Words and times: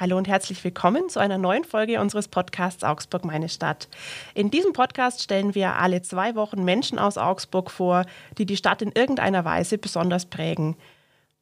Hallo 0.00 0.16
und 0.16 0.28
herzlich 0.28 0.64
willkommen 0.64 1.10
zu 1.10 1.20
einer 1.20 1.36
neuen 1.36 1.62
Folge 1.62 2.00
unseres 2.00 2.26
Podcasts 2.26 2.84
Augsburg 2.84 3.26
meine 3.26 3.50
Stadt. 3.50 3.86
In 4.32 4.50
diesem 4.50 4.72
Podcast 4.72 5.22
stellen 5.22 5.54
wir 5.54 5.76
alle 5.76 6.00
zwei 6.00 6.34
Wochen 6.36 6.64
Menschen 6.64 6.98
aus 6.98 7.18
Augsburg 7.18 7.70
vor, 7.70 8.06
die 8.38 8.46
die 8.46 8.56
Stadt 8.56 8.80
in 8.80 8.92
irgendeiner 8.92 9.44
Weise 9.44 9.76
besonders 9.76 10.24
prägen. 10.24 10.74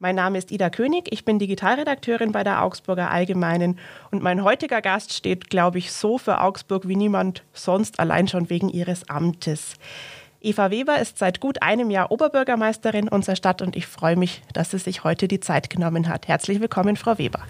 Mein 0.01 0.17
Name 0.17 0.39
ist 0.39 0.51
Ida 0.51 0.71
König, 0.71 1.07
ich 1.13 1.25
bin 1.25 1.39
Digitalredakteurin 1.39 2.33
bei 2.33 2.43
der 2.43 2.65
Augsburger 2.65 3.13
Allgemeinen 3.13 3.79
und 4.11 4.25
mein 4.25 4.43
heutiger 4.43 4.83
Gast 4.83 5.13
steht, 5.13 5.51
glaube 5.51 5.79
ich, 5.79 5.93
so 5.93 6.19
für 6.19 6.41
Augsburg 6.41 6.89
wie 6.89 6.97
niemand 6.97 7.45
sonst, 7.53 8.01
allein 8.01 8.27
schon 8.27 8.51
wegen 8.51 8.71
ihres 8.71 9.09
Amtes. 9.09 9.75
Eva 10.41 10.73
Weber 10.73 10.99
ist 10.99 11.19
seit 11.19 11.39
gut 11.39 11.63
einem 11.63 11.93
Jahr 11.93 12.11
Oberbürgermeisterin 12.11 13.09
unserer 13.09 13.37
Stadt 13.37 13.63
und 13.63 13.77
ich 13.77 13.87
freue 13.87 14.17
mich, 14.17 14.43
dass 14.53 14.73
sie 14.73 14.79
sich 14.79 15.05
heute 15.05 15.29
die 15.29 15.39
Zeit 15.39 15.71
genommen 15.71 16.09
hat. 16.09 16.27
Herzlich 16.27 16.59
willkommen, 16.59 16.97
Frau 16.97 17.19
Weber. 17.19 17.45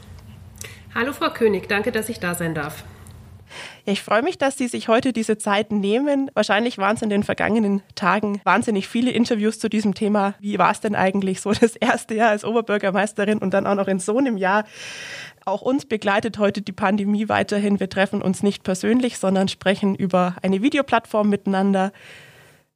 Hallo 0.95 1.13
Frau 1.13 1.31
König, 1.31 1.69
danke, 1.69 1.93
dass 1.93 2.09
ich 2.09 2.19
da 2.19 2.35
sein 2.35 2.55
darf. 2.55 2.85
Ja, 3.85 3.93
ich 3.93 4.03
freue 4.03 4.23
mich, 4.23 4.39
dass 4.39 4.59
Sie 4.59 4.69
sich 4.69 4.89
heute 4.89 5.13
diese 5.13 5.39
Zeit 5.39 5.73
nehmen. 5.73 6.31
Wahrscheinlich 6.35 6.79
waren 6.79 6.97
es 6.97 7.03
in 7.03 7.11
den 7.11 7.23
vergangenen 7.23 7.83
Tagen 7.95 8.41
wahnsinnig 8.45 8.89
viele 8.89 9.11
Interviews 9.11 9.59
zu 9.59 9.69
diesem 9.69 9.95
Thema. 9.95 10.35
Wie 10.41 10.59
war 10.59 10.71
es 10.71 10.81
denn 10.81 10.95
eigentlich 10.95 11.41
so 11.41 11.53
das 11.53 11.77
erste 11.77 12.15
Jahr 12.15 12.31
als 12.31 12.45
Oberbürgermeisterin 12.45 13.39
und 13.39 13.55
dann 13.55 13.67
auch 13.67 13.75
noch 13.75 13.89
in 13.89 13.99
so 13.99 14.19
einem 14.19 14.37
Jahr? 14.37 14.65
Auch 15.45 15.63
uns 15.63 15.87
begleitet 15.87 16.39
heute 16.39 16.61
die 16.61 16.73
Pandemie 16.73 17.29
weiterhin. 17.29 17.81
Wir 17.81 17.89
treffen 17.89 18.21
uns 18.21 18.43
nicht 18.43 18.63
persönlich, 18.65 19.19
sondern 19.19 19.49
sprechen 19.49 19.95
über 19.95 20.37
eine 20.43 20.61
Videoplattform 20.61 21.31
miteinander. 21.31 21.93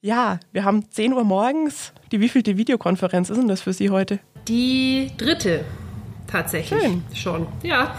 Ja, 0.00 0.40
wir 0.52 0.64
haben 0.64 0.90
10 0.90 1.12
Uhr 1.12 1.24
morgens. 1.24 1.92
Die 2.10 2.20
wievielte 2.20 2.56
Videokonferenz 2.56 3.30
ist 3.30 3.36
denn 3.36 3.48
das 3.48 3.60
für 3.60 3.72
Sie 3.72 3.90
heute? 3.90 4.18
Die 4.48 5.10
dritte 5.18 5.64
tatsächlich 6.32 6.82
Schön. 6.82 7.04
schon. 7.14 7.46
Ja. 7.62 7.94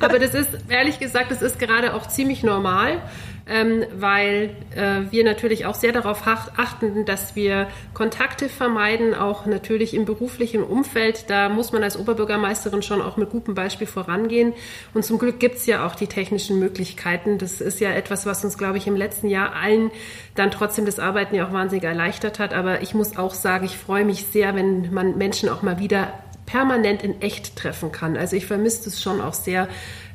Aber 0.00 0.18
das 0.18 0.34
ist, 0.34 0.50
ehrlich 0.68 0.98
gesagt, 0.98 1.30
das 1.30 1.42
ist 1.42 1.58
gerade 1.58 1.94
auch 1.94 2.08
ziemlich 2.08 2.42
normal, 2.42 3.02
ähm, 3.46 3.84
weil 3.94 4.56
äh, 4.74 5.12
wir 5.12 5.22
natürlich 5.22 5.66
auch 5.66 5.74
sehr 5.74 5.92
darauf 5.92 6.26
achten, 6.26 7.04
dass 7.04 7.36
wir 7.36 7.68
Kontakte 7.92 8.48
vermeiden, 8.48 9.14
auch 9.14 9.44
natürlich 9.44 9.92
im 9.92 10.06
beruflichen 10.06 10.62
Umfeld. 10.62 11.28
Da 11.28 11.50
muss 11.50 11.70
man 11.72 11.82
als 11.82 11.98
Oberbürgermeisterin 11.98 12.80
schon 12.80 13.02
auch 13.02 13.18
mit 13.18 13.30
gutem 13.30 13.54
Beispiel 13.54 13.86
vorangehen. 13.86 14.54
Und 14.94 15.04
zum 15.04 15.18
Glück 15.18 15.40
gibt 15.40 15.56
es 15.56 15.66
ja 15.66 15.86
auch 15.86 15.94
die 15.94 16.06
technischen 16.06 16.58
Möglichkeiten. 16.58 17.36
Das 17.36 17.60
ist 17.60 17.80
ja 17.80 17.90
etwas, 17.90 18.24
was 18.24 18.42
uns, 18.44 18.56
glaube 18.56 18.78
ich, 18.78 18.86
im 18.86 18.96
letzten 18.96 19.28
Jahr 19.28 19.54
allen 19.54 19.90
dann 20.34 20.50
trotzdem 20.50 20.86
das 20.86 20.98
Arbeiten 20.98 21.34
ja 21.34 21.46
auch 21.46 21.52
wahnsinnig 21.52 21.84
erleichtert 21.84 22.38
hat. 22.38 22.54
Aber 22.54 22.80
ich 22.80 22.94
muss 22.94 23.18
auch 23.18 23.34
sagen, 23.34 23.66
ich 23.66 23.76
freue 23.76 24.06
mich 24.06 24.24
sehr, 24.24 24.54
wenn 24.54 24.92
man 24.92 25.18
Menschen 25.18 25.50
auch 25.50 25.60
mal 25.60 25.78
wieder 25.78 26.14
permanent 26.46 27.02
in 27.02 27.20
echt 27.20 27.56
treffen 27.56 27.92
kann. 27.92 28.16
Also 28.16 28.36
ich 28.36 28.46
vermisse 28.46 28.88
es 28.88 29.02
schon 29.02 29.20
auch 29.20 29.34
sehr, 29.34 29.68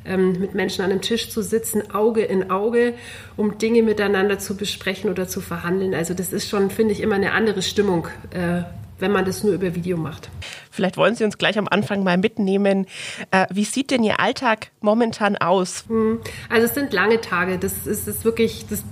ähm, 0.04 0.38
mit 0.40 0.54
Menschen 0.54 0.84
an 0.84 0.90
einem 0.90 1.00
Tisch 1.00 1.30
zu 1.30 1.42
sitzen, 1.42 1.90
Auge 1.92 2.22
in 2.22 2.50
Auge, 2.50 2.94
um 3.36 3.58
Dinge 3.58 3.82
miteinander 3.82 4.38
zu 4.38 4.56
besprechen 4.56 5.10
oder 5.10 5.28
zu 5.28 5.40
verhandeln. 5.40 5.94
Also 5.94 6.14
das 6.14 6.32
ist 6.32 6.48
schon, 6.48 6.70
finde 6.70 6.92
ich, 6.92 7.00
immer 7.00 7.16
eine 7.16 7.32
andere 7.32 7.62
Stimmung, 7.62 8.08
äh, 8.30 8.62
wenn 8.98 9.12
man 9.12 9.24
das 9.24 9.44
nur 9.44 9.54
über 9.54 9.74
Video 9.74 9.96
macht. 9.96 10.30
Vielleicht 10.70 10.96
wollen 10.96 11.14
Sie 11.14 11.24
uns 11.24 11.38
gleich 11.38 11.58
am 11.58 11.68
Anfang 11.68 12.02
mal 12.02 12.16
mitnehmen. 12.16 12.86
Äh, 13.30 13.46
wie 13.50 13.64
sieht 13.64 13.90
denn 13.90 14.02
Ihr 14.04 14.20
Alltag 14.20 14.70
momentan 14.80 15.36
aus? 15.36 15.84
Hm, 15.88 16.20
also 16.48 16.66
es 16.66 16.74
sind 16.74 16.92
lange 16.92 17.20
Tage. 17.20 17.58
Das 17.58 17.86
ist, 17.86 18.06
ist 18.06 18.24
wirklich, 18.24 18.66
das 18.68 18.84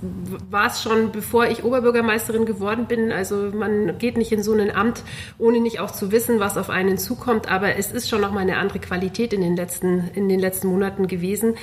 war 0.49 0.67
es 0.67 0.83
schon, 0.83 1.11
bevor 1.11 1.47
ich 1.47 1.63
Oberbürgermeisterin 1.63 2.45
geworden 2.45 2.85
bin. 2.87 3.11
Also 3.11 3.51
man 3.53 3.97
geht 3.97 4.17
nicht 4.17 4.31
in 4.31 4.43
so 4.43 4.53
ein 4.53 4.75
Amt, 4.75 5.03
ohne 5.37 5.59
nicht 5.61 5.79
auch 5.79 5.91
zu 5.91 6.11
wissen, 6.11 6.39
was 6.39 6.57
auf 6.57 6.69
einen 6.69 6.97
zukommt. 6.97 7.49
Aber 7.49 7.75
es 7.75 7.91
ist 7.91 8.09
schon 8.09 8.21
noch 8.21 8.31
mal 8.31 8.41
eine 8.41 8.57
andere 8.57 8.79
Qualität 8.79 9.33
in 9.33 9.41
den 9.41 9.55
letzten, 9.55 10.09
in 10.13 10.27
den 10.27 10.39
letzten 10.39 10.67
Monaten 10.67 11.07
gewesen. 11.07 11.55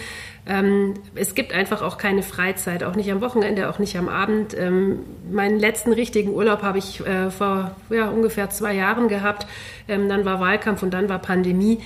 Ähm, 0.49 0.95
es 1.17 1.35
gibt 1.35 1.53
einfach 1.53 1.83
auch 1.83 1.99
keine 1.99 2.23
Freizeit, 2.23 2.85
auch 2.85 2.95
nicht 2.95 3.11
am 3.11 3.21
Wochenende, 3.21 3.69
auch 3.69 3.81
nicht 3.81 3.97
am 3.99 4.09
Abend. 4.09 4.57
Ähm, 4.57 5.01
meinen 5.31 5.59
letzten 5.59 5.93
richtigen 5.93 6.31
Urlaub 6.33 6.63
habe 6.63 6.79
ich 6.79 7.05
äh, 7.05 7.31
vor 7.31 7.73
ja, 7.91 8.09
ungefähr 8.09 8.49
zwei 8.51 8.75
Jahren 8.75 9.09
gehabt. 9.09 9.47
Ähm, 9.89 10.09
dann 10.09 10.25
war 10.25 10.41
Wahlkampf 10.41 10.83
und 10.83 10.95
dann 10.95 11.09
war 11.09 11.19
Pandemie. 11.19 11.81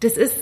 Das 0.00 0.18
ist 0.18 0.36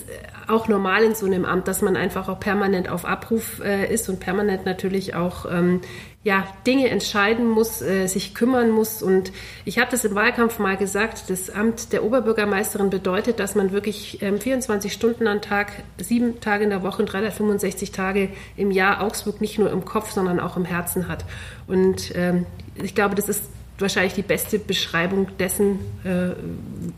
auch 0.49 0.69
normal 0.69 1.05
in 1.05 1.15
so 1.15 1.27
einem 1.27 1.45
Amt, 1.45 1.69
dass 1.69 1.81
man 1.81 1.97
einfach 1.97 2.29
auch 2.29 2.41
permanent 2.41 2.89
auf 2.89 3.05
Abruf 3.05 3.61
äh, 3.65 3.93
ist 3.93 4.09
und 4.09 4.21
permanent 4.21 4.67
natürlich 4.67 5.15
auch 5.15 5.47
ähm, 5.51 5.81
ja, 6.25 6.47
Dinge 6.67 6.89
entscheiden 6.89 7.49
muss, 7.49 7.83
äh, 7.83 8.07
sich 8.07 8.35
kümmern 8.35 8.71
muss. 8.71 9.03
Und 9.03 9.31
ich 9.65 9.79
habe 9.79 9.91
das 9.91 10.05
im 10.05 10.15
Wahlkampf 10.15 10.59
mal 10.59 10.77
gesagt, 10.77 11.29
das 11.29 11.51
Amt 11.51 11.93
der 11.93 12.03
Oberbürgermeisterin 12.03 12.91
bedeutet, 12.91 13.39
dass 13.39 13.55
man 13.55 13.73
wirklich 13.73 14.23
ähm, 14.23 14.41
24 14.41 14.93
Stunden 14.93 15.29
am 15.29 15.43
Tag, 15.43 15.73
sieben 15.99 16.41
Tage 16.41 16.65
in 16.65 16.71
der 16.71 16.83
Woche, 16.83 17.05
365 17.05 17.93
Tage 17.93 18.31
im 18.57 18.71
Jahr 18.71 19.03
Augsburg 19.03 19.41
nicht 19.41 19.59
nur 19.59 19.71
im 19.71 19.85
Kopf, 19.85 20.11
sondern 20.11 20.41
auch 20.41 20.57
im 20.57 20.65
Herzen 20.65 21.09
hat. 21.09 21.25
Und 21.67 22.13
ähm, 22.17 22.47
ich 22.83 22.95
glaube, 22.95 23.15
das 23.15 23.29
ist 23.29 23.45
wahrscheinlich 23.79 24.15
die 24.15 24.23
beste 24.23 24.59
Beschreibung 24.59 25.37
dessen, 25.39 25.81
äh, 26.05 26.35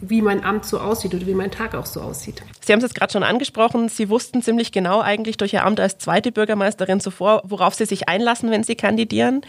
wie 0.01 0.21
mein 0.21 0.45
Amt 0.45 0.67
so 0.67 0.79
aussieht 0.79 1.15
oder 1.15 1.27
wie 1.27 1.35
mein 1.35 1.51
Tag 1.51 1.75
auch 1.75 1.87
so 1.87 2.01
aussieht. 2.01 2.43
Sie 2.61 2.73
haben 2.73 2.81
es 2.81 2.85
jetzt 2.85 2.95
gerade 2.95 3.13
schon 3.13 3.23
angesprochen, 3.23 3.89
Sie 3.89 4.11
wussten 4.11 4.43
ziemlich 4.43 4.73
genau 4.73 5.01
eigentlich 5.01 5.39
durch 5.39 5.55
Ihr 5.55 5.65
Amt 5.65 5.81
als 5.81 5.99
zweite 5.99 6.33
Bürgermeisterin 6.33 7.01
zuvor, 7.01 7.43
worauf 7.45 7.75
Sie 7.75 7.87
sich 7.87 8.09
einlassen, 8.09 8.51
wenn 8.51 8.63
Sie 8.63 8.75
kandidieren. 8.75 9.41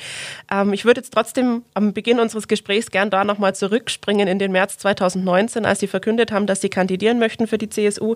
Ähm, 0.50 0.72
ich 0.72 0.86
würde 0.86 1.02
jetzt 1.02 1.14
trotzdem 1.14 1.64
am 1.74 1.94
Beginn 1.94 2.20
unseres 2.20 2.48
Gesprächs 2.48 2.92
gern 2.92 3.10
da 3.10 3.26
nochmal 3.26 3.54
zurückspringen 3.54 4.28
in 4.28 4.40
den 4.40 4.52
März 4.54 4.78
2019, 4.78 5.66
als 5.66 5.80
Sie 5.80 5.88
verkündet 5.88 6.32
haben, 6.32 6.48
dass 6.48 6.62
Sie 6.62 6.70
kandidieren 6.70 7.20
möchten 7.20 7.48
für 7.48 7.58
die 7.58 7.70
CSU. 7.70 8.16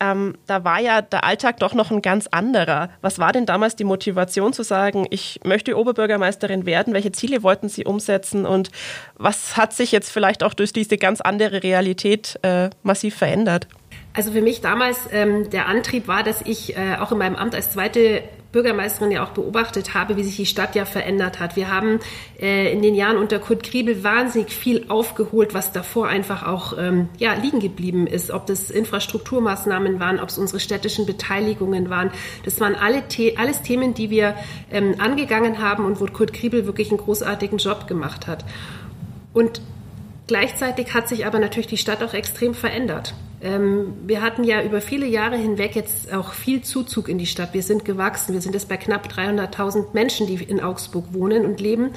Ähm, 0.00 0.36
da 0.46 0.64
war 0.64 0.80
ja 0.80 1.02
der 1.02 1.24
Alltag 1.24 1.58
doch 1.58 1.74
noch 1.74 1.90
ein 1.90 2.02
ganz 2.02 2.26
anderer. 2.26 2.90
Was 3.00 3.18
war 3.18 3.32
denn 3.32 3.46
damals 3.46 3.76
die 3.76 3.84
Motivation 3.84 4.52
zu 4.52 4.62
sagen, 4.62 5.06
ich 5.10 5.40
möchte 5.44 5.78
Oberbürgermeisterin 5.78 6.66
werden? 6.66 6.94
Welche 6.94 7.12
Ziele 7.12 7.42
wollten 7.42 7.68
Sie 7.68 7.84
umsetzen? 7.84 8.46
und 8.50 8.70
was 9.16 9.56
hat 9.56 9.72
sich 9.72 9.92
jetzt 9.92 10.10
vielleicht 10.10 10.42
auch 10.42 10.54
durch 10.54 10.72
diese 10.72 10.98
ganz 10.98 11.20
andere 11.20 11.62
Realität 11.62 12.38
äh, 12.42 12.70
massiv 12.82 13.16
verändert? 13.16 13.68
Also 14.12 14.32
für 14.32 14.42
mich 14.42 14.60
damals 14.60 15.08
ähm, 15.12 15.50
der 15.50 15.68
Antrieb 15.68 16.08
war, 16.08 16.22
dass 16.22 16.42
ich 16.42 16.76
äh, 16.76 16.96
auch 16.98 17.12
in 17.12 17.18
meinem 17.18 17.36
Amt 17.36 17.54
als 17.54 17.70
zweite 17.70 18.22
Bürgermeisterin 18.52 19.12
ja 19.12 19.24
auch 19.24 19.30
beobachtet 19.30 19.94
habe, 19.94 20.16
wie 20.16 20.24
sich 20.24 20.36
die 20.36 20.46
Stadt 20.46 20.74
ja 20.74 20.84
verändert 20.84 21.38
hat. 21.38 21.54
Wir 21.54 21.70
haben 21.70 22.00
äh, 22.40 22.72
in 22.72 22.82
den 22.82 22.96
Jahren 22.96 23.16
unter 23.16 23.38
Kurt 23.38 23.62
Kriebel 23.62 24.02
wahnsinnig 24.02 24.50
viel 24.50 24.86
aufgeholt, 24.88 25.54
was 25.54 25.70
davor 25.72 26.08
einfach 26.08 26.44
auch 26.44 26.76
ähm, 26.76 27.08
ja, 27.18 27.34
liegen 27.34 27.60
geblieben 27.60 28.08
ist. 28.08 28.32
Ob 28.32 28.46
das 28.46 28.70
Infrastrukturmaßnahmen 28.70 30.00
waren, 30.00 30.18
ob 30.18 30.30
es 30.30 30.38
unsere 30.38 30.58
städtischen 30.58 31.06
Beteiligungen 31.06 31.90
waren. 31.90 32.10
Das 32.44 32.60
waren 32.60 32.74
alle 32.74 33.04
The 33.08 33.36
alles 33.36 33.62
Themen, 33.62 33.94
die 33.94 34.10
wir 34.10 34.34
ähm, 34.72 34.96
angegangen 34.98 35.60
haben 35.60 35.84
und 35.84 36.00
wo 36.00 36.06
Kurt 36.06 36.32
Kriebel 36.32 36.66
wirklich 36.66 36.88
einen 36.88 36.98
großartigen 36.98 37.58
Job 37.58 37.86
gemacht 37.86 38.26
hat. 38.26 38.44
Und 39.32 39.62
gleichzeitig 40.26 40.92
hat 40.94 41.08
sich 41.08 41.24
aber 41.24 41.38
natürlich 41.38 41.68
die 41.68 41.76
Stadt 41.76 42.02
auch 42.02 42.14
extrem 42.14 42.54
verändert. 42.54 43.14
Ähm, 43.42 43.94
wir 44.06 44.20
hatten 44.20 44.44
ja 44.44 44.62
über 44.62 44.80
viele 44.80 45.06
Jahre 45.06 45.36
hinweg 45.36 45.74
jetzt 45.74 46.12
auch 46.12 46.32
viel 46.32 46.60
Zuzug 46.62 47.08
in 47.08 47.16
die 47.16 47.26
Stadt. 47.26 47.54
Wir 47.54 47.62
sind 47.62 47.84
gewachsen. 47.84 48.34
Wir 48.34 48.40
sind 48.40 48.54
jetzt 48.54 48.68
bei 48.68 48.76
knapp 48.76 49.08
300.000 49.08 49.86
Menschen, 49.94 50.26
die 50.26 50.34
in 50.42 50.60
Augsburg 50.60 51.06
wohnen 51.12 51.46
und 51.46 51.60
leben. 51.60 51.92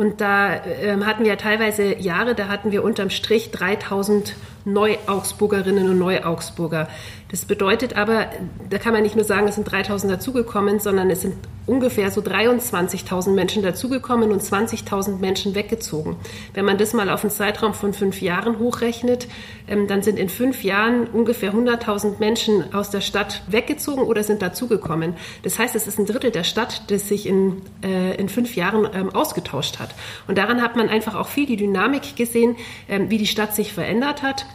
Und 0.00 0.22
da 0.22 0.64
ähm, 0.64 1.04
hatten 1.04 1.24
wir 1.24 1.36
teilweise 1.36 1.98
Jahre, 1.98 2.34
da 2.34 2.48
hatten 2.48 2.72
wir 2.72 2.82
unterm 2.82 3.10
Strich 3.10 3.50
3.000 3.52 4.32
Neu-Augsburgerinnen 4.64 5.90
und 5.90 5.98
Neu-Augsburger. 5.98 6.88
Das 7.30 7.44
bedeutet 7.44 7.96
aber, 7.96 8.26
da 8.68 8.78
kann 8.78 8.94
man 8.94 9.02
nicht 9.02 9.14
nur 9.14 9.24
sagen, 9.24 9.46
es 9.46 9.56
sind 9.56 9.68
3.000 9.68 10.08
dazugekommen, 10.08 10.80
sondern 10.80 11.10
es 11.10 11.20
sind 11.20 11.34
ungefähr 11.66 12.10
so 12.10 12.20
23.000 12.20 13.30
Menschen 13.30 13.62
dazugekommen 13.62 14.32
und 14.32 14.42
20.000 14.42 15.18
Menschen 15.18 15.54
weggezogen. 15.54 16.16
Wenn 16.54 16.64
man 16.64 16.78
das 16.78 16.92
mal 16.92 17.08
auf 17.08 17.22
einen 17.22 17.30
Zeitraum 17.30 17.74
von 17.74 17.92
fünf 17.92 18.20
Jahren 18.20 18.58
hochrechnet, 18.58 19.28
ähm, 19.68 19.86
dann 19.86 20.02
sind 20.02 20.18
in 20.18 20.28
fünf 20.28 20.64
Jahren 20.64 21.06
ungefähr 21.06 21.54
100.000 21.54 22.18
Menschen 22.18 22.74
aus 22.74 22.90
der 22.90 23.00
Stadt 23.00 23.42
weggezogen 23.46 24.02
oder 24.02 24.24
sind 24.24 24.42
dazugekommen. 24.42 25.14
Das 25.44 25.58
heißt, 25.58 25.76
es 25.76 25.86
ist 25.86 25.98
ein 25.98 26.06
Drittel 26.06 26.32
der 26.32 26.44
Stadt, 26.44 26.90
das 26.90 27.08
sich 27.08 27.26
in, 27.26 27.62
äh, 27.84 28.16
in 28.16 28.28
fünf 28.28 28.56
Jahren 28.56 28.88
ähm, 28.92 29.14
ausgetauscht 29.14 29.78
hat. 29.78 29.89
Und 30.26 30.38
daran 30.38 30.62
hat 30.62 30.76
man 30.76 30.88
einfach 30.88 31.14
auch 31.14 31.28
viel 31.28 31.46
die 31.46 31.56
Dynamik 31.56 32.16
gesehen, 32.16 32.56
ähm, 32.88 33.10
wie 33.10 33.18
die 33.18 33.26
Stadt 33.26 33.54
sich 33.54 33.72
verändert 33.72 34.22
hat 34.22 34.46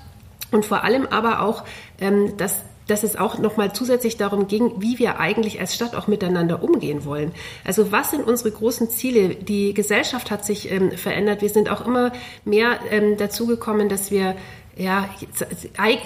und 0.51 0.65
vor 0.65 0.83
allem 0.83 1.07
aber 1.07 1.41
auch, 1.41 1.63
ähm, 1.99 2.37
dass 2.37 2.61
dass 2.87 3.03
es 3.03 3.15
auch 3.15 3.39
nochmal 3.39 3.73
zusätzlich 3.73 4.17
darum 4.17 4.47
ging, 4.47 4.73
wie 4.77 4.99
wir 4.99 5.19
eigentlich 5.19 5.59
als 5.59 5.73
Stadt 5.73 5.95
auch 5.95 6.07
miteinander 6.07 6.61
umgehen 6.63 7.05
wollen. 7.05 7.31
Also 7.63 7.91
was 7.91 8.11
sind 8.11 8.23
unsere 8.23 8.51
großen 8.51 8.89
Ziele? 8.89 9.29
Die 9.29 9.73
Gesellschaft 9.73 10.31
hat 10.31 10.45
sich 10.45 10.71
ähm, 10.71 10.91
verändert. 10.91 11.41
Wir 11.41 11.49
sind 11.49 11.69
auch 11.69 11.85
immer 11.85 12.11
mehr 12.43 12.79
ähm, 12.91 13.17
dazu 13.17 13.47
gekommen, 13.47 13.89
dass 13.89 14.11
wir 14.11 14.35
ja, 14.77 15.10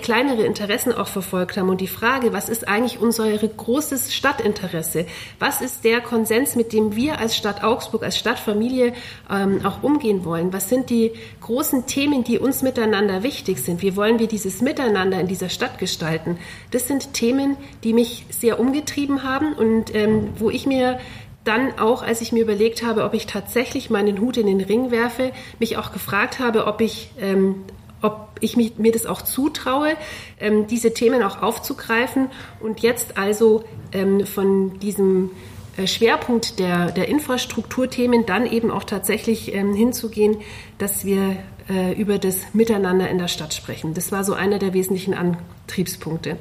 kleinere 0.04 0.44
Interessen 0.44 0.94
auch 0.94 1.08
verfolgt 1.08 1.58
haben. 1.58 1.70
Und 1.70 1.82
die 1.82 1.88
Frage, 1.88 2.34
was 2.34 2.50
ist 2.50 2.68
eigentlich 2.68 3.00
unser 3.00 3.36
großes 3.36 4.14
Stadtinteresse? 4.14 5.08
Was 5.40 5.62
ist 5.62 5.84
der 5.84 6.02
Konsens, 6.02 6.56
mit 6.56 6.72
dem 6.72 6.96
wir 6.96 7.20
als 7.20 7.36
Stadt 7.36 7.64
Augsburg, 7.64 8.04
als 8.04 8.18
Stadtfamilie 8.18 8.94
ähm, 9.30 9.66
auch 9.66 9.82
umgehen 9.82 10.24
wollen? 10.24 10.54
Was 10.54 10.70
sind 10.70 10.92
die 10.92 11.14
großen 11.42 11.88
Themen, 11.88 12.24
die 12.24 12.38
uns 12.38 12.62
miteinander 12.62 13.24
wichtig 13.24 13.60
sind? 13.60 13.82
Wie 13.82 13.96
wollen 13.96 14.20
wir 14.20 14.28
dieses 14.28 14.62
Miteinander 14.62 15.20
in 15.20 15.28
dieser 15.28 15.50
Stadt 15.50 15.80
gestalten? 15.80 16.38
Das 16.70 16.88
sind 16.88 17.14
Themen, 17.14 17.58
die 17.84 17.94
mich 17.94 18.26
sehr 18.30 18.60
umgetrieben 18.60 19.24
haben 19.24 19.54
und 19.54 19.96
ähm, 19.96 20.30
wo 20.38 20.52
ich 20.52 20.68
mir 20.68 21.00
dann 21.44 21.80
auch, 21.80 22.04
als 22.04 22.22
ich 22.22 22.32
mir 22.32 22.44
überlegt 22.44 22.84
habe, 22.84 23.04
ob 23.04 23.16
ich 23.16 23.26
tatsächlich 23.26 23.90
meinen 23.90 24.20
Hut 24.20 24.38
in 24.38 24.46
den 24.46 24.62
Ring 24.62 24.92
werfe, 24.92 25.32
mich 25.58 25.78
auch 25.78 25.92
gefragt 25.92 26.38
habe, 26.38 26.68
ob 26.68 26.82
ich 26.82 27.10
ähm, 27.20 27.64
ob 28.02 28.30
ich 28.40 28.56
mich, 28.56 28.78
mir 28.78 28.92
das 28.92 29.06
auch 29.06 29.22
zutraue, 29.22 29.96
ähm, 30.40 30.68
diese 30.68 30.94
Themen 30.94 31.24
auch 31.24 31.42
aufzugreifen 31.42 32.30
und 32.60 32.80
jetzt 32.82 33.18
also 33.18 33.64
ähm, 33.92 34.26
von 34.26 34.80
diesem 34.80 35.32
äh, 35.78 35.88
Schwerpunkt 35.88 36.60
der, 36.60 36.92
der 36.92 37.08
Infrastrukturthemen 37.08 38.26
dann 38.26 38.46
eben 38.46 38.72
auch 38.72 38.84
tatsächlich 38.84 39.54
ähm, 39.54 39.74
hinzugehen, 39.74 40.38
dass 40.78 41.06
wir 41.06 41.38
äh, 41.70 41.94
über 41.94 42.18
das 42.18 42.54
Miteinander 42.54 43.10
in 43.10 43.18
der 43.18 43.28
Stadt 43.28 43.54
sprechen. 43.54 43.94
Das 43.94 44.12
war 44.12 44.24
so 44.24 44.34
einer 44.34 44.60
der 44.60 44.74
wesentlichen 44.74 45.14
Antriebspunkte. 45.14 46.38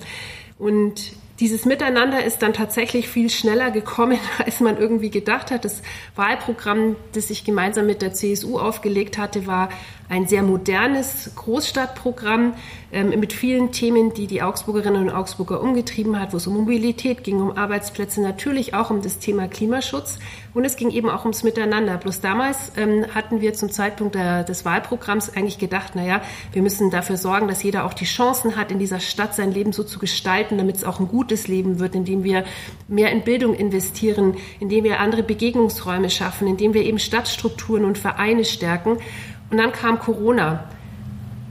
Und 0.58 1.12
dieses 1.40 1.64
Miteinander 1.64 2.24
ist 2.24 2.42
dann 2.42 2.52
tatsächlich 2.52 3.08
viel 3.08 3.30
schneller 3.30 3.70
gekommen, 3.70 4.18
als 4.44 4.60
man 4.60 4.76
irgendwie 4.76 5.10
gedacht 5.10 5.50
hat. 5.50 5.64
Das 5.64 5.82
Wahlprogramm, 6.16 6.96
das 7.12 7.30
ich 7.30 7.44
gemeinsam 7.44 7.86
mit 7.86 8.02
der 8.02 8.12
CSU 8.12 8.58
aufgelegt 8.58 9.18
hatte, 9.18 9.46
war 9.46 9.68
ein 10.08 10.26
sehr 10.26 10.42
modernes 10.42 11.30
Großstadtprogramm 11.36 12.54
ähm, 12.92 13.20
mit 13.20 13.32
vielen 13.32 13.72
Themen, 13.72 14.14
die 14.14 14.26
die 14.26 14.42
Augsburgerinnen 14.42 15.02
und 15.02 15.10
Augsburger 15.10 15.60
umgetrieben 15.60 16.18
hat, 16.18 16.32
wo 16.32 16.38
es 16.38 16.46
um 16.46 16.54
Mobilität 16.54 17.24
ging, 17.24 17.40
um 17.40 17.56
Arbeitsplätze, 17.56 18.22
natürlich 18.22 18.74
auch 18.74 18.90
um 18.90 19.02
das 19.02 19.18
Thema 19.18 19.48
Klimaschutz 19.48 20.18
und 20.54 20.64
es 20.64 20.76
ging 20.76 20.90
eben 20.90 21.08
auch 21.10 21.24
ums 21.24 21.42
Miteinander. 21.42 21.96
Bloß 21.96 22.20
damals 22.20 22.72
ähm, 22.76 23.06
hatten 23.14 23.40
wir 23.40 23.54
zum 23.54 23.70
Zeitpunkt 23.70 24.14
der, 24.14 24.44
des 24.44 24.64
Wahlprogramms 24.64 25.36
eigentlich 25.36 25.58
gedacht, 25.58 25.94
naja, 25.94 26.20
wir 26.52 26.62
müssen 26.62 26.90
dafür 26.90 27.16
sorgen, 27.16 27.48
dass 27.48 27.62
jeder 27.62 27.84
auch 27.84 27.94
die 27.94 28.04
Chancen 28.04 28.56
hat, 28.56 28.70
in 28.72 28.78
dieser 28.78 29.00
Stadt 29.00 29.34
sein 29.34 29.52
Leben 29.52 29.72
so 29.72 29.84
zu 29.84 29.98
gestalten, 29.98 30.58
damit 30.58 30.76
es 30.76 30.84
auch 30.84 31.00
ein 31.00 31.08
gutes 31.08 31.48
Leben 31.48 31.78
wird, 31.78 31.94
indem 31.94 32.24
wir 32.24 32.44
mehr 32.88 33.12
in 33.12 33.22
Bildung 33.22 33.54
investieren, 33.54 34.36
indem 34.60 34.84
wir 34.84 35.00
andere 35.00 35.22
Begegnungsräume 35.22 36.10
schaffen, 36.10 36.48
indem 36.48 36.74
wir 36.74 36.82
eben 36.82 36.98
Stadtstrukturen 36.98 37.84
und 37.84 37.98
Vereine 37.98 38.44
stärken. 38.44 38.98
Und 39.50 39.58
dann 39.58 39.72
kam 39.72 39.98
Corona. 39.98 40.64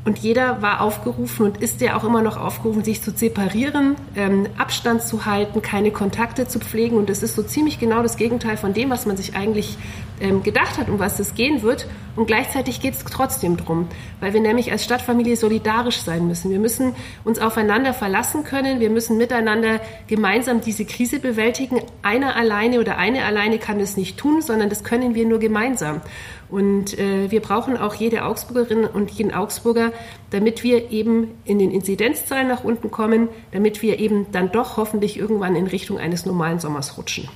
Und 0.07 0.19
jeder 0.19 0.61
war 0.61 0.79
aufgerufen 0.79 1.47
und 1.47 1.57
ist 1.57 1.81
ja 1.81 1.97
auch 1.97 2.05
immer 2.05 2.21
noch 2.21 2.37
aufgerufen, 2.37 2.81
sich 2.81 3.01
zu 3.01 3.11
separieren, 3.11 3.97
ähm, 4.15 4.47
Abstand 4.57 5.01
zu 5.01 5.25
halten, 5.25 5.61
keine 5.61 5.91
Kontakte 5.91 6.47
zu 6.47 6.59
pflegen. 6.59 6.95
Und 6.95 7.09
das 7.09 7.23
ist 7.23 7.35
so 7.35 7.43
ziemlich 7.43 7.77
genau 7.77 8.01
das 8.03 8.15
Gegenteil 8.15 8.55
von 8.55 8.73
dem, 8.73 8.89
was 8.89 9.05
man 9.05 9.17
sich 9.17 9.35
eigentlich 9.35 9.77
ähm, 10.21 10.43
gedacht 10.43 10.77
hat, 10.77 10.87
um 10.87 10.97
was 10.97 11.19
es 11.19 11.35
gehen 11.35 11.61
wird. 11.61 11.87
Und 12.15 12.25
gleichzeitig 12.25 12.79
geht 12.79 12.93
es 12.93 13.03
trotzdem 13.03 13.57
drum, 13.57 13.89
weil 14.21 14.33
wir 14.33 14.39
nämlich 14.39 14.71
als 14.71 14.85
Stadtfamilie 14.85 15.35
solidarisch 15.35 15.99
sein 15.99 16.25
müssen. 16.25 16.51
Wir 16.51 16.59
müssen 16.59 16.95
uns 17.25 17.37
aufeinander 17.37 17.93
verlassen 17.93 18.45
können. 18.45 18.79
Wir 18.79 18.89
müssen 18.89 19.17
miteinander 19.17 19.81
gemeinsam 20.07 20.61
diese 20.61 20.85
Krise 20.85 21.19
bewältigen. 21.19 21.81
Einer 22.01 22.37
alleine 22.37 22.79
oder 22.79 22.97
eine 22.97 23.25
alleine 23.25 23.59
kann 23.59 23.77
das 23.77 23.97
nicht 23.97 24.17
tun, 24.17 24.41
sondern 24.41 24.69
das 24.69 24.85
können 24.85 25.15
wir 25.15 25.25
nur 25.27 25.39
gemeinsam. 25.39 25.99
Und 26.49 26.97
äh, 26.97 27.29
wir 27.29 27.41
brauchen 27.41 27.77
auch 27.77 27.93
jede 27.95 28.23
Augsburgerin 28.23 28.85
und 28.85 29.11
jeden 29.11 29.33
Augsburger, 29.33 29.91
damit 30.31 30.63
wir 30.63 30.91
eben 30.91 31.31
in 31.43 31.59
den 31.59 31.71
Inzidenzzahlen 31.71 32.47
nach 32.47 32.63
unten 32.63 32.89
kommen, 32.89 33.29
damit 33.51 33.81
wir 33.81 33.99
eben 33.99 34.31
dann 34.31 34.51
doch 34.51 34.77
hoffentlich 34.77 35.17
irgendwann 35.17 35.55
in 35.55 35.67
Richtung 35.67 35.99
eines 35.99 36.25
normalen 36.25 36.59
Sommers 36.59 36.97
rutschen. 36.97 37.27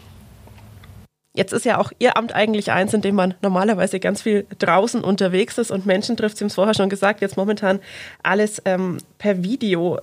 Jetzt 1.34 1.54
ist 1.54 1.64
ja 1.64 1.78
auch 1.78 1.92
Ihr 2.00 2.18
Amt 2.18 2.34
eigentlich 2.36 2.72
eins, 2.72 2.94
in 2.94 3.02
dem 3.02 3.16
man 3.16 3.36
normalerweise 3.42 4.02
ganz 4.02 4.22
viel 4.22 4.46
draußen 4.60 5.02
unterwegs 5.02 5.58
ist 5.58 5.72
und 5.72 5.86
Menschen 5.86 6.18
trifft. 6.18 6.38
Sie 6.38 6.44
haben 6.44 6.50
es 6.50 6.56
vorher 6.56 6.74
schon 6.74 6.90
gesagt, 6.90 7.22
jetzt 7.22 7.38
momentan 7.38 7.80
alles 8.22 8.62
ähm, 8.66 8.98
per 9.18 9.42
Video. 9.42 10.00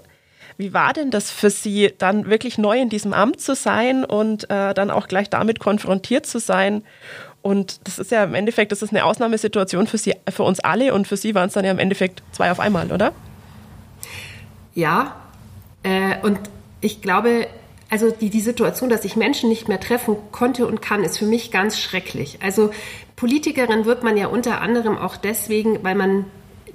Wie 0.57 0.73
war 0.73 0.93
denn 0.93 1.11
das 1.11 1.31
für 1.31 1.51
Sie, 1.51 1.93
dann 1.99 2.29
wirklich 2.29 2.59
neu 2.59 2.81
in 2.81 2.89
diesem 2.89 3.13
Amt 3.13 3.41
zu 3.41 3.55
sein 3.55 4.05
und 4.05 4.51
äh, 4.51 4.75
dann 4.75 4.91
auch 4.91 5.07
gleich 5.07 5.31
damit 5.31 5.61
konfrontiert 5.61 6.27
zu 6.27 6.41
sein? 6.41 6.83
Und 7.43 7.87
das 7.87 7.99
ist 7.99 8.11
ja 8.11 8.25
im 8.25 8.35
Endeffekt, 8.35 8.73
das 8.73 8.83
ist 8.83 8.91
eine 8.91 9.05
Ausnahmesituation 9.05 9.87
für 9.87 9.99
Sie, 9.99 10.15
für 10.29 10.43
uns 10.43 10.61
alle 10.61 10.93
und 10.95 11.07
für 11.07 11.17
Sie 11.17 11.35
waren 11.35 11.49
es 11.49 11.55
dann 11.55 11.65
ja 11.65 11.71
im 11.71 11.79
Endeffekt 11.79 12.23
zwei 12.33 12.51
auf 12.51 12.61
einmal, 12.61 12.93
oder? 12.93 13.13
Ja, 14.75 15.17
äh, 15.83 16.17
und 16.23 16.39
ich 16.81 17.01
glaube, 17.01 17.47
also 17.91 18.11
die, 18.11 18.31
die 18.31 18.41
Situation, 18.41 18.91
dass 18.91 19.05
ich 19.05 19.17
Menschen 19.17 19.49
nicht 19.49 19.69
mehr 19.69 19.81
treffen 19.81 20.17
konnte 20.31 20.67
und 20.67 20.83
kann, 20.83 21.05
ist 21.05 21.19
für 21.19 21.27
mich 21.27 21.51
ganz 21.51 21.79
schrecklich. 21.79 22.39
Also 22.43 22.71
Politikerin 23.17 23.85
wird 23.85 24.03
man 24.03 24.17
ja 24.17 24.27
unter 24.27 24.61
anderem 24.61 24.99
auch 24.99 25.17
deswegen, 25.17 25.83
weil 25.83 25.95
man 25.95 26.27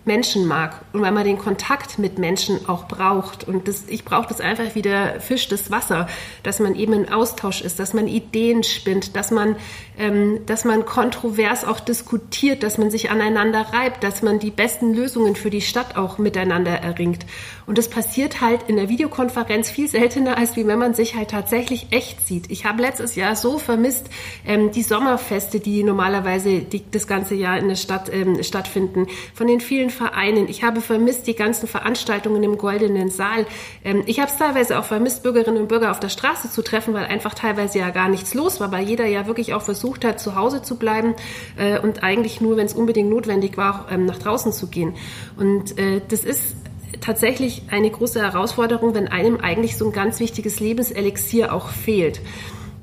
Menschen 0.05 0.45
mag 0.45 0.81
und 0.91 1.01
weil 1.01 1.11
man 1.11 1.23
den 1.23 1.38
Kontakt 1.38 1.97
mit 1.97 2.19
Menschen 2.19 2.67
auch 2.67 2.88
braucht. 2.88 3.47
Und 3.47 3.67
das, 3.67 3.85
ich 3.88 4.03
brauche 4.03 4.27
das 4.27 4.41
einfach 4.41 4.75
wie 4.75 4.81
der 4.81 5.21
Fisch 5.21 5.47
das 5.47 5.71
Wasser, 5.71 6.07
dass 6.44 6.59
man 6.59 6.75
eben 6.75 6.94
in 6.94 7.11
Austausch 7.11 7.61
ist, 7.61 7.79
dass 7.79 7.94
man 7.94 8.07
Ideen 8.07 8.63
spinnt, 8.63 9.15
dass 9.15 9.31
man, 9.31 9.55
ähm, 9.97 10.45
dass 10.45 10.65
man 10.65 10.85
kontrovers 10.85 11.63
auch 11.63 11.79
diskutiert, 11.79 12.63
dass 12.63 12.77
man 12.77 12.91
sich 12.91 13.11
aneinander 13.11 13.61
reibt, 13.73 14.03
dass 14.03 14.21
man 14.21 14.39
die 14.39 14.51
besten 14.51 14.94
Lösungen 14.94 15.35
für 15.35 15.50
die 15.50 15.61
Stadt 15.61 15.95
auch 15.95 16.17
miteinander 16.17 16.71
erringt. 16.71 17.25
Und 17.65 17.77
das 17.77 17.89
passiert 17.89 18.42
halt 18.42 18.63
in 18.68 18.75
der 18.75 18.89
Videokonferenz 18.89 19.69
viel 19.69 19.88
seltener, 19.88 20.38
als 20.38 20.56
wie 20.56 20.68
wenn 20.68 20.80
man 20.80 20.94
sich 20.94 21.15
halt 21.15 21.31
tatsächlich 21.31 21.88
echt 21.92 22.25
sieht. 22.25 22.51
Ich 22.51 22.65
habe 22.65 22.81
letztes 22.81 23.15
Jahr 23.15 23.36
so 23.36 23.57
vermisst 23.57 24.10
ähm, 24.45 24.71
die 24.71 24.83
Sommerfeste, 24.83 25.60
die 25.60 25.83
normalerweise 25.83 26.60
die, 26.60 26.83
das 26.89 27.07
ganze 27.07 27.36
Jahr 27.36 27.57
in 27.57 27.68
der 27.68 27.75
Stadt 27.75 28.12
ähm, 28.13 28.42
stattfinden, 28.44 29.07
von 29.33 29.48
den 29.48 29.60
vielen 29.60 29.89
Vereinen. 29.89 30.48
Ich 30.48 30.63
habe 30.63 30.81
vermisst 30.81 31.27
die 31.27 31.36
ganzen 31.36 31.68
Veranstaltungen 31.68 32.44
im 32.44 32.57
Goldenen 32.57 33.10
Saal. 33.10 33.45
Ähm, 33.83 34.04
ich 34.06 34.19
habe 34.19 34.31
es 34.31 34.38
teilweise 34.38 34.80
auch 34.80 34.86
vermisst, 34.86 35.24
Bürgerinnen 35.24 35.62
und 35.62 35.68
Bürger 35.68 35.92
auf 35.92 36.00
der 36.00 36.09
Straße 36.09 36.51
zu 36.51 36.62
treffen, 36.62 36.94
weil 36.94 37.06
einfach 37.06 37.33
teilweise 37.33 37.80
ja 37.80 37.89
gar 37.89 38.09
nichts 38.09 38.33
los 38.33 38.59
war, 38.59 38.71
weil 38.71 38.86
jeder 38.86 39.06
ja 39.06 39.27
wirklich 39.27 39.54
auch 39.54 39.62
versucht 39.62 40.06
hat, 40.06 40.19
zu 40.19 40.36
Hause 40.36 40.62
zu 40.62 40.77
bleiben 40.77 41.16
äh, 41.57 41.80
und 41.80 42.04
eigentlich 42.04 42.42
nur, 42.42 42.57
wenn 42.57 42.66
es 42.66 42.74
unbedingt 42.74 43.09
notwendig 43.09 43.57
war, 43.57 43.74
auch, 43.74 43.92
ähm, 43.92 44.06
nach 44.06 44.18
draußen 44.18 44.51
zu 44.51 44.68
gehen. 44.68 44.94
Und 45.38 45.77
äh, 45.77 46.01
das 46.07 46.24
ist 46.24 46.56
tatsächlich 47.01 47.63
eine 47.69 47.90
große 47.90 48.22
Herausforderung, 48.22 48.95
wenn 48.95 49.07
einem 49.07 49.40
eigentlich 49.40 49.78
so 49.78 49.86
ein 49.86 49.92
ganz 49.94 50.19
wichtiges 50.19 50.60
Lebenselixier 50.60 51.54
auch 51.54 51.69
fehlt. 51.69 52.22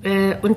Äh, 0.03 0.37
und 0.43 0.57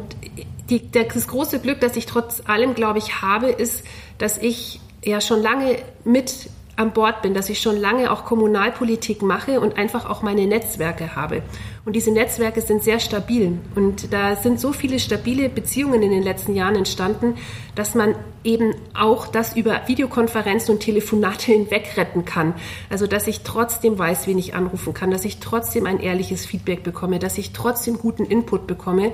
die, 0.70 0.92
das 0.92 1.28
große 1.28 1.60
Glück, 1.60 1.82
das 1.82 1.96
ich 1.96 2.06
trotz 2.06 2.44
allem, 2.46 2.74
glaube 2.74 3.00
ich, 3.00 3.22
habe, 3.22 3.48
ist, 3.48 3.84
dass 4.18 4.38
ich 4.38 4.80
ja 5.04 5.22
schon 5.22 5.42
lange 5.42 5.78
mit 6.04 6.50
an 6.76 6.92
Bord 6.92 7.22
bin, 7.22 7.34
dass 7.34 7.50
ich 7.50 7.62
schon 7.62 7.78
lange 7.78 8.12
auch 8.12 8.26
Kommunalpolitik 8.26 9.22
mache 9.22 9.60
und 9.60 9.78
einfach 9.78 10.10
auch 10.10 10.22
meine 10.24 10.48
Netzwerke 10.48 11.16
habe. 11.16 11.44
Und 11.86 11.98
diese 11.98 12.12
Netzwerke 12.12 12.62
sind 12.62 12.82
sehr 12.82 13.00
stabil. 13.00 13.60
Und 13.76 14.14
da 14.14 14.38
sind 14.38 14.58
so 14.58 14.72
viele 14.72 15.00
stabile 15.00 15.50
Beziehungen 15.50 16.02
in 16.02 16.12
den 16.12 16.24
letzten 16.24 16.56
Jahren 16.56 16.78
entstanden, 16.78 17.36
dass 17.76 17.94
man 17.94 18.16
eben 18.46 18.74
auch 18.94 19.28
das 19.28 19.58
über 19.58 19.82
Videokonferenzen 19.88 20.74
und 20.74 20.80
Telefonate 20.80 21.46
hinweg 21.52 21.98
retten 21.98 22.24
kann. 22.24 22.54
Also, 22.90 23.06
dass 23.06 23.28
ich 23.28 23.42
trotzdem 23.42 24.00
weiß, 24.00 24.28
wen 24.28 24.38
ich 24.38 24.56
anrufen 24.56 24.94
kann, 24.94 25.12
dass 25.12 25.26
ich 25.26 25.40
trotzdem 25.40 25.86
ein 25.86 26.00
ehrliches 26.00 26.46
Feedback 26.46 26.84
bekomme, 26.84 27.20
dass 27.20 27.38
ich 27.38 27.52
trotzdem 27.52 27.98
guten 27.98 28.24
Input 28.24 28.66
bekomme. 28.66 29.12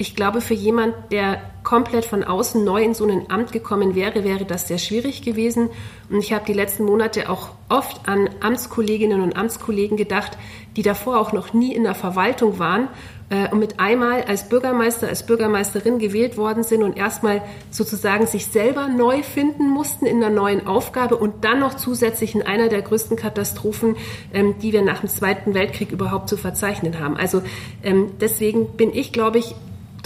Ich 0.00 0.16
glaube, 0.16 0.40
für 0.40 0.54
jemand, 0.54 0.94
der 1.12 1.42
komplett 1.62 2.06
von 2.06 2.24
außen 2.24 2.64
neu 2.64 2.82
in 2.82 2.94
so 2.94 3.06
ein 3.06 3.30
Amt 3.30 3.52
gekommen 3.52 3.94
wäre, 3.94 4.24
wäre 4.24 4.46
das 4.46 4.66
sehr 4.66 4.78
schwierig 4.78 5.20
gewesen. 5.20 5.68
Und 6.08 6.20
ich 6.20 6.32
habe 6.32 6.46
die 6.46 6.54
letzten 6.54 6.84
Monate 6.84 7.28
auch 7.28 7.50
oft 7.68 8.08
an 8.08 8.30
Amtskolleginnen 8.40 9.20
und 9.20 9.36
Amtskollegen 9.36 9.98
gedacht, 9.98 10.38
die 10.74 10.80
davor 10.80 11.20
auch 11.20 11.34
noch 11.34 11.52
nie 11.52 11.74
in 11.74 11.84
der 11.84 11.94
Verwaltung 11.94 12.58
waren 12.58 12.88
äh, 13.28 13.50
und 13.50 13.58
mit 13.58 13.78
einmal 13.78 14.22
als 14.22 14.48
Bürgermeister, 14.48 15.06
als 15.06 15.26
Bürgermeisterin 15.26 15.98
gewählt 15.98 16.38
worden 16.38 16.62
sind 16.62 16.82
und 16.82 16.96
erstmal 16.96 17.42
sozusagen 17.70 18.26
sich 18.26 18.46
selber 18.46 18.88
neu 18.88 19.22
finden 19.22 19.68
mussten 19.68 20.06
in 20.06 20.24
einer 20.24 20.34
neuen 20.34 20.66
Aufgabe 20.66 21.18
und 21.18 21.44
dann 21.44 21.60
noch 21.60 21.74
zusätzlich 21.74 22.34
in 22.34 22.40
einer 22.40 22.70
der 22.70 22.80
größten 22.80 23.18
Katastrophen, 23.18 23.96
ähm, 24.32 24.54
die 24.62 24.72
wir 24.72 24.80
nach 24.80 25.00
dem 25.00 25.10
Zweiten 25.10 25.52
Weltkrieg 25.52 25.92
überhaupt 25.92 26.30
zu 26.30 26.38
verzeichnen 26.38 26.98
haben. 26.98 27.18
Also 27.18 27.42
ähm, 27.82 28.12
deswegen 28.18 28.78
bin 28.78 28.94
ich, 28.94 29.12
glaube 29.12 29.36
ich, 29.36 29.54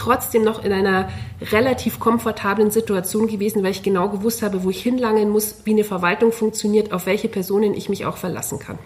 trotzdem 0.04 0.44
noch 0.44 0.62
in 0.62 0.72
einer 0.72 1.08
relativ 1.50 1.98
komfortablen 1.98 2.70
Situation 2.70 3.26
gewesen, 3.26 3.62
weil 3.62 3.70
ich 3.70 3.82
genau 3.82 4.08
gewusst 4.08 4.42
habe, 4.42 4.62
wo 4.62 4.70
ich 4.70 4.82
hinlangen 4.82 5.30
muss, 5.30 5.56
wie 5.64 5.72
eine 5.72 5.84
Verwaltung 5.84 6.30
funktioniert, 6.32 6.92
auf 6.92 7.06
welche 7.06 7.28
Personen 7.28 7.74
ich 7.74 7.88
mich 7.88 8.04
auch 8.04 8.18
verlassen 8.18 8.58
kann. 8.58 8.78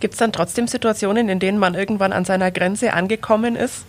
Gibt 0.00 0.14
es 0.14 0.18
dann 0.18 0.32
trotzdem 0.32 0.66
Situationen, 0.68 1.28
in 1.28 1.38
denen 1.38 1.58
man 1.58 1.74
irgendwann 1.74 2.12
an 2.12 2.24
seiner 2.26 2.50
Grenze 2.50 2.92
angekommen 2.92 3.56
ist? 3.56 3.84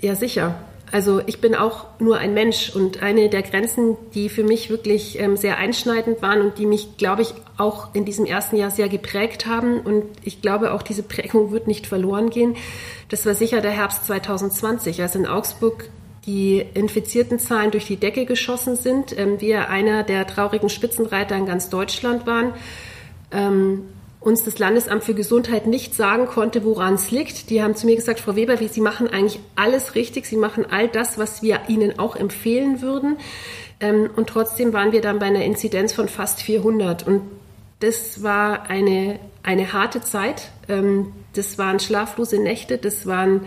Ja, 0.00 0.14
sicher. 0.14 0.54
Also 0.90 1.20
ich 1.26 1.40
bin 1.40 1.54
auch 1.54 1.86
nur 1.98 2.18
ein 2.18 2.34
Mensch 2.34 2.74
und 2.74 3.02
eine 3.02 3.28
der 3.28 3.42
Grenzen, 3.42 3.96
die 4.14 4.28
für 4.28 4.42
mich 4.42 4.70
wirklich 4.70 5.18
ähm, 5.18 5.36
sehr 5.36 5.58
einschneidend 5.58 6.22
waren 6.22 6.40
und 6.40 6.58
die 6.58 6.66
mich, 6.66 6.96
glaube 6.96 7.22
ich, 7.22 7.34
auch 7.56 7.94
in 7.94 8.04
diesem 8.04 8.24
ersten 8.24 8.56
Jahr 8.56 8.70
sehr 8.70 8.88
geprägt 8.88 9.46
haben 9.46 9.80
und 9.80 10.04
ich 10.22 10.40
glaube 10.40 10.72
auch 10.72 10.82
diese 10.82 11.02
Prägung 11.02 11.50
wird 11.50 11.66
nicht 11.66 11.86
verloren 11.86 12.30
gehen, 12.30 12.56
das 13.08 13.26
war 13.26 13.34
sicher 13.34 13.60
der 13.60 13.70
Herbst 13.70 14.06
2020, 14.06 15.02
als 15.02 15.14
in 15.14 15.26
Augsburg 15.26 15.88
die 16.26 16.64
infizierten 16.74 17.38
Zahlen 17.38 17.70
durch 17.70 17.86
die 17.86 17.96
Decke 17.96 18.26
geschossen 18.26 18.76
sind. 18.76 19.18
Ähm, 19.18 19.40
wir 19.40 19.70
einer 19.70 20.02
der 20.02 20.26
traurigen 20.26 20.68
Spitzenreiter 20.68 21.36
in 21.36 21.46
ganz 21.46 21.70
Deutschland 21.70 22.26
waren. 22.26 22.52
Ähm, 23.30 23.84
uns 24.20 24.42
das 24.42 24.58
Landesamt 24.58 25.04
für 25.04 25.14
Gesundheit 25.14 25.66
nicht 25.66 25.94
sagen 25.94 26.26
konnte, 26.26 26.64
woran 26.64 26.94
es 26.94 27.10
liegt. 27.10 27.50
Die 27.50 27.62
haben 27.62 27.76
zu 27.76 27.86
mir 27.86 27.96
gesagt, 27.96 28.20
Frau 28.20 28.34
Weber, 28.34 28.56
Sie 28.56 28.80
machen 28.80 29.08
eigentlich 29.08 29.40
alles 29.54 29.94
richtig. 29.94 30.26
Sie 30.26 30.36
machen 30.36 30.66
all 30.68 30.88
das, 30.88 31.18
was 31.18 31.42
wir 31.42 31.60
Ihnen 31.68 31.98
auch 31.98 32.16
empfehlen 32.16 32.82
würden. 32.82 33.16
Ähm, 33.80 34.10
und 34.16 34.28
trotzdem 34.28 34.72
waren 34.72 34.92
wir 34.92 35.00
dann 35.00 35.18
bei 35.18 35.26
einer 35.26 35.44
Inzidenz 35.44 35.92
von 35.92 36.08
fast 36.08 36.42
400. 36.42 37.06
Und 37.06 37.22
das 37.80 38.22
war 38.22 38.68
eine, 38.68 39.20
eine 39.44 39.72
harte 39.72 40.00
Zeit. 40.00 40.50
Ähm, 40.68 41.12
das 41.34 41.56
waren 41.58 41.78
schlaflose 41.78 42.40
Nächte. 42.42 42.76
Das 42.78 43.06
waren 43.06 43.42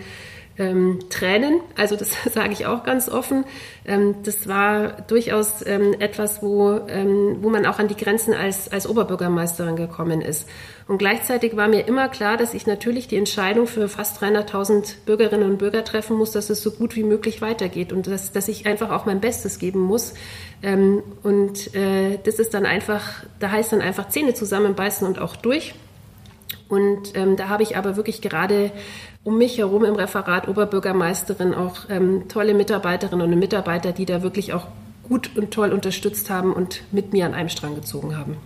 ähm, 0.58 1.00
Tränen. 1.10 1.62
Also 1.75 1.96
das 1.96 2.12
sage 2.34 2.53
ich 2.53 2.65
auch 2.65 2.84
ganz 2.84 3.10
offen. 3.10 3.46
Ähm, 3.86 4.15
das 4.24 4.48
war 4.48 5.01
durchaus 5.08 5.65
ähm, 5.65 5.96
etwas, 6.00 6.41
wo, 6.41 6.79
ähm, 6.88 7.38
wo 7.41 7.50
man 7.50 7.65
auch 7.65 7.79
an 7.79 7.88
die 7.88 7.96
Grenzen 7.96 8.34
als, 8.34 8.72
als 8.72 8.88
Oberbürgermeisterin 8.88 9.75
gekommen 9.75 10.22
ist. 10.22 10.48
Und 10.88 10.98
gleichzeitig 10.98 11.55
war 11.55 11.67
mir 11.67 11.88
immer 11.88 12.10
klar, 12.10 12.38
dass 12.38 12.53
ich 12.53 12.67
natürlich 12.67 13.08
die 13.08 13.17
Entscheidung 13.17 13.65
für 13.65 13.88
fast 13.88 14.22
300.000 14.22 14.96
Bürgerinnen 15.05 15.50
und 15.50 15.58
Bürger 15.58 15.84
treffen 15.84 16.17
muss, 16.17 16.31
dass 16.31 16.50
es 16.50 16.62
so 16.62 16.72
gut 16.72 16.96
wie 16.96 17.03
möglich 17.03 17.41
weitergeht 17.41 17.93
und 17.93 18.08
dass, 18.08 18.31
dass 18.31 18.48
ich 18.48 18.65
einfach 18.65 18.89
auch 18.89 19.05
mein 19.05 19.22
Bestes 19.22 19.58
geben 19.58 19.79
muss. 19.79 20.13
Ähm, 20.62 21.01
und 21.24 21.74
äh, 21.75 22.20
das 22.24 22.39
ist 22.39 22.53
dann 22.53 22.65
einfach, 22.65 23.24
da 23.39 23.51
heißt 23.51 23.72
dann 23.72 23.81
einfach 23.81 24.10
Zähne 24.10 24.34
zusammenbeißen 24.34 25.08
und 25.08 25.20
auch 25.20 25.36
durch. 25.36 25.74
Und 26.67 27.15
ähm, 27.15 27.36
da 27.36 27.50
habe 27.50 27.63
ich 27.63 27.75
aber 27.75 27.98
wirklich 27.98 28.22
gerade 28.22 28.72
um 29.24 29.38
mich 29.38 29.58
herum 29.58 29.86
im 29.86 29.96
Referat 29.96 30.48
Oberbürgermeisterin 30.48 31.54
auch 31.54 31.90
ähm, 31.90 32.28
tolle 32.28 32.54
Mitarbeiterinnen 32.54 33.32
und 33.32 33.40
Mitarbeiter, 33.40 33.92
die 33.92 34.06
da 34.06 34.24
wirklich 34.24 34.54
auch 34.54 34.68
gut 35.08 35.32
und 35.36 35.51
toll 35.51 35.72
unterstützt 35.72 36.30
haben 36.30 36.54
und 36.54 36.84
mit 36.92 37.13
mir 37.13 37.25
an 37.25 37.34
einem 37.34 37.50
Strang 37.50 37.75
gezogen 37.75 38.18
haben. 38.18 38.38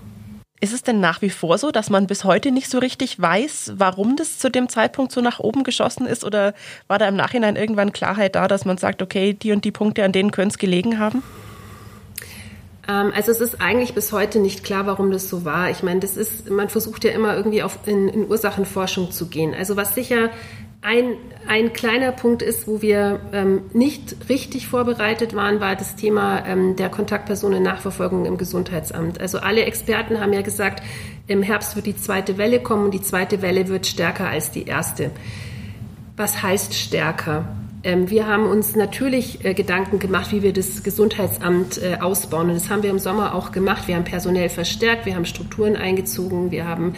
Ist 0.61 0.73
es 0.73 0.83
denn 0.83 0.99
nach 0.99 1.21
wie 1.21 1.29
vor 1.29 1.57
so, 1.57 1.69
dass 1.69 1.89
man 1.89 2.07
bis 2.07 2.23
heute 2.23 2.51
nicht 2.51 2.69
so 2.69 2.79
richtig 2.79 3.21
weiß, 3.21 3.73
warum 3.77 4.15
das 4.15 4.39
zu 4.39 4.49
dem 4.49 4.69
Zeitpunkt 4.69 5.11
so 5.11 5.21
nach 5.21 5.39
oben 5.39 5.63
geschossen 5.63 6.07
ist? 6.07 6.23
Oder 6.23 6.53
war 6.87 6.97
da 6.97 7.07
im 7.07 7.15
Nachhinein 7.15 7.55
irgendwann 7.55 7.91
Klarheit 7.91 8.35
da, 8.35 8.47
dass 8.47 8.65
man 8.65 8.77
sagt, 8.77 9.01
okay, 9.01 9.33
die 9.33 9.51
und 9.51 9.63
die 9.63 9.71
Punkte, 9.71 10.03
an 10.03 10.11
denen 10.11 10.31
könnte 10.31 10.53
es 10.53 10.57
gelegen 10.57 10.97
haben? 10.97 11.21
Ähm, 12.87 13.11
also 13.15 13.31
es 13.31 13.41
ist 13.41 13.61
eigentlich 13.61 13.93
bis 13.93 14.11
heute 14.11 14.39
nicht 14.39 14.63
klar, 14.63 14.87
warum 14.87 15.11
das 15.11 15.29
so 15.29 15.45
war. 15.45 15.69
Ich 15.69 15.83
meine, 15.83 15.99
das 15.99 16.17
ist, 16.17 16.49
man 16.49 16.69
versucht 16.69 17.03
ja 17.03 17.11
immer 17.11 17.35
irgendwie 17.35 17.63
auf, 17.63 17.79
in, 17.85 18.07
in 18.07 18.27
Ursachenforschung 18.27 19.11
zu 19.11 19.27
gehen. 19.27 19.53
Also 19.53 19.75
was 19.75 19.93
sicher 19.93 20.29
ein, 20.85 21.15
ein 21.47 21.73
kleiner 21.73 22.11
Punkt 22.11 22.43
ist, 22.43 22.67
wo 22.67 22.81
wir 22.81 23.19
ähm, 23.33 23.63
nicht 23.73 24.29
richtig 24.29 24.67
vorbereitet 24.67 25.35
waren, 25.35 25.59
war 25.59 25.75
das 25.75 25.95
Thema 25.95 26.45
ähm, 26.45 26.75
der 26.75 26.89
Kontaktpersonennachverfolgung 26.89 28.25
im 28.25 28.37
Gesundheitsamt. 28.37 29.19
Also 29.19 29.39
alle 29.39 29.65
Experten 29.65 30.21
haben 30.21 30.31
ja 30.31 30.41
gesagt, 30.41 30.83
im 31.25 31.41
Herbst 31.41 31.75
wird 31.75 31.87
die 31.87 31.97
zweite 31.97 32.37
Welle 32.37 32.59
kommen 32.59 32.85
und 32.85 32.93
die 32.93 33.01
zweite 33.01 33.41
Welle 33.41 33.67
wird 33.67 33.87
stärker 33.87 34.29
als 34.29 34.51
die 34.51 34.65
erste. 34.65 35.09
Was 36.17 36.43
heißt 36.43 36.75
stärker? 36.75 37.47
Ähm, 37.83 38.11
wir 38.11 38.27
haben 38.27 38.45
uns 38.45 38.75
natürlich 38.75 39.43
äh, 39.43 39.55
Gedanken 39.55 39.97
gemacht, 39.97 40.31
wie 40.31 40.43
wir 40.43 40.53
das 40.53 40.83
Gesundheitsamt 40.83 41.81
äh, 41.81 41.97
ausbauen. 41.99 42.49
Und 42.49 42.55
das 42.55 42.69
haben 42.69 42.83
wir 42.83 42.91
im 42.91 42.99
Sommer 42.99 43.33
auch 43.33 43.51
gemacht. 43.51 43.87
Wir 43.87 43.95
haben 43.95 44.03
personell 44.03 44.49
verstärkt, 44.49 45.07
wir 45.07 45.15
haben 45.15 45.25
Strukturen 45.25 45.75
eingezogen, 45.75 46.51
wir 46.51 46.67
haben 46.67 46.93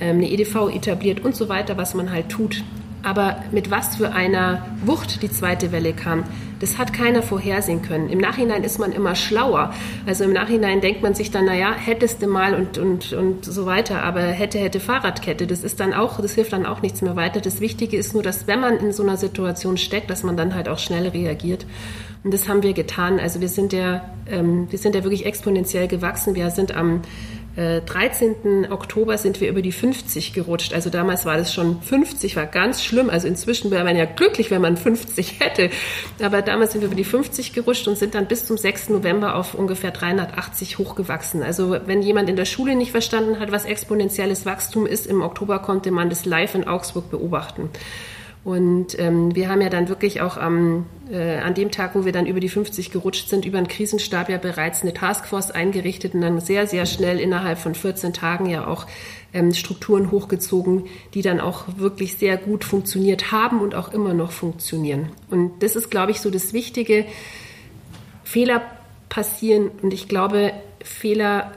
ähm, 0.00 0.18
eine 0.18 0.30
EDV 0.30 0.68
etabliert 0.72 1.24
und 1.24 1.34
so 1.34 1.48
weiter, 1.48 1.76
was 1.76 1.94
man 1.94 2.12
halt 2.12 2.28
tut. 2.28 2.62
Aber 3.02 3.42
mit 3.50 3.70
was 3.70 3.96
für 3.96 4.12
einer 4.12 4.64
Wucht 4.84 5.22
die 5.22 5.30
zweite 5.30 5.72
Welle 5.72 5.92
kam, 5.92 6.24
das 6.60 6.78
hat 6.78 6.92
keiner 6.92 7.22
vorhersehen 7.22 7.82
können. 7.82 8.08
Im 8.08 8.18
Nachhinein 8.18 8.62
ist 8.62 8.78
man 8.78 8.92
immer 8.92 9.16
schlauer. 9.16 9.74
Also 10.06 10.22
im 10.22 10.32
Nachhinein 10.32 10.80
denkt 10.80 11.02
man 11.02 11.12
sich 11.12 11.32
dann, 11.32 11.46
naja, 11.46 11.72
hättest 11.74 12.22
du 12.22 12.28
mal 12.28 12.54
und, 12.54 12.78
und, 12.78 13.12
und 13.12 13.44
so 13.44 13.66
weiter. 13.66 14.04
Aber 14.04 14.20
hätte, 14.20 14.58
hätte 14.58 14.78
Fahrradkette, 14.78 15.48
das 15.48 15.64
ist 15.64 15.80
dann 15.80 15.92
auch, 15.92 16.20
das 16.20 16.34
hilft 16.36 16.52
dann 16.52 16.64
auch 16.64 16.80
nichts 16.80 17.02
mehr 17.02 17.16
weiter. 17.16 17.40
Das 17.40 17.60
Wichtige 17.60 17.96
ist 17.96 18.14
nur, 18.14 18.22
dass 18.22 18.46
wenn 18.46 18.60
man 18.60 18.76
in 18.76 18.92
so 18.92 19.02
einer 19.02 19.16
Situation 19.16 19.76
steckt, 19.76 20.08
dass 20.08 20.22
man 20.22 20.36
dann 20.36 20.54
halt 20.54 20.68
auch 20.68 20.78
schnell 20.78 21.08
reagiert. 21.08 21.66
Und 22.22 22.32
das 22.32 22.48
haben 22.48 22.62
wir 22.62 22.72
getan. 22.72 23.18
Also 23.18 23.40
wir 23.40 23.48
sind 23.48 23.72
ja, 23.72 24.02
ähm, 24.30 24.68
wir 24.70 24.78
sind 24.78 24.94
ja 24.94 25.02
wirklich 25.02 25.26
exponentiell 25.26 25.88
gewachsen. 25.88 26.36
Wir 26.36 26.50
sind 26.50 26.76
am 26.76 27.02
13. 27.56 28.64
Äh, 28.64 28.70
Oktober 28.70 29.18
sind 29.18 29.40
wir 29.40 29.48
über 29.48 29.60
die 29.60 29.72
50 29.72 30.32
gerutscht. 30.32 30.72
Also 30.72 30.88
damals 30.88 31.26
war 31.26 31.36
das 31.36 31.52
schon 31.52 31.82
50, 31.82 32.34
war 32.36 32.46
ganz 32.46 32.82
schlimm. 32.82 33.10
Also 33.10 33.28
inzwischen 33.28 33.70
wäre 33.70 33.84
man 33.84 33.96
ja 33.96 34.06
glücklich, 34.06 34.50
wenn 34.50 34.62
man 34.62 34.76
50 34.76 35.40
hätte. 35.40 35.70
Aber 36.22 36.40
damals 36.40 36.72
sind 36.72 36.80
wir 36.80 36.86
über 36.86 36.96
die 36.96 37.04
50 37.04 37.52
gerutscht 37.52 37.86
und 37.88 37.98
sind 37.98 38.14
dann 38.14 38.26
bis 38.26 38.46
zum 38.46 38.56
6. 38.56 38.88
November 38.90 39.36
auf 39.36 39.54
ungefähr 39.54 39.90
380 39.90 40.78
hochgewachsen. 40.78 41.42
Also 41.42 41.76
wenn 41.86 42.00
jemand 42.02 42.30
in 42.30 42.36
der 42.36 42.46
Schule 42.46 42.74
nicht 42.74 42.90
verstanden 42.90 43.38
hat, 43.38 43.52
was 43.52 43.66
exponentielles 43.66 44.46
Wachstum 44.46 44.86
ist, 44.86 45.06
im 45.06 45.20
Oktober 45.20 45.58
konnte 45.58 45.90
man 45.90 46.08
das 46.08 46.24
live 46.24 46.54
in 46.54 46.66
Augsburg 46.66 47.10
beobachten. 47.10 47.68
Und 48.44 48.98
ähm, 48.98 49.36
wir 49.36 49.48
haben 49.48 49.60
ja 49.60 49.68
dann 49.68 49.88
wirklich 49.88 50.20
auch 50.20 50.36
am, 50.36 50.86
äh, 51.10 51.38
an 51.38 51.54
dem 51.54 51.70
Tag, 51.70 51.94
wo 51.94 52.04
wir 52.04 52.10
dann 52.10 52.26
über 52.26 52.40
die 52.40 52.48
50 52.48 52.90
gerutscht 52.90 53.28
sind, 53.28 53.44
über 53.44 53.58
den 53.58 53.68
Krisenstab 53.68 54.28
ja 54.28 54.38
bereits 54.38 54.82
eine 54.82 54.92
Taskforce 54.92 55.52
eingerichtet 55.52 56.14
und 56.14 56.22
dann 56.22 56.40
sehr, 56.40 56.66
sehr 56.66 56.84
schnell 56.86 57.20
innerhalb 57.20 57.58
von 57.58 57.76
14 57.76 58.12
Tagen 58.12 58.46
ja 58.46 58.66
auch 58.66 58.86
ähm, 59.32 59.54
Strukturen 59.54 60.10
hochgezogen, 60.10 60.86
die 61.14 61.22
dann 61.22 61.38
auch 61.38 61.64
wirklich 61.76 62.16
sehr 62.16 62.36
gut 62.36 62.64
funktioniert 62.64 63.30
haben 63.30 63.60
und 63.60 63.76
auch 63.76 63.92
immer 63.92 64.12
noch 64.12 64.32
funktionieren. 64.32 65.10
Und 65.30 65.62
das 65.62 65.76
ist, 65.76 65.88
glaube 65.88 66.10
ich, 66.10 66.20
so 66.20 66.28
das 66.28 66.52
Wichtige. 66.52 67.06
Fehler 68.24 68.62
passieren 69.08 69.70
und 69.82 69.92
ich 69.92 70.08
glaube, 70.08 70.52
Fehler 70.82 71.52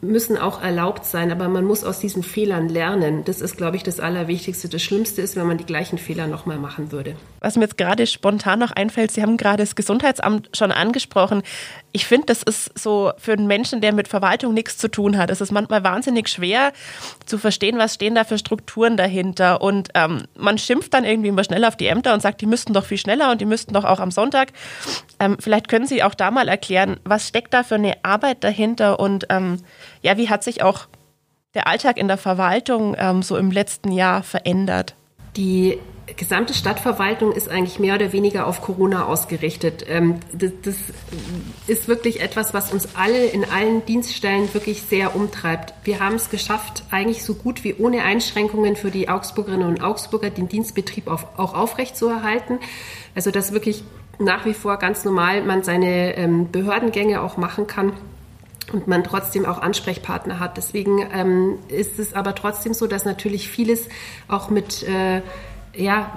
müssen 0.00 0.36
auch 0.36 0.62
erlaubt 0.62 1.04
sein, 1.04 1.32
aber 1.32 1.48
man 1.48 1.64
muss 1.64 1.82
aus 1.82 1.98
diesen 1.98 2.22
Fehlern 2.22 2.68
lernen. 2.68 3.24
Das 3.24 3.40
ist, 3.40 3.56
glaube 3.56 3.76
ich, 3.76 3.82
das 3.82 3.98
Allerwichtigste. 3.98 4.68
Das 4.68 4.82
Schlimmste 4.82 5.22
ist, 5.22 5.34
wenn 5.34 5.46
man 5.46 5.58
die 5.58 5.66
gleichen 5.66 5.98
Fehler 5.98 6.26
nochmal 6.26 6.58
machen 6.58 6.92
würde. 6.92 7.16
Was 7.40 7.56
mir 7.56 7.62
jetzt 7.62 7.76
gerade 7.76 8.06
spontan 8.06 8.60
noch 8.60 8.70
einfällt, 8.70 9.10
Sie 9.10 9.22
haben 9.22 9.36
gerade 9.36 9.62
das 9.62 9.74
Gesundheitsamt 9.74 10.50
schon 10.56 10.70
angesprochen. 10.70 11.42
Ich 11.92 12.06
finde, 12.06 12.26
das 12.26 12.42
ist 12.42 12.78
so 12.78 13.12
für 13.18 13.32
einen 13.32 13.46
Menschen, 13.46 13.80
der 13.80 13.92
mit 13.92 14.06
Verwaltung 14.06 14.54
nichts 14.54 14.78
zu 14.78 14.88
tun 14.88 15.16
hat, 15.16 15.30
es 15.30 15.40
ist 15.40 15.52
manchmal 15.52 15.82
wahnsinnig 15.82 16.28
schwer 16.28 16.72
zu 17.26 17.38
verstehen, 17.38 17.78
was 17.78 17.94
stehen 17.94 18.14
da 18.14 18.24
für 18.24 18.38
Strukturen 18.38 18.96
dahinter. 18.96 19.60
Und 19.60 19.88
ähm, 19.94 20.24
man 20.36 20.58
schimpft 20.58 20.94
dann 20.94 21.04
irgendwie 21.04 21.28
immer 21.28 21.44
schnell 21.44 21.64
auf 21.64 21.76
die 21.76 21.86
Ämter 21.86 22.14
und 22.14 22.20
sagt, 22.20 22.40
die 22.40 22.46
müssten 22.46 22.74
doch 22.74 22.84
viel 22.84 22.98
schneller 22.98 23.30
und 23.30 23.40
die 23.40 23.46
müssten 23.46 23.74
doch 23.74 23.84
auch 23.84 24.00
am 24.00 24.10
Sonntag. 24.10 24.48
Ähm, 25.18 25.36
vielleicht 25.40 25.68
können 25.68 25.86
Sie 25.86 26.02
auch 26.02 26.14
da 26.14 26.30
mal 26.30 26.48
erklären, 26.48 27.00
was 27.04 27.28
steckt 27.28 27.54
da 27.54 27.62
für 27.62 27.76
eine 27.76 28.04
Arbeit 28.04 28.44
dahinter 28.44 29.00
und 29.00 29.26
ähm, 29.30 29.58
ja, 30.02 30.16
wie 30.16 30.28
hat 30.28 30.44
sich 30.44 30.62
auch 30.62 30.86
der 31.54 31.66
Alltag 31.66 31.96
in 31.96 32.08
der 32.08 32.18
Verwaltung 32.18 32.96
ähm, 32.98 33.22
so 33.22 33.36
im 33.36 33.50
letzten 33.50 33.92
Jahr 33.92 34.22
verändert? 34.22 34.94
Die 35.36 35.78
gesamte 36.16 36.52
Stadtverwaltung 36.52 37.32
ist 37.32 37.48
eigentlich 37.48 37.78
mehr 37.78 37.94
oder 37.94 38.12
weniger 38.12 38.46
auf 38.46 38.60
Corona 38.60 39.06
ausgerichtet. 39.06 39.86
Ähm, 39.88 40.20
das, 40.32 40.52
das, 40.62 40.76
ist 41.66 41.88
wirklich 41.88 42.20
etwas, 42.20 42.52
was 42.52 42.72
uns 42.72 42.94
alle 42.94 43.24
in 43.24 43.44
allen 43.44 43.84
Dienststellen 43.86 44.52
wirklich 44.52 44.82
sehr 44.82 45.16
umtreibt. 45.16 45.72
Wir 45.84 46.00
haben 46.00 46.16
es 46.16 46.28
geschafft, 46.28 46.84
eigentlich 46.90 47.24
so 47.24 47.34
gut 47.34 47.64
wie 47.64 47.74
ohne 47.74 48.02
Einschränkungen 48.02 48.76
für 48.76 48.90
die 48.90 49.08
Augsburgerinnen 49.08 49.66
und 49.66 49.82
Augsburger 49.82 50.30
den 50.30 50.48
Dienstbetrieb 50.48 51.08
auf, 51.08 51.26
auch 51.38 51.54
aufrechtzuerhalten. 51.54 52.58
Also 53.14 53.30
dass 53.30 53.52
wirklich 53.52 53.84
nach 54.18 54.44
wie 54.44 54.54
vor 54.54 54.78
ganz 54.78 55.04
normal 55.04 55.42
man 55.42 55.62
seine 55.62 56.16
ähm, 56.16 56.50
Behördengänge 56.52 57.22
auch 57.22 57.36
machen 57.36 57.66
kann 57.66 57.94
und 58.72 58.86
man 58.88 59.04
trotzdem 59.04 59.44
auch 59.46 59.58
Ansprechpartner 59.58 60.40
hat. 60.40 60.56
Deswegen 60.56 61.06
ähm, 61.12 61.58
ist 61.68 61.98
es 61.98 62.14
aber 62.14 62.34
trotzdem 62.34 62.74
so, 62.74 62.86
dass 62.86 63.04
natürlich 63.04 63.48
vieles 63.48 63.88
auch 64.28 64.50
mit 64.50 64.82
äh, 64.84 65.22
ja, 65.76 66.16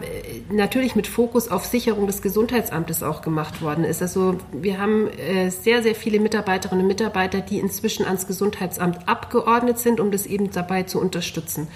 natürlich 0.51 0.95
mit 0.95 1.07
Fokus 1.07 1.47
auf 1.47 1.65
Sicherung 1.65 2.05
des 2.05 2.21
Gesundheitsamtes 2.21 3.01
auch 3.01 3.21
gemacht 3.21 3.61
worden 3.61 3.83
ist. 3.83 4.01
Also 4.01 4.37
wir 4.51 4.79
haben 4.79 5.07
äh, 5.07 5.49
sehr, 5.49 5.81
sehr 5.81 5.95
viele 5.95 6.19
Mitarbeiterinnen 6.19 6.83
und 6.83 6.87
Mitarbeiter, 6.87 7.41
die 7.41 7.59
inzwischen 7.59 8.05
ans 8.05 8.27
Gesundheitsamt 8.27 9.07
abgeordnet 9.07 9.79
sind, 9.79 9.99
um 9.99 10.11
das 10.11 10.25
eben 10.25 10.51
dabei 10.51 10.83
zu 10.83 11.01
unterstützen. 11.01 11.67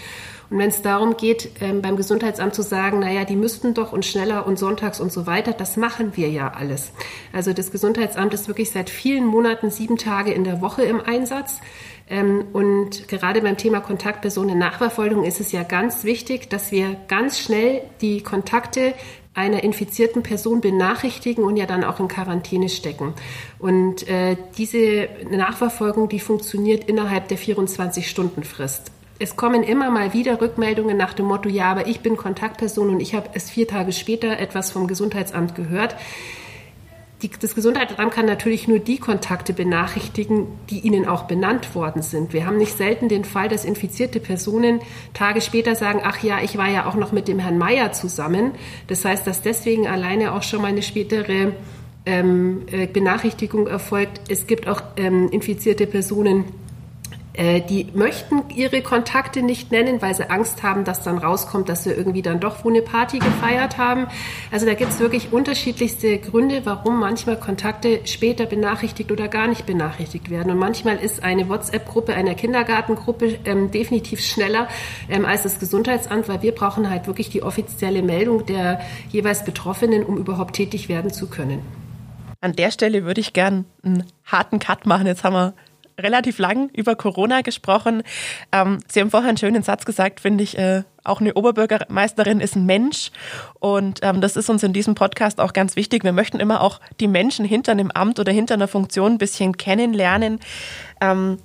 Und 0.51 0.60
wenn 0.60 0.70
es 0.70 0.81
darum 0.81 1.15
geht, 1.15 1.50
ähm, 1.62 1.81
beim 1.81 1.96
Gesundheitsamt 1.96 2.53
zu 2.53 2.62
sagen, 2.62 3.00
naja, 3.00 3.24
die 3.24 3.38
müssten 3.38 3.74
doch 3.74 3.93
und 3.93 4.05
schneller 4.05 4.46
und 4.46 4.60
sonntags 4.60 5.00
und 5.00 5.12
so 5.12 5.25
weiter, 5.25 5.53
das 5.53 5.77
machen 5.77 6.17
wir 6.17 6.27
ja 6.29 6.51
alles. 6.51 6.91
Also 7.31 7.53
das 7.53 7.72
Gesundheitsamt 7.72 8.34
ist 8.34 8.50
wirklich 8.50 8.70
seit 8.70 8.89
vielen 8.89 9.25
Monaten 9.25 9.72
sieben 9.72 9.96
Tage 9.96 10.34
in 10.34 10.43
der 10.43 10.60
Woche 10.60 10.84
im 10.84 11.00
Einsatz. 11.00 11.62
Ähm, 12.10 12.43
und 12.51 13.08
gerade 13.08 13.41
beim 13.41 13.55
Thema 13.55 13.79
Kontaktpersonen 13.79 14.58
Nachverfolgung 14.58 15.24
ist 15.24 15.39
es 15.39 15.53
ja 15.53 15.63
ganz 15.63 16.03
wichtig, 16.03 16.50
dass 16.50 16.74
wir 16.74 16.98
ganz 17.08 17.39
schnell 17.39 17.84
die 18.01 18.22
Kontakte 18.22 18.93
einer 19.34 19.63
infizierten 19.63 20.22
Person 20.22 20.60
benachrichtigen 20.60 21.46
und 21.46 21.55
ja 21.55 21.65
dann 21.65 21.86
auch 21.86 22.01
in 22.01 22.10
Quarantäne 22.10 22.67
stecken. 22.67 23.13
Und 23.58 24.05
äh, 24.10 24.36
diese 24.58 25.08
Nachverfolgung, 25.29 26.10
die 26.10 26.20
funktioniert 26.20 26.89
innerhalb 26.89 27.29
der 27.29 27.38
24-Stunden-Frist. 27.38 28.91
Es 29.21 29.35
kommen 29.35 29.61
immer 29.61 29.91
mal 29.91 30.13
wieder 30.13 30.41
Rückmeldungen 30.41 30.97
nach 30.97 31.13
dem 31.13 31.27
Motto, 31.27 31.47
ja, 31.47 31.69
aber 31.69 31.85
ich 31.85 31.99
bin 31.99 32.17
Kontaktperson 32.17 32.89
und 32.89 32.99
ich 33.01 33.13
habe 33.13 33.29
es 33.35 33.51
vier 33.51 33.67
Tage 33.67 33.91
später 33.91 34.39
etwas 34.39 34.71
vom 34.71 34.87
Gesundheitsamt 34.87 35.53
gehört. 35.53 35.95
Die, 37.21 37.29
das 37.29 37.53
Gesundheitsamt 37.53 38.11
kann 38.11 38.25
natürlich 38.25 38.67
nur 38.67 38.79
die 38.79 38.97
Kontakte 38.97 39.53
benachrichtigen, 39.53 40.47
die 40.71 40.79
ihnen 40.79 41.07
auch 41.07 41.25
benannt 41.25 41.75
worden 41.75 42.01
sind. 42.01 42.33
Wir 42.33 42.47
haben 42.47 42.57
nicht 42.57 42.75
selten 42.75 43.09
den 43.09 43.23
Fall, 43.23 43.47
dass 43.47 43.63
infizierte 43.63 44.19
Personen 44.19 44.79
Tage 45.13 45.41
später 45.41 45.75
sagen, 45.75 46.01
ach 46.03 46.23
ja, 46.23 46.41
ich 46.41 46.57
war 46.57 46.71
ja 46.71 46.87
auch 46.87 46.95
noch 46.95 47.11
mit 47.11 47.27
dem 47.27 47.37
Herrn 47.37 47.59
Meier 47.59 47.91
zusammen. 47.91 48.53
Das 48.87 49.05
heißt, 49.05 49.27
dass 49.27 49.43
deswegen 49.43 49.85
alleine 49.85 50.33
auch 50.33 50.41
schon 50.41 50.63
mal 50.63 50.69
eine 50.69 50.81
spätere 50.81 51.51
ähm, 52.07 52.63
äh, 52.71 52.87
Benachrichtigung 52.87 53.67
erfolgt. 53.67 54.31
Es 54.31 54.47
gibt 54.47 54.67
auch 54.67 54.81
ähm, 54.97 55.29
infizierte 55.29 55.85
Personen, 55.85 56.45
die 57.38 57.88
möchten 57.93 58.50
ihre 58.50 58.81
Kontakte 58.81 59.41
nicht 59.41 59.71
nennen, 59.71 60.01
weil 60.01 60.13
sie 60.13 60.29
Angst 60.29 60.63
haben, 60.63 60.83
dass 60.83 61.01
dann 61.01 61.17
rauskommt, 61.17 61.69
dass 61.69 61.85
sie 61.85 61.91
irgendwie 61.91 62.21
dann 62.21 62.41
doch 62.41 62.65
wo 62.65 62.69
eine 62.69 62.81
Party 62.81 63.19
gefeiert 63.19 63.77
haben. 63.77 64.07
Also 64.51 64.65
da 64.65 64.73
gibt 64.73 64.91
es 64.91 65.00
wirklich 65.00 65.31
unterschiedlichste 65.31 66.17
Gründe, 66.17 66.61
warum 66.65 67.00
manchmal 67.00 67.38
Kontakte 67.39 68.01
später 68.05 68.45
benachrichtigt 68.45 69.11
oder 69.11 69.29
gar 69.29 69.47
nicht 69.47 69.65
benachrichtigt 69.65 70.29
werden. 70.29 70.51
Und 70.51 70.57
manchmal 70.57 70.97
ist 70.97 71.23
eine 71.23 71.47
WhatsApp-Gruppe 71.47 72.13
einer 72.13 72.35
Kindergartengruppe 72.35 73.39
ähm, 73.45 73.71
definitiv 73.71 74.19
schneller 74.19 74.67
ähm, 75.09 75.25
als 75.25 75.43
das 75.43 75.59
Gesundheitsamt, 75.59 76.27
weil 76.27 76.41
wir 76.41 76.51
brauchen 76.53 76.89
halt 76.89 77.07
wirklich 77.07 77.29
die 77.29 77.43
offizielle 77.43 78.01
Meldung 78.01 78.45
der 78.45 78.81
jeweils 79.09 79.45
Betroffenen, 79.45 80.03
um 80.03 80.17
überhaupt 80.17 80.55
tätig 80.55 80.89
werden 80.89 81.11
zu 81.11 81.27
können. 81.27 81.61
An 82.41 82.53
der 82.53 82.71
Stelle 82.71 83.05
würde 83.05 83.21
ich 83.21 83.33
gern 83.33 83.65
einen 83.83 84.03
harten 84.25 84.59
Cut 84.59 84.85
machen. 84.85 85.05
Jetzt 85.05 85.23
haben 85.23 85.33
wir 85.33 85.53
relativ 86.00 86.39
lang 86.39 86.69
über 86.69 86.95
Corona 86.95 87.41
gesprochen. 87.41 88.03
Ähm, 88.51 88.79
Sie 88.88 89.00
haben 89.00 89.12
vorher 89.12 89.29
einen 89.29 89.38
schönen 89.38 89.63
Satz 89.63 89.86
gesagt, 89.86 90.19
finde 90.19 90.43
ich. 90.43 90.57
Äh, 90.57 90.83
auch 91.03 91.19
eine 91.19 91.33
Oberbürgermeisterin 91.33 92.39
ist 92.41 92.55
ein 92.55 92.65
Mensch. 92.65 93.12
Und 93.60 94.00
ähm, 94.03 94.21
das 94.21 94.36
ist 94.36 94.50
uns 94.50 94.63
in 94.63 94.74
diesem 94.74 94.95
Podcast 94.95 95.39
auch 95.39 95.53
ganz 95.53 95.75
wichtig. 95.75 96.03
Wir 96.03 96.13
möchten 96.13 96.39
immer 96.39 96.62
auch 96.62 96.79
die 97.00 97.07
Menschen 97.07 97.45
hinter 97.45 97.71
einem 97.71 97.91
Amt 97.91 98.19
oder 98.19 98.31
hinter 98.31 98.53
einer 98.53 98.67
Funktion 98.67 99.13
ein 99.13 99.17
bisschen 99.17 99.57
kennenlernen. 99.57 100.39
Ähm, 101.00 101.38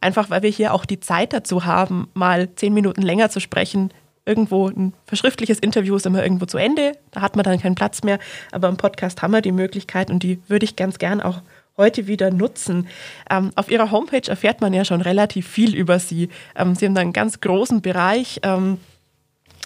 einfach 0.00 0.30
weil 0.30 0.42
wir 0.42 0.50
hier 0.50 0.74
auch 0.74 0.84
die 0.84 1.00
Zeit 1.00 1.32
dazu 1.32 1.64
haben, 1.64 2.08
mal 2.14 2.54
zehn 2.54 2.74
Minuten 2.74 3.02
länger 3.02 3.30
zu 3.30 3.40
sprechen. 3.40 3.92
Irgendwo 4.24 4.68
ein 4.68 4.94
verschriftliches 5.06 5.58
Interview 5.58 5.96
ist 5.96 6.06
immer 6.06 6.22
irgendwo 6.22 6.46
zu 6.46 6.58
Ende. 6.58 6.92
Da 7.10 7.22
hat 7.22 7.34
man 7.34 7.44
dann 7.44 7.60
keinen 7.60 7.74
Platz 7.74 8.04
mehr. 8.04 8.20
Aber 8.52 8.68
im 8.68 8.76
Podcast 8.76 9.20
haben 9.20 9.32
wir 9.32 9.40
die 9.40 9.50
Möglichkeit 9.52 10.10
und 10.10 10.22
die 10.22 10.40
würde 10.46 10.64
ich 10.64 10.76
ganz 10.76 10.98
gern 10.98 11.20
auch 11.20 11.42
heute 11.82 12.06
wieder 12.06 12.30
nutzen. 12.30 12.88
Ähm, 13.28 13.50
auf 13.56 13.70
Ihrer 13.70 13.90
Homepage 13.90 14.28
erfährt 14.28 14.60
man 14.60 14.72
ja 14.72 14.84
schon 14.84 15.00
relativ 15.00 15.48
viel 15.48 15.74
über 15.74 15.98
Sie. 15.98 16.28
Ähm, 16.56 16.74
Sie 16.74 16.86
haben 16.86 16.94
da 16.94 17.00
einen 17.00 17.12
ganz 17.12 17.40
großen 17.40 17.82
Bereich. 17.82 18.40
Ähm, 18.42 18.78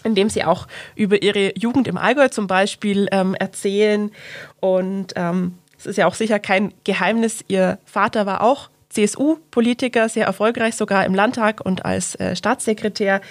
in 0.03 0.13
dem 0.13 0.29
sie 0.29 0.43
auch 0.43 0.67
über 0.95 1.21
ihre 1.23 1.57
Jugend 1.57 1.87
im 1.87 1.97
Allgäu 1.97 2.29
zum 2.29 2.45
Beispiel 2.45 3.07
ähm, 3.11 3.33
erzählen. 3.33 4.11
Und 4.59 5.13
ähm, 5.15 5.55
es 5.77 5.87
ist 5.87 5.97
ja 5.97 6.05
auch 6.05 6.13
sicher 6.13 6.39
kein 6.39 6.71
Geheimnis, 6.83 7.43
ihr 7.47 7.79
Vater 7.83 8.25
war 8.25 8.41
auch 8.41 8.69
CSU-Politiker, 8.89 10.09
sehr 10.09 10.25
erfolgreich 10.25 10.75
sogar 10.75 11.05
im 11.05 11.13
Landtag 11.13 11.61
und 11.63 11.85
als 11.85 12.15
äh, 12.15 12.35
Staatssekretär. 12.35 13.21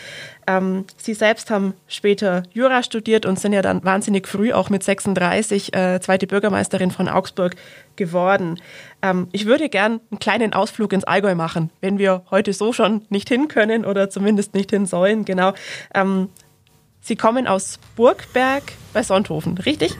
Ähm, 0.47 0.85
Sie 0.97 1.15
selbst 1.15 1.51
haben 1.51 1.75
später 1.89 2.43
Jura 2.53 2.83
studiert 2.83 3.27
und 3.27 3.41
sind 3.41 3.53
ja 3.53 3.63
dann 3.63 3.83
wahnsinnig 3.83 4.29
früh 4.29 4.53
auch 4.53 4.71
mit 4.71 4.83
36 4.83 5.75
äh, 5.75 6.01
zweite 6.01 6.27
Bürgermeisterin 6.27 6.91
von 6.91 7.09
Augsburg 7.09 7.57
geworden. 7.97 8.61
Ähm, 9.03 9.29
ich 9.33 9.47
würde 9.47 9.69
gern 9.69 10.01
einen 10.11 10.19
kleinen 10.19 10.53
Ausflug 10.53 10.93
ins 10.93 11.05
Allgäu 11.05 11.35
machen, 11.35 11.71
wenn 11.81 11.99
wir 11.99 12.23
heute 12.31 12.53
so 12.53 12.73
schon 12.73 13.03
nicht 13.09 13.29
hin 13.29 13.49
können 13.49 13.85
oder 13.85 14.11
zumindest 14.11 14.55
nicht 14.55 14.71
hin 14.71 14.87
sollen. 14.87 15.25
Genau. 15.25 15.55
Ähm, 15.95 16.29
Sie 17.01 17.17
kommen 17.17 17.47
aus 17.47 17.79
Burgberg 17.95 18.65
bei 18.93 19.03
Sonthofen, 19.03 19.59
richtig? 19.59 19.95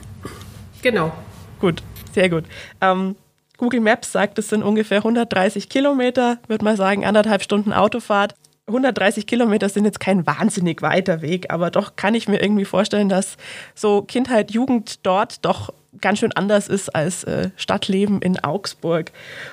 Genau. 0.81 1.13
Gut, 1.59 1.81
sehr 2.13 2.29
gut. 2.29 2.43
Ähm, 2.81 3.15
Google 3.57 3.81
Maps 3.81 4.11
sagt, 4.11 4.37
es 4.39 4.49
sind 4.49 4.63
ungefähr 4.63 4.99
130 4.99 5.69
Kilometer, 5.69 6.37
würde 6.47 6.63
mal 6.63 6.77
sagen, 6.77 7.05
anderthalb 7.05 7.41
Stunden 7.43 7.73
Autofahrt. 7.73 8.35
130 8.67 9.25
Kilometer 9.25 9.69
sind 9.69 9.85
jetzt 9.85 9.99
kein 9.99 10.27
wahnsinnig 10.27 10.81
weiter 10.81 11.21
Weg, 11.21 11.51
aber 11.51 11.71
doch 11.71 11.95
kann 11.95 12.15
ich 12.15 12.27
mir 12.27 12.41
irgendwie 12.41 12.65
vorstellen, 12.65 13.09
dass 13.09 13.37
so 13.75 14.01
Kindheit, 14.01 14.51
Jugend 14.51 15.05
dort 15.05 15.43
doch 15.45 15.73
ganz 16.01 16.19
schön 16.19 16.33
anders 16.33 16.67
ist 16.67 16.93
als 16.93 17.23
äh, 17.23 17.49
Stadtleben 17.55 18.21
in 18.21 18.43
Augsburg. 18.43 19.11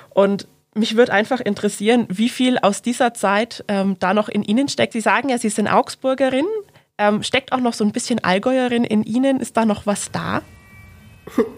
Und 0.09 0.47
mich 0.75 0.97
würde 0.97 1.13
einfach 1.13 1.39
interessieren, 1.39 2.05
wie 2.09 2.29
viel 2.29 2.57
aus 2.59 2.81
dieser 2.81 3.13
Zeit 3.13 3.63
ähm, 3.69 3.95
da 3.99 4.13
noch 4.13 4.27
in 4.27 4.43
Ihnen 4.43 4.67
steckt. 4.67 4.93
Sie 4.93 5.01
sagen 5.01 5.29
ja, 5.29 5.37
Sie 5.37 5.49
sind 5.49 5.69
Augsburgerin. 5.69 6.45
Ähm, 6.97 7.23
steckt 7.23 7.53
auch 7.53 7.61
noch 7.61 7.73
so 7.73 7.83
ein 7.85 7.93
bisschen 7.93 8.23
Allgäuerin 8.23 8.83
in 8.83 9.03
Ihnen? 9.03 9.39
Ist 9.39 9.55
da 9.55 9.65
noch 9.65 9.85
was 9.85 10.11
da? 10.11 10.41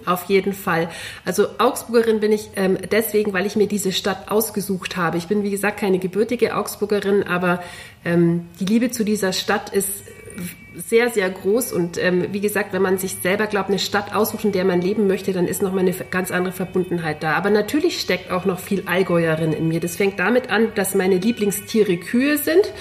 Auf 0.05 0.25
jeden 0.25 0.53
Fall. 0.53 0.89
Also 1.25 1.47
Augsburgerin 1.57 2.19
bin 2.19 2.31
ich 2.31 2.49
ähm, 2.55 2.77
deswegen, 2.91 3.33
weil 3.33 3.45
ich 3.45 3.55
mir 3.55 3.67
diese 3.67 3.91
Stadt 3.91 4.31
ausgesucht 4.31 4.95
habe. 4.95 5.17
Ich 5.17 5.27
bin, 5.27 5.43
wie 5.43 5.51
gesagt, 5.51 5.79
keine 5.79 5.99
gebürtige 5.99 6.55
Augsburgerin, 6.55 7.23
aber 7.23 7.61
ähm, 8.05 8.47
die 8.59 8.65
Liebe 8.65 8.91
zu 8.91 9.03
dieser 9.03 9.33
Stadt 9.33 9.69
ist 9.69 9.89
sehr, 10.75 11.09
sehr 11.09 11.29
groß. 11.29 11.73
Und 11.73 11.97
ähm, 11.97 12.27
wie 12.31 12.39
gesagt, 12.39 12.73
wenn 12.73 12.81
man 12.81 12.97
sich 12.97 13.15
selber 13.21 13.47
glaubt, 13.47 13.69
eine 13.69 13.79
Stadt 13.79 14.15
aussucht, 14.15 14.45
in 14.45 14.51
der 14.51 14.65
man 14.65 14.81
leben 14.81 15.07
möchte, 15.07 15.33
dann 15.33 15.47
ist 15.47 15.61
nochmal 15.61 15.79
eine 15.79 15.93
ganz 15.93 16.31
andere 16.31 16.53
Verbundenheit 16.53 17.23
da. 17.23 17.33
Aber 17.33 17.49
natürlich 17.49 17.99
steckt 17.99 18.31
auch 18.31 18.45
noch 18.45 18.59
viel 18.59 18.83
Allgäuerin 18.85 19.53
in 19.53 19.67
mir. 19.67 19.79
Das 19.79 19.95
fängt 19.95 20.19
damit 20.19 20.49
an, 20.49 20.71
dass 20.75 20.95
meine 20.95 21.17
Lieblingstiere 21.17 21.97
Kühe 21.97 22.37
sind 22.37 22.71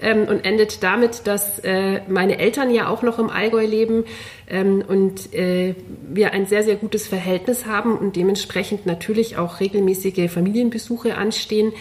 ähm, 0.00 0.26
und 0.28 0.44
endet 0.44 0.82
damit, 0.82 1.26
dass 1.26 1.58
äh, 1.60 2.00
meine 2.08 2.38
Eltern 2.38 2.70
ja 2.70 2.88
auch 2.88 3.02
noch 3.02 3.18
im 3.18 3.30
Allgäu 3.30 3.64
leben 3.64 4.04
ähm, 4.48 4.84
und 4.86 5.32
äh, 5.34 5.74
wir 6.08 6.32
ein 6.32 6.46
sehr, 6.46 6.62
sehr 6.62 6.76
gutes 6.76 7.06
Verhältnis 7.06 7.66
haben 7.66 7.96
und 7.96 8.16
dementsprechend 8.16 8.86
natürlich 8.86 9.36
auch 9.36 9.60
regelmäßige 9.60 10.30
Familienbesuche 10.30 11.16
anstehen. 11.16 11.72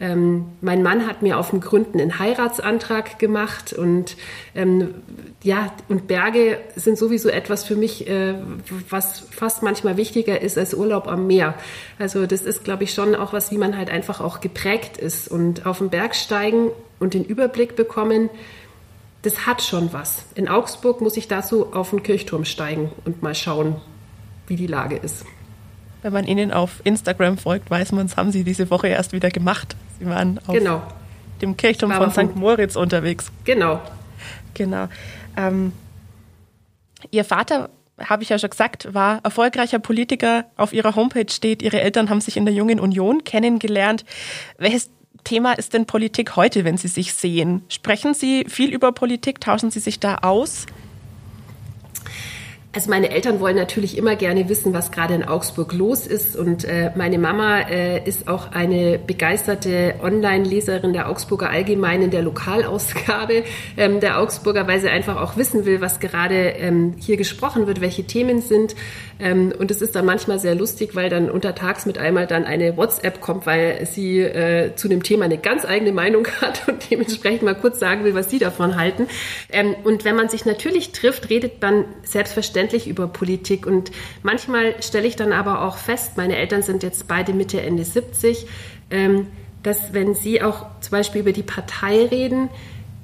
Ähm, 0.00 0.46
mein 0.60 0.82
Mann 0.82 1.06
hat 1.06 1.22
mir 1.22 1.38
auf 1.38 1.50
dem 1.50 1.60
Gründen 1.60 2.00
einen 2.00 2.18
Heiratsantrag 2.18 3.18
gemacht 3.18 3.72
und 3.72 4.16
ähm, 4.54 4.94
ja, 5.42 5.72
und 5.88 6.06
Berge 6.08 6.58
sind 6.74 6.98
sowieso 6.98 7.28
etwas 7.28 7.64
für 7.64 7.76
mich, 7.76 8.08
äh, 8.08 8.34
was 8.88 9.20
fast 9.30 9.62
manchmal 9.62 9.96
wichtiger 9.96 10.40
ist 10.40 10.58
als 10.58 10.74
Urlaub 10.74 11.06
am 11.06 11.26
Meer. 11.26 11.54
Also 11.98 12.26
das 12.26 12.42
ist, 12.42 12.64
glaube 12.64 12.84
ich, 12.84 12.92
schon 12.92 13.14
auch 13.14 13.32
was, 13.32 13.50
wie 13.50 13.58
man 13.58 13.76
halt 13.76 13.90
einfach 13.90 14.20
auch 14.20 14.40
geprägt 14.40 14.96
ist 14.96 15.28
und 15.28 15.66
auf 15.66 15.78
den 15.78 15.90
Berg 15.90 16.14
steigen 16.16 16.70
und 17.04 17.14
den 17.14 17.24
Überblick 17.24 17.76
bekommen, 17.76 18.30
das 19.22 19.46
hat 19.46 19.62
schon 19.62 19.92
was. 19.92 20.24
In 20.34 20.48
Augsburg 20.48 21.00
muss 21.00 21.16
ich 21.16 21.28
dazu 21.28 21.72
auf 21.72 21.90
den 21.90 22.02
Kirchturm 22.02 22.44
steigen 22.44 22.90
und 23.04 23.22
mal 23.22 23.34
schauen, 23.34 23.76
wie 24.46 24.56
die 24.56 24.66
Lage 24.66 24.96
ist. 24.96 25.24
Wenn 26.02 26.12
man 26.12 26.26
Ihnen 26.26 26.52
auf 26.52 26.80
Instagram 26.84 27.38
folgt, 27.38 27.70
weiß 27.70 27.92
man, 27.92 28.06
das 28.06 28.16
haben 28.16 28.32
Sie 28.32 28.44
diese 28.44 28.68
Woche 28.70 28.88
erst 28.88 29.12
wieder 29.12 29.30
gemacht. 29.30 29.76
Sie 29.98 30.06
waren 30.06 30.38
auf 30.46 30.54
genau. 30.54 30.82
dem 31.40 31.56
Kirchturm 31.56 31.92
von 31.92 32.10
St. 32.10 32.36
Moritz 32.36 32.76
unterwegs. 32.76 33.30
Genau. 33.44 33.80
Genau. 34.52 34.88
Ähm, 35.36 35.72
Ihr 37.10 37.24
Vater, 37.24 37.70
habe 37.98 38.22
ich 38.22 38.28
ja 38.28 38.38
schon 38.38 38.50
gesagt, 38.50 38.92
war 38.92 39.20
erfolgreicher 39.22 39.78
Politiker. 39.78 40.44
Auf 40.56 40.72
Ihrer 40.72 40.96
Homepage 40.96 41.30
steht, 41.30 41.62
Ihre 41.62 41.80
Eltern 41.80 42.10
haben 42.10 42.20
sich 42.20 42.36
in 42.36 42.44
der 42.44 42.54
Jungen 42.54 42.80
Union 42.80 43.24
kennengelernt. 43.24 44.04
Welches 44.58 44.90
Thema 45.24 45.52
ist 45.54 45.74
denn 45.74 45.86
Politik 45.86 46.36
heute, 46.36 46.64
wenn 46.64 46.76
Sie 46.76 46.88
sich 46.88 47.14
sehen? 47.14 47.62
Sprechen 47.68 48.14
Sie 48.14 48.44
viel 48.48 48.72
über 48.72 48.92
Politik? 48.92 49.40
Tauschen 49.40 49.70
Sie 49.70 49.80
sich 49.80 49.98
da 49.98 50.18
aus? 50.22 50.66
Also 52.74 52.90
meine 52.90 53.10
Eltern 53.10 53.38
wollen 53.38 53.54
natürlich 53.54 53.96
immer 53.96 54.16
gerne 54.16 54.48
wissen, 54.48 54.74
was 54.74 54.90
gerade 54.90 55.14
in 55.14 55.22
Augsburg 55.22 55.72
los 55.72 56.08
ist. 56.08 56.34
Und 56.34 56.64
äh, 56.64 56.90
meine 56.96 57.18
Mama 57.18 57.60
äh, 57.60 58.02
ist 58.04 58.26
auch 58.26 58.50
eine 58.50 58.98
begeisterte 58.98 59.94
Online-Leserin 60.02 60.92
der 60.92 61.08
Augsburger 61.08 61.50
Allgemeinen, 61.50 62.10
der 62.10 62.22
Lokalausgabe 62.22 63.44
ähm, 63.76 64.00
der 64.00 64.18
Augsburger, 64.18 64.66
weil 64.66 64.80
sie 64.80 64.88
einfach 64.88 65.20
auch 65.20 65.36
wissen 65.36 65.66
will, 65.66 65.80
was 65.80 66.00
gerade 66.00 66.34
ähm, 66.34 66.94
hier 66.98 67.16
gesprochen 67.16 67.68
wird, 67.68 67.80
welche 67.80 68.04
Themen 68.04 68.42
sind. 68.42 68.74
Ähm, 69.20 69.52
und 69.56 69.70
es 69.70 69.80
ist 69.80 69.94
dann 69.94 70.04
manchmal 70.04 70.38
sehr 70.38 70.54
lustig, 70.54 70.94
weil 70.94 71.08
dann 71.08 71.30
untertags 71.30 71.86
mit 71.86 71.98
einmal 71.98 72.26
dann 72.26 72.44
eine 72.44 72.76
WhatsApp 72.76 73.20
kommt, 73.20 73.46
weil 73.46 73.86
sie 73.86 74.20
äh, 74.20 74.74
zu 74.74 74.88
dem 74.88 75.02
Thema 75.02 75.24
eine 75.26 75.38
ganz 75.38 75.64
eigene 75.64 75.92
Meinung 75.92 76.26
hat 76.40 76.68
und 76.68 76.90
dementsprechend 76.90 77.42
mal 77.42 77.54
kurz 77.54 77.78
sagen 77.78 78.04
will, 78.04 78.14
was 78.14 78.30
sie 78.30 78.38
davon 78.38 78.76
halten. 78.76 79.06
Ähm, 79.50 79.74
und 79.84 80.04
wenn 80.04 80.16
man 80.16 80.28
sich 80.28 80.44
natürlich 80.44 80.92
trifft, 80.92 81.30
redet 81.30 81.62
man 81.62 81.84
selbstverständlich 82.02 82.88
über 82.88 83.06
Politik. 83.06 83.66
Und 83.66 83.92
manchmal 84.22 84.82
stelle 84.82 85.06
ich 85.06 85.16
dann 85.16 85.32
aber 85.32 85.62
auch 85.62 85.76
fest, 85.76 86.16
meine 86.16 86.36
Eltern 86.36 86.62
sind 86.62 86.82
jetzt 86.82 87.06
beide 87.06 87.32
Mitte, 87.32 87.60
Ende 87.60 87.84
70, 87.84 88.46
ähm, 88.90 89.28
dass 89.62 89.94
wenn 89.94 90.14
sie 90.14 90.42
auch 90.42 90.66
zum 90.80 90.90
Beispiel 90.90 91.22
über 91.22 91.32
die 91.32 91.42
Partei 91.42 92.04
reden, 92.04 92.50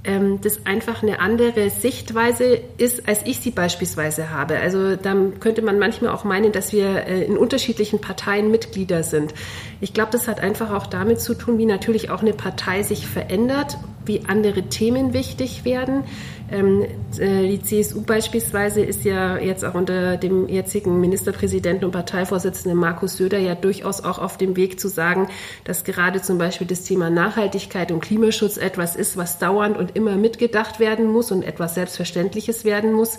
ähm, 0.02 0.40
das 0.40 0.64
einfach 0.64 1.02
eine 1.02 1.20
andere 1.20 1.68
Sichtweise 1.68 2.60
ist, 2.78 3.06
als 3.06 3.24
ich 3.26 3.40
sie 3.40 3.50
beispielsweise 3.50 4.30
habe. 4.30 4.58
Also 4.58 4.96
dann 4.96 5.40
könnte 5.40 5.60
man 5.60 5.78
manchmal 5.78 6.10
auch 6.12 6.24
meinen, 6.24 6.52
dass 6.52 6.72
wir 6.72 7.06
äh, 7.06 7.24
in 7.24 7.36
unterschiedlichen 7.36 8.00
Parteien 8.00 8.50
Mitglieder 8.50 9.02
sind. 9.02 9.34
Ich 9.80 9.92
glaube, 9.92 10.10
das 10.12 10.26
hat 10.26 10.40
einfach 10.40 10.72
auch 10.72 10.86
damit 10.86 11.20
zu 11.20 11.34
tun, 11.34 11.58
wie 11.58 11.66
natürlich 11.66 12.10
auch 12.10 12.22
eine 12.22 12.32
Partei 12.32 12.82
sich 12.82 13.06
verändert, 13.06 13.76
wie 14.06 14.22
andere 14.26 14.62
Themen 14.64 15.12
wichtig 15.12 15.64
werden. 15.66 16.04
Ähm, 16.50 16.84
äh, 17.18 17.48
die 17.48 17.62
CSU 17.62 18.02
beispielsweise 18.02 18.80
ist 18.80 19.04
ja 19.04 19.38
jetzt 19.38 19.64
auch 19.64 19.74
unter 19.74 20.16
dem 20.16 20.48
jetzigen 20.48 21.00
Ministerpräsidenten 21.00 21.84
und 21.84 21.92
Parteivorsitzenden 21.92 22.78
Markus 22.78 23.16
Söder 23.16 23.38
ja 23.38 23.54
durchaus 23.54 24.02
auch 24.02 24.18
auf 24.18 24.36
dem 24.36 24.56
Weg 24.56 24.80
zu 24.80 24.88
sagen, 24.88 25.28
dass 25.64 25.84
gerade 25.84 26.22
zum 26.22 26.38
Beispiel 26.38 26.66
das 26.66 26.82
Thema 26.82 27.08
Nachhaltigkeit 27.08 27.92
und 27.92 28.00
Klimaschutz 28.00 28.56
etwas 28.56 28.96
ist, 28.96 29.16
was 29.16 29.38
dauernd 29.38 29.76
und 29.76 29.96
immer 29.96 30.16
mitgedacht 30.16 30.80
werden 30.80 31.06
muss 31.06 31.30
und 31.30 31.44
etwas 31.44 31.74
Selbstverständliches 31.74 32.64
werden 32.64 32.92
muss. 32.92 33.18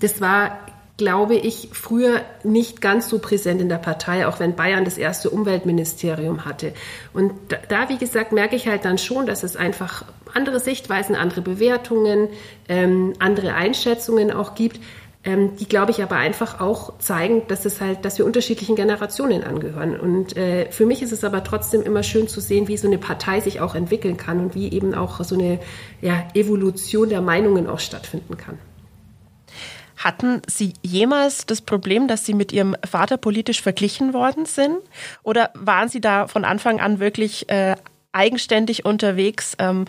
Das 0.00 0.20
war 0.20 0.58
glaube 0.96 1.34
ich, 1.34 1.68
früher 1.72 2.22
nicht 2.42 2.80
ganz 2.80 3.08
so 3.08 3.18
präsent 3.18 3.60
in 3.60 3.68
der 3.68 3.76
Partei, 3.76 4.26
auch 4.26 4.40
wenn 4.40 4.56
Bayern 4.56 4.84
das 4.84 4.96
erste 4.96 5.28
Umweltministerium 5.28 6.46
hatte. 6.46 6.72
Und 7.12 7.32
da, 7.68 7.88
wie 7.90 7.98
gesagt, 7.98 8.32
merke 8.32 8.56
ich 8.56 8.66
halt 8.66 8.84
dann 8.86 8.96
schon, 8.96 9.26
dass 9.26 9.42
es 9.42 9.56
einfach 9.56 10.06
andere 10.34 10.60
Sichtweisen, 10.60 11.14
andere 11.14 11.42
Bewertungen, 11.42 12.28
ähm, 12.68 13.14
andere 13.18 13.54
Einschätzungen 13.54 14.30
auch 14.30 14.54
gibt, 14.54 14.80
ähm, 15.26 15.56
die, 15.56 15.66
glaube 15.66 15.90
ich, 15.90 16.02
aber 16.02 16.16
einfach 16.16 16.60
auch 16.60 16.98
zeigen, 16.98 17.42
dass 17.48 17.64
es 17.64 17.80
halt, 17.80 18.04
dass 18.04 18.16
wir 18.16 18.24
unterschiedlichen 18.24 18.76
Generationen 18.76 19.42
angehören. 19.42 19.98
Und 19.98 20.36
äh, 20.36 20.70
für 20.70 20.86
mich 20.86 21.02
ist 21.02 21.12
es 21.12 21.24
aber 21.24 21.42
trotzdem 21.42 21.82
immer 21.82 22.04
schön 22.04 22.28
zu 22.28 22.40
sehen, 22.40 22.68
wie 22.68 22.76
so 22.76 22.86
eine 22.86 22.98
Partei 22.98 23.40
sich 23.40 23.60
auch 23.60 23.74
entwickeln 23.74 24.16
kann 24.16 24.38
und 24.38 24.54
wie 24.54 24.72
eben 24.72 24.94
auch 24.94 25.22
so 25.24 25.34
eine 25.34 25.58
ja, 26.00 26.28
Evolution 26.34 27.08
der 27.08 27.22
Meinungen 27.22 27.66
auch 27.66 27.80
stattfinden 27.80 28.36
kann. 28.36 28.58
Hatten 29.96 30.42
Sie 30.46 30.74
jemals 30.82 31.46
das 31.46 31.60
Problem, 31.60 32.06
dass 32.06 32.24
Sie 32.24 32.34
mit 32.34 32.52
Ihrem 32.52 32.76
Vater 32.88 33.16
politisch 33.16 33.62
verglichen 33.62 34.14
worden 34.14 34.46
sind? 34.46 34.76
Oder 35.24 35.50
waren 35.54 35.88
Sie 35.88 36.00
da 36.00 36.28
von 36.28 36.44
Anfang 36.44 36.80
an 36.80 37.00
wirklich 37.00 37.48
äh, 37.48 37.74
eigenständig 38.12 38.84
unterwegs? 38.84 39.56
Ähm, 39.58 39.86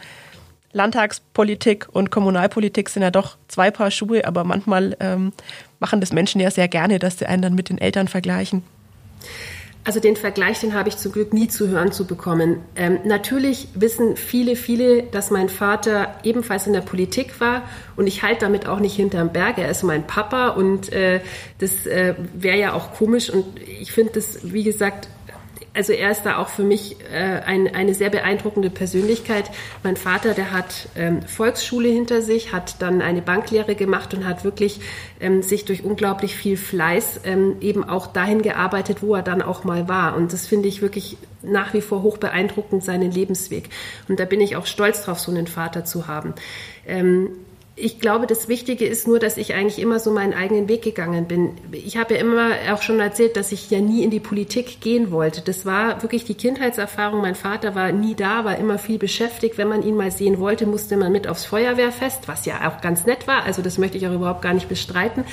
Landtagspolitik 0.78 1.88
und 1.92 2.12
Kommunalpolitik 2.12 2.88
sind 2.90 3.02
ja 3.02 3.12
doch 3.12 3.38
zwei 3.48 3.72
Paar 3.72 3.92
Schuhe, 3.92 4.26
aber 4.26 4.44
manchmal 4.46 4.96
ähm, 5.00 5.34
machen 5.80 6.00
das 6.00 6.14
Menschen 6.14 6.40
ja 6.40 6.52
sehr 6.52 6.68
gerne, 6.68 7.00
dass 7.00 7.20
sie 7.20 7.26
einen 7.26 7.42
dann 7.42 7.56
mit 7.56 7.70
den 7.70 7.78
Eltern 7.80 8.08
vergleichen. 8.08 8.64
Also 9.84 10.02
den 10.02 10.18
Vergleich, 10.18 10.60
den 10.60 10.74
habe 10.74 10.90
ich 10.90 10.98
zum 10.98 11.14
Glück 11.14 11.32
nie 11.32 11.48
zu 11.48 11.70
hören 11.70 11.94
zu 11.94 12.06
bekommen. 12.06 12.62
Ähm, 12.76 13.00
natürlich 13.06 13.70
wissen 13.74 14.18
viele, 14.18 14.58
viele, 14.58 15.04
dass 15.04 15.32
mein 15.32 15.48
Vater 15.48 16.14
ebenfalls 16.24 16.68
in 16.68 16.74
der 16.74 16.82
Politik 16.82 17.40
war 17.40 17.64
und 17.96 18.06
ich 18.06 18.22
halte 18.22 18.42
damit 18.42 18.68
auch 18.68 18.82
nicht 18.82 18.98
hinterm 18.98 19.32
Berg. 19.32 19.58
Er 19.58 19.70
ist 19.70 19.84
mein 19.84 20.06
Papa 20.06 20.50
und 20.50 20.92
äh, 20.92 21.22
das 21.60 21.86
äh, 21.86 22.16
wäre 22.34 22.58
ja 22.58 22.74
auch 22.74 22.96
komisch 22.96 23.30
und 23.30 23.46
ich 23.62 23.94
finde 23.94 24.12
das, 24.12 24.40
wie 24.44 24.64
gesagt, 24.64 25.08
also 25.78 25.94
er 25.94 26.10
ist 26.10 26.24
da 26.24 26.40
auch 26.40 26.50
für 26.50 26.64
mich 26.64 26.98
äh, 27.14 27.16
ein, 27.16 27.74
eine 27.74 27.94
sehr 27.94 28.10
beeindruckende 28.10 28.72
Persönlichkeit. 28.72 29.52
Mein 29.84 29.96
Vater, 29.96 30.34
der 30.34 30.52
hat 30.52 30.90
ähm, 30.96 31.22
Volksschule 31.22 31.88
hinter 31.88 32.24
sich, 32.24 32.52
hat 32.52 32.82
dann 32.82 33.04
eine 33.04 33.22
Banklehre 33.22 33.76
gemacht 33.76 34.16
und 34.16 34.26
hat 34.26 34.44
wirklich 34.44 34.80
ähm, 35.20 35.44
sich 35.44 35.66
durch 35.66 35.84
unglaublich 35.84 36.36
viel 36.36 36.58
Fleiß 36.58 37.22
ähm, 37.26 37.58
eben 37.62 37.88
auch 37.88 38.08
dahin 38.08 38.42
gearbeitet, 38.42 39.04
wo 39.04 39.14
er 39.14 39.22
dann 39.22 39.44
auch 39.44 39.64
mal 39.66 39.88
war. 39.88 40.18
Und 40.18 40.34
das 40.34 40.48
finde 40.48 40.68
ich 40.68 40.82
wirklich 40.82 41.18
nach 41.44 41.76
wie 41.76 41.82
vor 41.82 42.02
hoch 42.02 42.18
beeindruckend, 42.18 42.84
seinen 42.84 43.12
Lebensweg. 43.12 43.70
Und 44.10 44.20
da 44.20 44.26
bin 44.26 44.42
ich 44.42 44.56
auch 44.56 44.66
stolz 44.66 45.04
drauf, 45.04 45.20
so 45.20 45.32
einen 45.32 45.46
Vater 45.46 45.86
zu 45.86 46.08
haben. 46.08 46.34
Ähm, 46.88 47.30
ich 47.80 48.00
glaube, 48.00 48.26
das 48.26 48.48
Wichtige 48.48 48.86
ist 48.86 49.08
nur, 49.08 49.20
dass 49.20 49.38
ich 49.38 49.54
eigentlich 49.54 49.78
immer 49.78 50.00
so 50.00 50.12
meinen 50.12 50.34
eigenen 50.34 50.68
Weg 50.68 50.82
gegangen 50.82 51.28
bin. 51.28 51.52
Ich 51.72 51.96
habe 51.96 52.16
ja 52.16 52.20
immer 52.20 52.50
auch 52.74 52.82
schon 52.82 53.00
erzählt, 53.00 53.38
dass 53.38 53.52
ich 53.52 53.70
ja 53.70 53.80
nie 53.80 54.04
in 54.04 54.10
die 54.10 54.20
Politik 54.20 54.82
gehen 54.82 55.12
wollte. 55.12 55.42
Das 55.42 55.64
war 55.64 56.02
wirklich 56.02 56.26
die 56.26 56.34
Kindheitserfahrung. 56.34 57.22
Mein 57.22 57.36
Vater 57.36 57.76
war 57.76 57.92
nie 57.92 58.16
da, 58.16 58.46
war 58.46 58.58
immer 58.58 58.80
viel 58.80 58.98
beschäftigt. 58.98 59.60
Wenn 59.60 59.68
man 59.68 59.84
ihn 59.84 59.96
mal 59.96 60.10
sehen 60.10 60.40
wollte, 60.40 60.66
musste 60.66 60.98
man 60.98 61.12
mit 61.12 61.28
aufs 61.28 61.46
Feuerwehrfest, 61.46 62.28
was 62.28 62.48
ja 62.48 62.68
auch 62.68 62.82
ganz 62.82 63.06
nett 63.06 63.28
war. 63.28 63.44
Also 63.44 63.62
das 63.62 63.78
möchte 63.78 64.00
ich 64.00 64.08
auch 64.08 64.14
überhaupt 64.14 64.42
gar 64.42 64.56
nicht 64.56 64.70
bestreiten. 64.70 65.24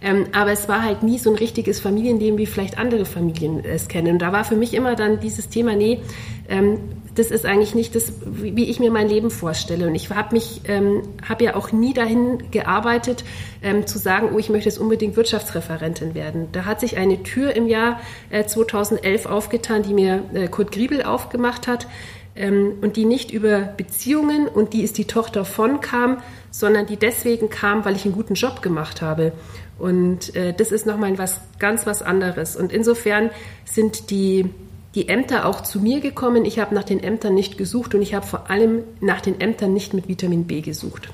Ähm, 0.00 0.26
aber 0.32 0.50
es 0.50 0.68
war 0.68 0.82
halt 0.82 1.04
nie 1.04 1.18
so 1.18 1.30
ein 1.30 1.36
richtiges 1.36 1.78
Familienleben, 1.78 2.36
wie 2.36 2.46
vielleicht 2.46 2.78
andere 2.78 3.04
Familien 3.04 3.64
es 3.64 3.86
kennen. 3.86 4.14
Und 4.14 4.18
da 4.18 4.32
war 4.32 4.44
für 4.44 4.56
mich 4.56 4.74
immer 4.74 4.96
dann 4.96 5.20
dieses 5.20 5.50
Thema, 5.50 5.76
nee, 5.76 6.00
ähm, 6.48 6.80
das 7.14 7.30
ist 7.30 7.44
eigentlich 7.44 7.74
nicht 7.74 7.94
das, 7.94 8.12
wie 8.24 8.70
ich 8.70 8.80
mir 8.80 8.90
mein 8.90 9.08
Leben 9.08 9.30
vorstelle. 9.30 9.86
Und 9.86 9.94
ich 9.94 10.10
habe 10.10 10.34
mich, 10.34 10.62
ähm, 10.64 11.02
habe 11.28 11.44
ja 11.44 11.56
auch 11.56 11.72
nie 11.72 11.92
dahin 11.92 12.50
gearbeitet, 12.50 13.24
ähm, 13.62 13.86
zu 13.86 13.98
sagen, 13.98 14.30
oh, 14.34 14.38
ich 14.38 14.48
möchte 14.48 14.68
jetzt 14.68 14.78
unbedingt 14.78 15.16
Wirtschaftsreferentin 15.16 16.14
werden. 16.14 16.48
Da 16.52 16.64
hat 16.64 16.80
sich 16.80 16.96
eine 16.96 17.22
Tür 17.22 17.54
im 17.54 17.66
Jahr 17.66 18.00
äh, 18.30 18.44
2011 18.44 19.26
aufgetan, 19.26 19.82
die 19.82 19.94
mir 19.94 20.24
äh, 20.32 20.48
Kurt 20.48 20.72
Griebel 20.72 21.02
aufgemacht 21.02 21.68
hat 21.68 21.86
ähm, 22.34 22.78
und 22.80 22.96
die 22.96 23.04
nicht 23.04 23.30
über 23.30 23.58
Beziehungen 23.60 24.48
und 24.48 24.72
die 24.72 24.82
ist 24.82 24.96
die 24.96 25.04
Tochter 25.04 25.44
von 25.44 25.80
kam, 25.80 26.22
sondern 26.50 26.86
die 26.86 26.96
deswegen 26.96 27.50
kam, 27.50 27.84
weil 27.84 27.94
ich 27.94 28.04
einen 28.04 28.14
guten 28.14 28.34
Job 28.34 28.62
gemacht 28.62 29.02
habe. 29.02 29.32
Und 29.78 30.34
äh, 30.34 30.54
das 30.54 30.72
ist 30.72 30.86
nochmal 30.86 31.18
was 31.18 31.40
ganz 31.58 31.86
was 31.86 32.02
anderes. 32.02 32.56
Und 32.56 32.72
insofern 32.72 33.30
sind 33.64 34.10
die 34.10 34.48
die 34.94 35.08
Ämter 35.08 35.46
auch 35.46 35.62
zu 35.62 35.80
mir 35.80 36.00
gekommen. 36.00 36.44
Ich 36.44 36.58
habe 36.58 36.74
nach 36.74 36.84
den 36.84 37.02
Ämtern 37.02 37.34
nicht 37.34 37.56
gesucht 37.56 37.94
und 37.94 38.02
ich 38.02 38.14
habe 38.14 38.26
vor 38.26 38.50
allem 38.50 38.84
nach 39.00 39.20
den 39.20 39.40
Ämtern 39.40 39.72
nicht 39.72 39.94
mit 39.94 40.08
Vitamin 40.08 40.46
B 40.46 40.60
gesucht. 40.60 41.08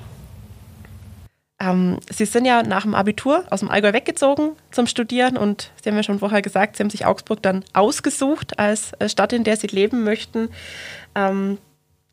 Ähm, 1.61 1.99
Sie 2.09 2.25
sind 2.25 2.45
ja 2.45 2.63
nach 2.63 2.83
dem 2.83 2.95
Abitur 2.95 3.43
aus 3.49 3.59
dem 3.59 3.69
Allgäu 3.69 3.93
weggezogen 3.93 4.51
zum 4.71 4.87
Studieren 4.87 5.37
und 5.37 5.71
Sie 5.81 5.89
haben 5.89 5.97
ja 5.97 6.03
schon 6.03 6.19
vorher 6.19 6.41
gesagt, 6.41 6.77
Sie 6.77 6.83
haben 6.83 6.89
sich 6.89 7.05
Augsburg 7.05 7.41
dann 7.41 7.65
ausgesucht 7.73 8.59
als 8.59 8.91
Stadt, 9.07 9.33
in 9.33 9.43
der 9.43 9.57
Sie 9.57 9.67
leben 9.67 10.03
möchten. 10.03 10.49
Ähm, 11.15 11.57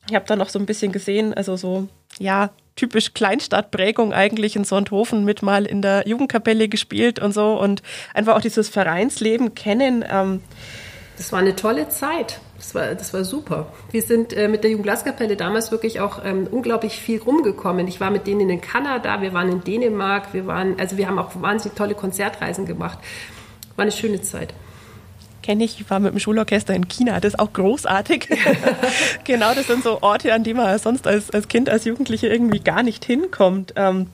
ich 0.09 0.14
habe 0.14 0.26
da 0.26 0.37
noch 0.37 0.48
so 0.48 0.59
ein 0.59 0.66
bisschen 0.66 0.92
gesehen, 0.92 1.35
also 1.35 1.57
so, 1.57 1.88
ja, 2.18 2.50
typisch 2.76 3.14
Kleinstadtprägung 3.14 4.12
eigentlich 4.12 4.55
in 4.55 4.64
Sonthofen 4.64 5.24
mit 5.24 5.42
mal 5.42 5.64
in 5.64 5.81
der 5.81 6.07
Jugendkapelle 6.07 6.68
gespielt 6.68 7.18
und 7.18 7.33
so 7.33 7.59
und 7.59 7.83
einfach 8.14 8.37
auch 8.37 8.40
dieses 8.40 8.68
Vereinsleben 8.68 9.55
kennen. 9.55 10.05
Ähm, 10.09 10.42
das 11.16 11.33
war 11.33 11.38
eine 11.38 11.57
tolle 11.57 11.88
Zeit. 11.88 12.40
Das 12.57 12.74
war, 12.74 12.94
das 12.94 13.12
war 13.12 13.24
super. 13.24 13.72
Wir 13.90 14.02
sind 14.02 14.33
äh, 14.33 14.48
mit 14.48 14.64
der 14.64 14.70
Jugendblaskapelle 14.70 15.37
damals 15.37 15.70
wirklich 15.70 16.00
auch 16.00 16.24
ähm, 16.24 16.46
unglaublich 16.50 16.98
viel 16.98 17.20
rumgekommen. 17.20 17.87
Ich 17.87 18.00
war 18.00 18.11
mit 18.11 18.26
denen 18.26 18.48
in 18.48 18.61
Kanada, 18.61 19.20
wir 19.20 19.33
waren 19.33 19.50
in 19.50 19.62
Dänemark, 19.62 20.33
wir 20.33 20.46
waren, 20.46 20.79
also 20.79 20.96
wir 20.96 21.07
haben 21.07 21.18
auch 21.18 21.31
wahnsinnig 21.40 21.76
tolle 21.76 21.94
Konzertreisen 21.94 22.64
gemacht. 22.64 22.98
War 23.76 23.83
eine 23.83 23.92
schöne 23.92 24.22
Zeit 24.22 24.55
kenne 25.46 25.62
ich. 25.62 25.81
Ich 25.81 25.88
war 25.88 26.00
mit 26.00 26.12
dem 26.12 26.18
Schulorchester 26.18 26.74
in 26.74 26.88
China, 26.88 27.20
das 27.20 27.35
ist 27.35 27.38
auch 27.38 27.52
großartig. 27.52 28.29
genau, 29.24 29.55
das 29.55 29.68
sind 29.68 29.85
so 29.85 30.02
Orte, 30.02 30.35
an 30.35 30.42
die 30.42 30.55
man 30.55 30.76
sonst 30.81 31.07
als, 31.07 31.31
als 31.31 31.46
Kind, 31.46 31.70
als 31.70 31.85
Jugendliche 31.85 32.26
irgendwie 32.26 32.59
gar 32.59 32.83
nicht 32.83 33.05
hinkommt. 33.05 33.72
Ähm, 33.76 34.09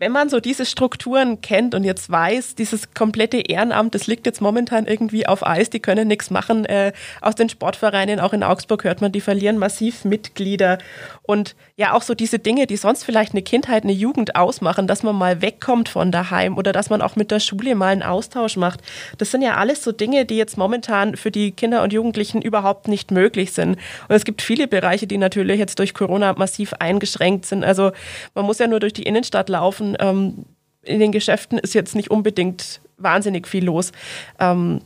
wenn 0.00 0.12
man 0.12 0.28
so 0.28 0.38
diese 0.38 0.64
Strukturen 0.64 1.40
kennt 1.40 1.74
und 1.74 1.82
jetzt 1.82 2.08
weiß, 2.10 2.54
dieses 2.54 2.94
komplette 2.94 3.38
Ehrenamt, 3.38 3.94
das 3.94 4.06
liegt 4.06 4.26
jetzt 4.26 4.40
momentan 4.40 4.86
irgendwie 4.86 5.26
auf 5.26 5.44
Eis, 5.44 5.70
die 5.70 5.80
können 5.80 6.06
nichts 6.06 6.30
machen. 6.30 6.64
Äh, 6.66 6.92
aus 7.20 7.34
den 7.34 7.48
Sportvereinen, 7.48 8.20
auch 8.20 8.32
in 8.32 8.44
Augsburg 8.44 8.84
hört 8.84 9.00
man, 9.00 9.10
die 9.10 9.20
verlieren 9.20 9.58
massiv 9.58 10.04
Mitglieder. 10.04 10.78
Und 11.22 11.56
ja, 11.76 11.94
auch 11.94 12.02
so 12.02 12.14
diese 12.14 12.38
Dinge, 12.38 12.66
die 12.66 12.76
sonst 12.76 13.04
vielleicht 13.04 13.32
eine 13.32 13.42
Kindheit, 13.42 13.82
eine 13.82 13.92
Jugend 13.92 14.36
ausmachen, 14.36 14.86
dass 14.86 15.02
man 15.02 15.16
mal 15.16 15.42
wegkommt 15.42 15.88
von 15.88 16.12
daheim 16.12 16.56
oder 16.56 16.72
dass 16.72 16.90
man 16.90 17.02
auch 17.02 17.16
mit 17.16 17.32
der 17.32 17.40
Schule 17.40 17.74
mal 17.74 17.88
einen 17.88 18.02
Austausch 18.04 18.56
macht. 18.56 18.80
Das 19.18 19.32
sind 19.32 19.42
ja 19.42 19.56
alles 19.56 19.82
so 19.82 19.90
Dinge, 19.90 20.24
die 20.24 20.36
jetzt 20.36 20.56
momentan 20.56 21.16
für 21.16 21.32
die 21.32 21.50
Kinder 21.50 21.82
und 21.82 21.92
Jugendlichen 21.92 22.40
überhaupt 22.40 22.86
nicht 22.86 23.10
möglich 23.10 23.52
sind. 23.52 23.76
Und 24.08 24.14
es 24.14 24.24
gibt 24.24 24.42
viele 24.42 24.68
Bereiche, 24.68 25.08
die 25.08 25.18
natürlich 25.18 25.58
jetzt 25.58 25.80
durch 25.80 25.92
Corona 25.92 26.34
massiv 26.34 26.72
eingeschränkt 26.74 27.46
sind. 27.46 27.64
Also 27.64 27.90
man 28.34 28.44
muss 28.44 28.58
ja 28.58 28.68
nur 28.68 28.80
durch 28.80 28.92
die 28.92 29.02
Innenstadt 29.02 29.48
laufen. 29.48 29.87
Ähm, 29.98 30.44
in 30.82 31.00
den 31.00 31.12
Geschäften 31.12 31.58
ist 31.58 31.74
jetzt 31.74 31.94
nicht 31.94 32.10
unbedingt 32.10 32.80
wahnsinnig 32.96 33.46
viel 33.46 33.64
los. 33.64 33.92
Ähm, 34.38 34.80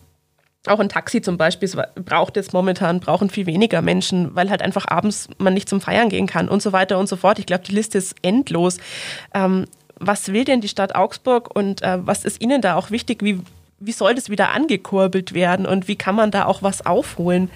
auch 0.67 0.79
ein 0.79 0.89
Taxi 0.89 1.21
zum 1.21 1.39
Beispiel 1.39 1.69
braucht 2.05 2.37
jetzt 2.37 2.53
momentan, 2.53 3.01
brauchen 3.01 3.31
viel 3.31 3.47
weniger 3.47 3.83
Menschen, 3.83 4.35
weil 4.37 4.49
halt 4.49 4.63
einfach 4.63 4.87
abends 4.87 5.29
man 5.39 5.55
nicht 5.55 5.69
zum 5.69 5.81
Feiern 5.81 6.09
gehen 6.09 6.27
kann 6.27 6.49
und 6.49 6.63
so 6.63 6.73
weiter 6.73 6.99
und 6.99 7.09
so 7.09 7.17
fort. 7.17 7.39
Ich 7.39 7.47
glaube, 7.47 7.65
die 7.65 7.75
Liste 7.75 7.99
ist 7.99 8.15
endlos. 8.23 8.79
Ähm, 9.35 9.67
was 9.97 10.33
will 10.33 10.45
denn 10.45 10.61
die 10.61 10.69
Stadt 10.69 10.95
Augsburg 10.95 11.55
und 11.55 11.83
äh, 11.83 11.99
was 12.07 12.25
ist 12.25 12.41
Ihnen 12.41 12.63
da 12.63 12.77
auch 12.77 12.91
wichtig? 12.91 13.23
Wie, 13.23 13.41
wie 13.79 13.93
soll 13.93 14.15
das 14.15 14.31
wieder 14.31 14.51
angekurbelt 14.51 15.35
werden 15.35 15.67
und 15.67 15.89
wie 15.89 15.97
kann 15.97 16.15
man 16.15 16.31
da 16.31 16.45
auch 16.47 16.63
was 16.63 16.85
aufholen? 16.87 17.51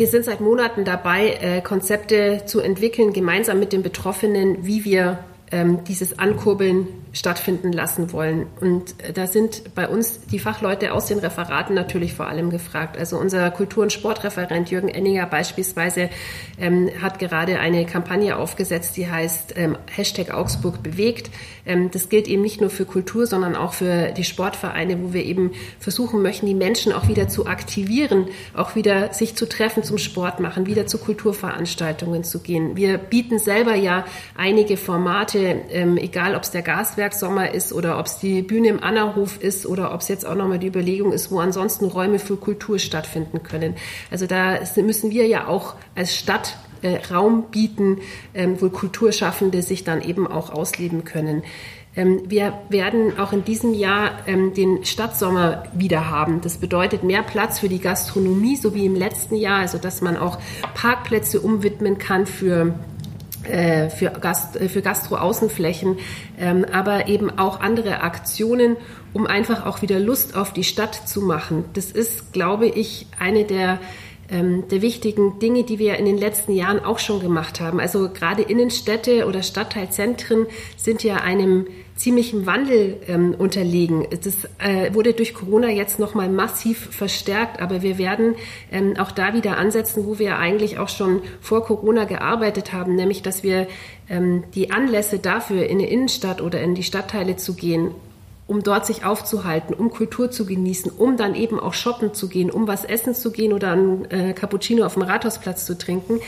Wir 0.00 0.06
sind 0.06 0.24
seit 0.24 0.40
Monaten 0.40 0.86
dabei, 0.86 1.38
äh, 1.42 1.60
Konzepte 1.60 2.44
zu 2.46 2.60
entwickeln, 2.60 3.12
gemeinsam 3.12 3.60
mit 3.60 3.74
den 3.74 3.82
Betroffenen, 3.82 4.64
wie 4.64 4.86
wir 4.86 5.18
ähm, 5.52 5.84
dieses 5.84 6.18
Ankurbeln 6.18 6.88
stattfinden 7.12 7.72
lassen 7.72 8.12
wollen. 8.12 8.46
Und 8.60 8.94
äh, 9.02 9.12
da 9.12 9.26
sind 9.26 9.74
bei 9.74 9.88
uns 9.88 10.20
die 10.26 10.38
Fachleute 10.38 10.92
aus 10.92 11.06
den 11.06 11.18
Referaten 11.18 11.74
natürlich 11.74 12.14
vor 12.14 12.28
allem 12.28 12.50
gefragt. 12.50 12.96
Also 12.96 13.18
unser 13.18 13.50
Kultur- 13.50 13.82
und 13.82 13.92
Sportreferent 13.92 14.70
Jürgen 14.70 14.88
Enninger 14.88 15.26
beispielsweise 15.26 16.10
ähm, 16.58 16.90
hat 17.00 17.18
gerade 17.18 17.58
eine 17.58 17.84
Kampagne 17.86 18.36
aufgesetzt, 18.36 18.96
die 18.96 19.10
heißt 19.10 19.54
ähm, 19.56 19.76
Hashtag 19.90 20.32
Augsburg 20.32 20.82
bewegt. 20.82 21.30
Ähm, 21.66 21.90
das 21.90 22.08
gilt 22.08 22.28
eben 22.28 22.42
nicht 22.42 22.60
nur 22.60 22.70
für 22.70 22.84
Kultur, 22.84 23.26
sondern 23.26 23.56
auch 23.56 23.72
für 23.72 24.12
die 24.12 24.24
Sportvereine, 24.24 25.02
wo 25.02 25.12
wir 25.12 25.24
eben 25.24 25.52
versuchen 25.78 26.22
möchten, 26.22 26.46
die 26.46 26.54
Menschen 26.54 26.92
auch 26.92 27.08
wieder 27.08 27.28
zu 27.28 27.46
aktivieren, 27.46 28.28
auch 28.54 28.74
wieder 28.76 29.12
sich 29.12 29.34
zu 29.34 29.48
treffen 29.48 29.82
zum 29.82 29.98
Sport 29.98 30.40
machen, 30.40 30.66
wieder 30.66 30.86
zu 30.86 30.98
Kulturveranstaltungen 30.98 32.24
zu 32.24 32.40
gehen. 32.40 32.76
Wir 32.76 32.98
bieten 32.98 33.38
selber 33.38 33.74
ja 33.74 34.04
einige 34.36 34.76
Formate, 34.76 35.62
ähm, 35.70 35.96
egal 35.96 36.34
ob 36.34 36.42
es 36.42 36.50
der 36.50 36.62
Gaswerksommer 37.00 37.54
ist 37.54 37.72
oder 37.72 37.98
ob 37.98 38.06
es 38.06 38.18
die 38.18 38.42
Bühne 38.42 38.68
im 38.68 38.82
Annerhof 38.82 39.42
ist 39.42 39.64
oder 39.64 39.94
ob 39.94 40.02
es 40.02 40.08
jetzt 40.08 40.26
auch 40.26 40.34
nochmal 40.34 40.58
die 40.58 40.66
Überlegung 40.66 41.12
ist, 41.12 41.30
wo 41.30 41.40
ansonsten 41.40 41.86
Räume 41.86 42.18
für 42.18 42.36
Kultur 42.36 42.78
stattfinden 42.78 43.42
können. 43.42 43.74
Also 44.10 44.26
da 44.26 44.58
müssen 44.76 45.10
wir 45.10 45.26
ja 45.26 45.46
auch 45.46 45.76
als 45.94 46.14
Stadt 46.14 46.58
äh, 46.82 46.96
Raum 47.12 47.44
bieten, 47.50 47.98
ähm, 48.34 48.60
wo 48.60 48.68
Kulturschaffende 48.68 49.62
sich 49.62 49.82
dann 49.82 50.02
eben 50.02 50.26
auch 50.26 50.50
ausleben 50.50 51.04
können. 51.04 51.42
Ähm, 51.96 52.20
wir 52.26 52.52
werden 52.68 53.18
auch 53.18 53.32
in 53.32 53.44
diesem 53.44 53.72
Jahr 53.72 54.10
ähm, 54.26 54.52
den 54.52 54.84
Stadtsommer 54.84 55.64
wieder 55.72 56.10
haben. 56.10 56.42
Das 56.42 56.58
bedeutet 56.58 57.02
mehr 57.02 57.22
Platz 57.22 57.58
für 57.58 57.68
die 57.70 57.80
Gastronomie, 57.80 58.56
so 58.56 58.74
wie 58.74 58.84
im 58.84 58.94
letzten 58.94 59.36
Jahr, 59.36 59.60
also 59.60 59.78
dass 59.78 60.02
man 60.02 60.18
auch 60.18 60.38
Parkplätze 60.74 61.40
umwidmen 61.40 61.96
kann 61.98 62.26
für 62.26 62.74
für, 63.44 64.10
Gast, 64.10 64.56
äh, 64.56 64.68
für 64.68 64.82
Gastro-Außenflächen, 64.82 65.98
ähm, 66.38 66.66
aber 66.70 67.08
eben 67.08 67.38
auch 67.38 67.60
andere 67.60 68.02
Aktionen, 68.02 68.76
um 69.12 69.26
einfach 69.26 69.66
auch 69.66 69.82
wieder 69.82 69.98
Lust 69.98 70.36
auf 70.36 70.52
die 70.52 70.64
Stadt 70.64 70.94
zu 71.08 71.22
machen. 71.22 71.64
Das 71.74 71.90
ist, 71.90 72.32
glaube 72.32 72.66
ich, 72.66 73.06
eine 73.18 73.44
der 73.44 73.78
ähm, 74.30 74.68
der 74.68 74.82
wichtigen 74.82 75.38
Dinge, 75.38 75.64
die 75.64 75.78
wir 75.78 75.96
in 75.96 76.04
den 76.04 76.18
letzten 76.18 76.52
Jahren 76.52 76.84
auch 76.84 76.98
schon 76.98 77.20
gemacht 77.20 77.60
haben. 77.60 77.80
Also 77.80 78.08
gerade 78.08 78.42
Innenstädte 78.42 79.26
oder 79.26 79.42
Stadtteilzentren 79.42 80.46
sind 80.76 81.02
ja 81.02 81.16
einem 81.16 81.66
ziemlichen 81.96 82.46
Wandel 82.46 82.96
ähm, 83.08 83.34
unterlegen. 83.36 84.06
Das 84.10 84.48
äh, 84.58 84.94
wurde 84.94 85.12
durch 85.12 85.34
Corona 85.34 85.68
jetzt 85.68 85.98
nochmal 85.98 86.30
massiv 86.30 86.88
verstärkt, 86.90 87.60
aber 87.60 87.82
wir 87.82 87.98
werden 87.98 88.36
ähm, 88.72 88.94
auch 88.98 89.12
da 89.12 89.34
wieder 89.34 89.58
ansetzen, 89.58 90.06
wo 90.06 90.18
wir 90.18 90.38
eigentlich 90.38 90.78
auch 90.78 90.88
schon 90.88 91.20
vor 91.42 91.64
Corona 91.64 92.04
gearbeitet 92.04 92.72
haben, 92.72 92.94
nämlich 92.94 93.20
dass 93.20 93.42
wir 93.42 93.66
ähm, 94.08 94.44
die 94.54 94.70
Anlässe 94.70 95.18
dafür, 95.18 95.66
in 95.66 95.78
eine 95.78 95.90
Innenstadt 95.90 96.40
oder 96.40 96.62
in 96.62 96.74
die 96.74 96.82
Stadtteile 96.82 97.36
zu 97.36 97.54
gehen, 97.54 97.90
um 98.50 98.64
dort 98.64 98.84
sich 98.84 99.04
aufzuhalten, 99.04 99.74
um 99.74 99.90
Kultur 99.90 100.32
zu 100.32 100.44
genießen, 100.44 100.90
um 100.90 101.16
dann 101.16 101.36
eben 101.36 101.60
auch 101.60 101.72
shoppen 101.72 102.14
zu 102.14 102.28
gehen, 102.28 102.50
um 102.50 102.66
was 102.66 102.84
essen 102.84 103.14
zu 103.14 103.30
gehen 103.30 103.52
oder 103.52 103.70
ein 103.70 104.10
äh, 104.10 104.32
Cappuccino 104.32 104.84
auf 104.84 104.94
dem 104.94 105.04
Rathausplatz 105.04 105.66
zu 105.66 105.78
trinken. 105.78 106.18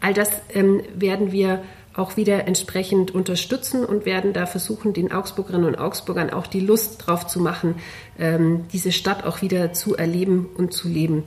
All 0.00 0.12
das 0.12 0.28
ähm, 0.52 0.82
werden 0.92 1.30
wir 1.30 1.62
auch 1.94 2.16
wieder 2.16 2.48
entsprechend 2.48 3.12
unterstützen 3.12 3.84
und 3.84 4.06
werden 4.06 4.32
da 4.32 4.46
versuchen, 4.46 4.92
den 4.92 5.12
Augsburgerinnen 5.12 5.68
und 5.68 5.78
Augsburgern 5.78 6.30
auch 6.30 6.48
die 6.48 6.58
Lust 6.58 7.06
drauf 7.06 7.28
zu 7.28 7.38
machen, 7.38 7.76
ähm, 8.18 8.64
diese 8.72 8.90
Stadt 8.90 9.24
auch 9.24 9.40
wieder 9.40 9.72
zu 9.72 9.96
erleben 9.96 10.48
und 10.56 10.72
zu 10.72 10.88
leben. 10.88 11.22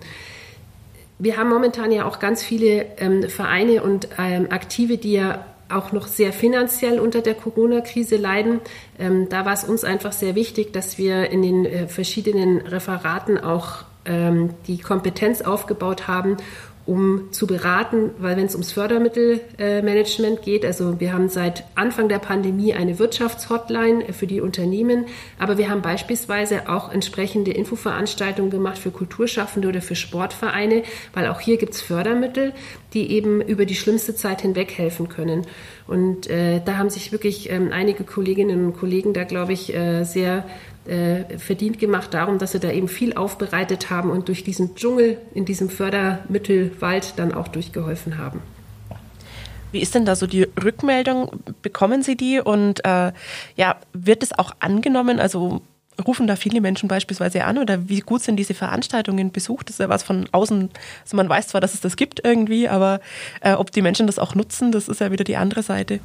Wir 1.17 1.37
haben 1.37 1.49
momentan 1.49 1.93
ja 1.93 2.03
auch 2.03 2.19
ganz 2.19 2.43
viele 2.43 2.87
ähm, 2.97 3.29
Vereine 3.29 3.83
und 3.83 4.09
ähm, 4.17 4.47
Aktive, 4.49 4.97
die 4.97 5.13
ja 5.13 5.45
auch 5.71 5.91
noch 5.91 6.07
sehr 6.07 6.33
finanziell 6.33 6.99
unter 6.99 7.21
der 7.21 7.35
Corona-Krise 7.35 8.17
leiden. 8.17 8.59
Ähm, 8.99 9.29
da 9.29 9.45
war 9.45 9.53
es 9.53 9.63
uns 9.63 9.83
einfach 9.83 10.11
sehr 10.11 10.35
wichtig, 10.35 10.73
dass 10.73 10.97
wir 10.97 11.29
in 11.29 11.41
den 11.41 11.65
äh, 11.65 11.87
verschiedenen 11.87 12.59
Referaten 12.61 13.37
auch 13.37 13.85
ähm, 14.05 14.51
die 14.67 14.79
Kompetenz 14.79 15.41
aufgebaut 15.41 16.07
haben, 16.07 16.37
um 16.85 17.31
zu 17.31 17.47
beraten, 17.47 18.11
weil 18.17 18.37
wenn 18.37 18.45
es 18.45 18.55
ums 18.55 18.71
Fördermittelmanagement 18.71 20.41
geht, 20.41 20.65
also 20.65 20.99
wir 20.99 21.13
haben 21.13 21.29
seit 21.29 21.63
Anfang 21.75 22.09
der 22.09 22.19
Pandemie 22.19 22.73
eine 22.73 22.97
Wirtschaftshotline 22.97 24.13
für 24.13 24.27
die 24.27 24.41
Unternehmen, 24.41 25.05
aber 25.37 25.57
wir 25.57 25.69
haben 25.69 25.81
beispielsweise 25.81 26.69
auch 26.69 26.91
entsprechende 26.91 27.51
Infoveranstaltungen 27.51 28.49
gemacht 28.49 28.77
für 28.77 28.91
Kulturschaffende 28.91 29.67
oder 29.67 29.81
für 29.81 29.95
Sportvereine, 29.95 30.83
weil 31.13 31.27
auch 31.27 31.39
hier 31.39 31.57
gibt 31.57 31.73
es 31.75 31.81
Fördermittel, 31.81 32.53
die 32.93 33.11
eben 33.11 33.41
über 33.41 33.65
die 33.65 33.75
schlimmste 33.75 34.15
Zeit 34.15 34.41
hinweg 34.41 34.77
helfen 34.77 35.07
können. 35.07 35.45
Und 35.87 36.27
äh, 36.27 36.61
da 36.63 36.77
haben 36.77 36.89
sich 36.89 37.11
wirklich 37.11 37.49
ähm, 37.49 37.69
einige 37.71 38.03
Kolleginnen 38.03 38.65
und 38.65 38.77
Kollegen 38.77 39.13
da, 39.13 39.23
glaube 39.23 39.53
ich, 39.53 39.73
äh, 39.73 40.03
sehr 40.03 40.45
äh, 40.85 41.37
verdient 41.37 41.79
gemacht 41.79 42.13
darum, 42.13 42.39
dass 42.39 42.53
sie 42.53 42.59
da 42.59 42.71
eben 42.71 42.87
viel 42.87 43.13
aufbereitet 43.13 43.89
haben 43.89 44.09
und 44.09 44.27
durch 44.27 44.43
diesen 44.43 44.75
Dschungel 44.75 45.17
in 45.33 45.45
diesem 45.45 45.69
Fördermittelwald 45.69 47.13
dann 47.17 47.33
auch 47.33 47.47
durchgeholfen 47.47 48.17
haben. 48.17 48.41
Wie 49.71 49.79
ist 49.79 49.95
denn 49.95 50.05
da 50.05 50.15
so 50.15 50.27
die 50.27 50.47
Rückmeldung? 50.61 51.31
Bekommen 51.61 52.03
Sie 52.03 52.17
die 52.17 52.39
und 52.39 52.83
äh, 52.83 53.13
ja, 53.55 53.77
wird 53.93 54.21
es 54.23 54.37
auch 54.37 54.51
angenommen? 54.59 55.19
Also 55.19 55.61
rufen 56.05 56.27
da 56.27 56.35
viele 56.35 56.61
Menschen 56.61 56.89
beispielsweise 56.89 57.43
an 57.45 57.57
oder 57.57 57.87
wie 57.87 57.99
gut 57.99 58.21
sind 58.21 58.37
diese 58.37 58.53
Veranstaltungen 58.53 59.31
besucht? 59.31 59.69
Das 59.69 59.75
ist 59.75 59.79
ja 59.79 59.89
was 59.89 60.03
von 60.03 60.27
außen, 60.31 60.69
also 61.03 61.17
man 61.17 61.29
weiß 61.29 61.49
zwar, 61.49 61.61
dass 61.61 61.73
es 61.73 61.81
das 61.81 61.95
gibt 61.95 62.23
irgendwie, 62.23 62.67
aber 62.67 62.99
äh, 63.41 63.53
ob 63.53 63.71
die 63.71 63.81
Menschen 63.81 64.07
das 64.07 64.19
auch 64.19 64.35
nutzen, 64.35 64.71
das 64.71 64.87
ist 64.87 64.99
ja 64.99 65.11
wieder 65.11 65.23
die 65.23 65.37
andere 65.37 65.63
Seite. 65.63 65.99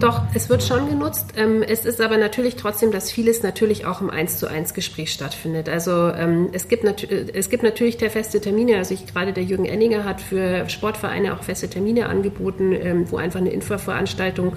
Doch, 0.00 0.22
es 0.32 0.48
wird 0.48 0.62
schon 0.62 0.88
genutzt. 0.88 1.34
Ähm, 1.36 1.62
es 1.62 1.84
ist 1.84 2.00
aber 2.00 2.16
natürlich 2.16 2.56
trotzdem, 2.56 2.90
dass 2.90 3.12
vieles 3.12 3.42
natürlich 3.42 3.84
auch 3.84 4.00
im 4.00 4.08
1 4.08 4.38
zu 4.38 4.48
1 4.48 4.72
Gespräch 4.72 5.12
stattfindet. 5.12 5.68
Also 5.68 6.08
ähm, 6.08 6.48
es, 6.52 6.68
gibt 6.68 6.84
äh, 6.84 7.26
es 7.34 7.50
gibt 7.50 7.62
natürlich 7.62 7.98
der 7.98 8.10
feste 8.10 8.40
Termine. 8.40 8.78
Also 8.78 8.94
ich, 8.94 9.06
gerade 9.06 9.34
der 9.34 9.44
Jürgen 9.44 9.66
Enninger 9.66 10.04
hat 10.04 10.22
für 10.22 10.68
Sportvereine 10.70 11.34
auch 11.34 11.42
feste 11.42 11.68
Termine 11.68 12.08
angeboten, 12.08 12.72
ähm, 12.72 13.10
wo 13.10 13.18
einfach 13.18 13.40
eine 13.40 13.50
Infoveranstaltung 13.50 14.56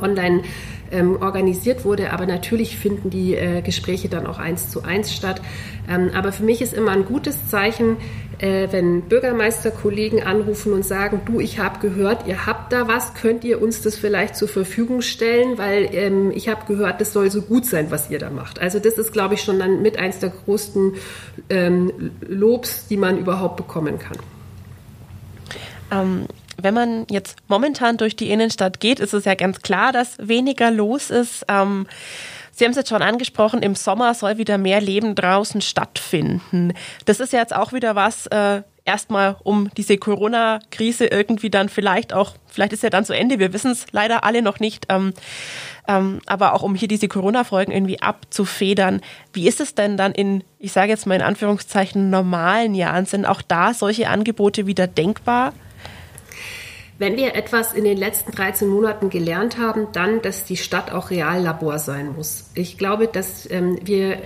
online 0.00 0.42
ähm, 0.90 1.20
organisiert 1.20 1.84
wurde. 1.84 2.12
Aber 2.12 2.26
natürlich 2.26 2.76
finden 2.76 3.10
die 3.10 3.34
äh, 3.34 3.62
Gespräche 3.62 4.08
dann 4.08 4.26
auch 4.26 4.38
eins 4.38 4.70
zu 4.70 4.82
eins 4.82 5.12
statt. 5.12 5.40
Ähm, 5.88 6.10
aber 6.14 6.32
für 6.32 6.44
mich 6.44 6.62
ist 6.62 6.72
immer 6.72 6.92
ein 6.92 7.04
gutes 7.04 7.48
Zeichen, 7.48 7.96
äh, 8.38 8.68
wenn 8.70 9.02
Bürgermeisterkollegen 9.02 10.22
anrufen 10.22 10.72
und 10.72 10.84
sagen, 10.84 11.20
du, 11.26 11.40
ich 11.40 11.58
habe 11.58 11.78
gehört, 11.80 12.26
ihr 12.26 12.46
habt 12.46 12.72
da 12.72 12.88
was, 12.88 13.14
könnt 13.14 13.44
ihr 13.44 13.60
uns 13.60 13.82
das 13.82 13.96
vielleicht 13.96 14.36
zur 14.36 14.48
Verfügung 14.48 15.02
stellen, 15.02 15.58
weil 15.58 15.90
ähm, 15.92 16.30
ich 16.34 16.48
habe 16.48 16.66
gehört, 16.66 17.00
das 17.00 17.12
soll 17.12 17.30
so 17.30 17.42
gut 17.42 17.66
sein, 17.66 17.90
was 17.90 18.10
ihr 18.10 18.18
da 18.18 18.30
macht. 18.30 18.60
Also 18.60 18.78
das 18.78 18.94
ist, 18.94 19.12
glaube 19.12 19.34
ich, 19.34 19.42
schon 19.42 19.58
dann 19.58 19.82
mit 19.82 19.98
eins 19.98 20.18
der 20.20 20.30
größten 20.30 20.94
ähm, 21.50 22.12
Lobs, 22.26 22.86
die 22.88 22.96
man 22.96 23.18
überhaupt 23.18 23.56
bekommen 23.56 23.98
kann. 23.98 24.16
Ähm, 25.92 26.26
wenn 26.62 26.74
man 26.74 27.06
jetzt 27.10 27.36
momentan 27.48 27.96
durch 27.96 28.16
die 28.16 28.30
Innenstadt 28.30 28.80
geht, 28.80 29.00
ist 29.00 29.14
es 29.14 29.24
ja 29.24 29.34
ganz 29.34 29.60
klar, 29.60 29.92
dass 29.92 30.16
weniger 30.18 30.70
los 30.70 31.10
ist. 31.10 31.44
Ähm, 31.48 31.86
Sie 32.52 32.64
haben 32.64 32.72
es 32.72 32.76
jetzt 32.76 32.90
schon 32.90 33.00
angesprochen, 33.00 33.62
im 33.62 33.74
Sommer 33.74 34.12
soll 34.12 34.36
wieder 34.36 34.58
mehr 34.58 34.82
Leben 34.82 35.14
draußen 35.14 35.62
stattfinden. 35.62 36.74
Das 37.06 37.18
ist 37.18 37.32
ja 37.32 37.38
jetzt 37.38 37.56
auch 37.56 37.72
wieder 37.72 37.94
was, 37.96 38.26
äh, 38.26 38.62
erstmal 38.84 39.36
um 39.44 39.70
diese 39.76 39.98
Corona-Krise 39.98 41.06
irgendwie 41.06 41.48
dann 41.48 41.68
vielleicht 41.68 42.12
auch, 42.12 42.34
vielleicht 42.46 42.72
ist 42.72 42.82
ja 42.82 42.90
dann 42.90 43.04
zu 43.04 43.14
Ende, 43.14 43.38
wir 43.38 43.52
wissen 43.52 43.70
es 43.70 43.86
leider 43.92 44.24
alle 44.24 44.42
noch 44.42 44.60
nicht, 44.60 44.86
ähm, 44.88 45.14
ähm, 45.88 46.20
aber 46.26 46.54
auch 46.54 46.62
um 46.62 46.74
hier 46.74 46.88
diese 46.88 47.08
Corona-Folgen 47.08 47.72
irgendwie 47.72 48.02
abzufedern. 48.02 49.00
Wie 49.32 49.48
ist 49.48 49.60
es 49.60 49.74
denn 49.74 49.96
dann 49.96 50.12
in, 50.12 50.44
ich 50.58 50.72
sage 50.72 50.90
jetzt 50.90 51.06
mal 51.06 51.14
in 51.14 51.22
Anführungszeichen, 51.22 52.10
normalen 52.10 52.74
Jahren? 52.74 53.06
Sind 53.06 53.26
auch 53.26 53.42
da 53.42 53.74
solche 53.74 54.08
Angebote 54.08 54.66
wieder 54.66 54.86
denkbar? 54.86 55.52
Wenn 57.00 57.16
wir 57.16 57.34
etwas 57.34 57.72
in 57.72 57.84
den 57.84 57.96
letzten 57.96 58.30
13 58.30 58.68
Monaten 58.68 59.08
gelernt 59.08 59.56
haben, 59.56 59.86
dann, 59.94 60.20
dass 60.20 60.44
die 60.44 60.58
Stadt 60.58 60.92
auch 60.92 61.08
Reallabor 61.08 61.78
sein 61.78 62.14
muss. 62.14 62.50
Ich 62.54 62.76
glaube, 62.76 63.06
dass 63.06 63.50
ähm, 63.50 63.78
wir 63.82 64.18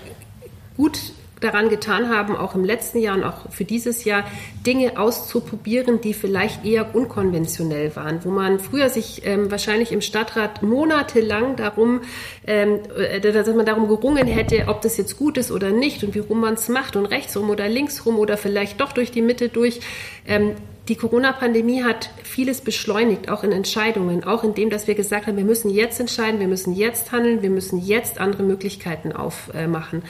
gut 0.77 0.99
daran 1.39 1.69
getan 1.69 2.09
haben, 2.09 2.35
auch 2.35 2.57
im 2.57 2.65
letzten 2.65 2.99
Jahr 2.99 3.15
und 3.15 3.23
auch 3.23 3.49
für 3.53 3.65
dieses 3.65 4.03
Jahr 4.03 4.25
Dinge 4.67 4.99
auszuprobieren, 4.99 6.01
die 6.01 6.15
vielleicht 6.15 6.65
eher 6.65 6.97
unkonventionell 6.97 7.95
waren, 7.95 8.25
wo 8.25 8.31
man 8.31 8.59
früher 8.59 8.89
sich 8.89 9.25
ähm, 9.25 9.53
wahrscheinlich 9.53 9.93
im 9.93 10.01
Stadtrat 10.01 10.65
monatelang 10.65 11.55
darum, 11.55 12.01
ähm, 12.45 12.81
äh, 12.99 13.21
dass 13.21 13.47
man 13.55 13.67
darum 13.67 13.87
gerungen 13.87 14.27
hätte, 14.27 14.65
ob 14.67 14.83
das 14.83 14.97
jetzt 14.97 15.17
gut 15.17 15.39
ist 15.39 15.53
oder 15.53 15.71
nicht 15.71 16.03
und 16.03 16.17
wie 16.17 16.19
rum 16.19 16.41
man 16.41 16.55
es 16.55 16.69
macht 16.69 16.97
und 16.97 17.07
rechtsrum 17.07 17.51
oder 17.51 17.69
linksrum 17.69 18.19
oder 18.19 18.37
vielleicht 18.37 18.81
doch 18.81 18.91
durch 18.91 19.13
die 19.13 19.23
Mitte 19.23 19.49
durch. 19.49 19.79
Ähm, 20.27 20.57
die 20.89 20.97
Corona-Pandemie 20.97 21.83
hat 21.83 22.11
vieles 22.23 22.61
beschleunigt, 22.61 23.31
auch 23.31 23.43
in 23.43 23.53
Entscheidungen, 23.53 24.25
auch 24.25 24.45
in 24.45 24.55
dem, 24.55 24.69
dass 24.69 24.87
wir 24.87 24.95
gesagt 24.95 25.27
haben, 25.27 25.37
wir 25.37 25.45
müssen 25.45 25.71
jetzt 25.71 25.99
entscheiden, 25.99 26.41
wir 26.41 26.49
müssen 26.49 26.75
jetzt 26.75 27.11
handeln, 27.11 27.43
wir 27.43 27.51
müssen 27.51 27.79
jetzt 27.79 28.21
andere 28.21 28.43
Möglichkeiten 28.43 29.13
aufmachen. 29.13 30.03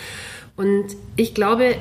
Und 0.56 0.86
ich 1.16 1.34
glaube, 1.34 1.76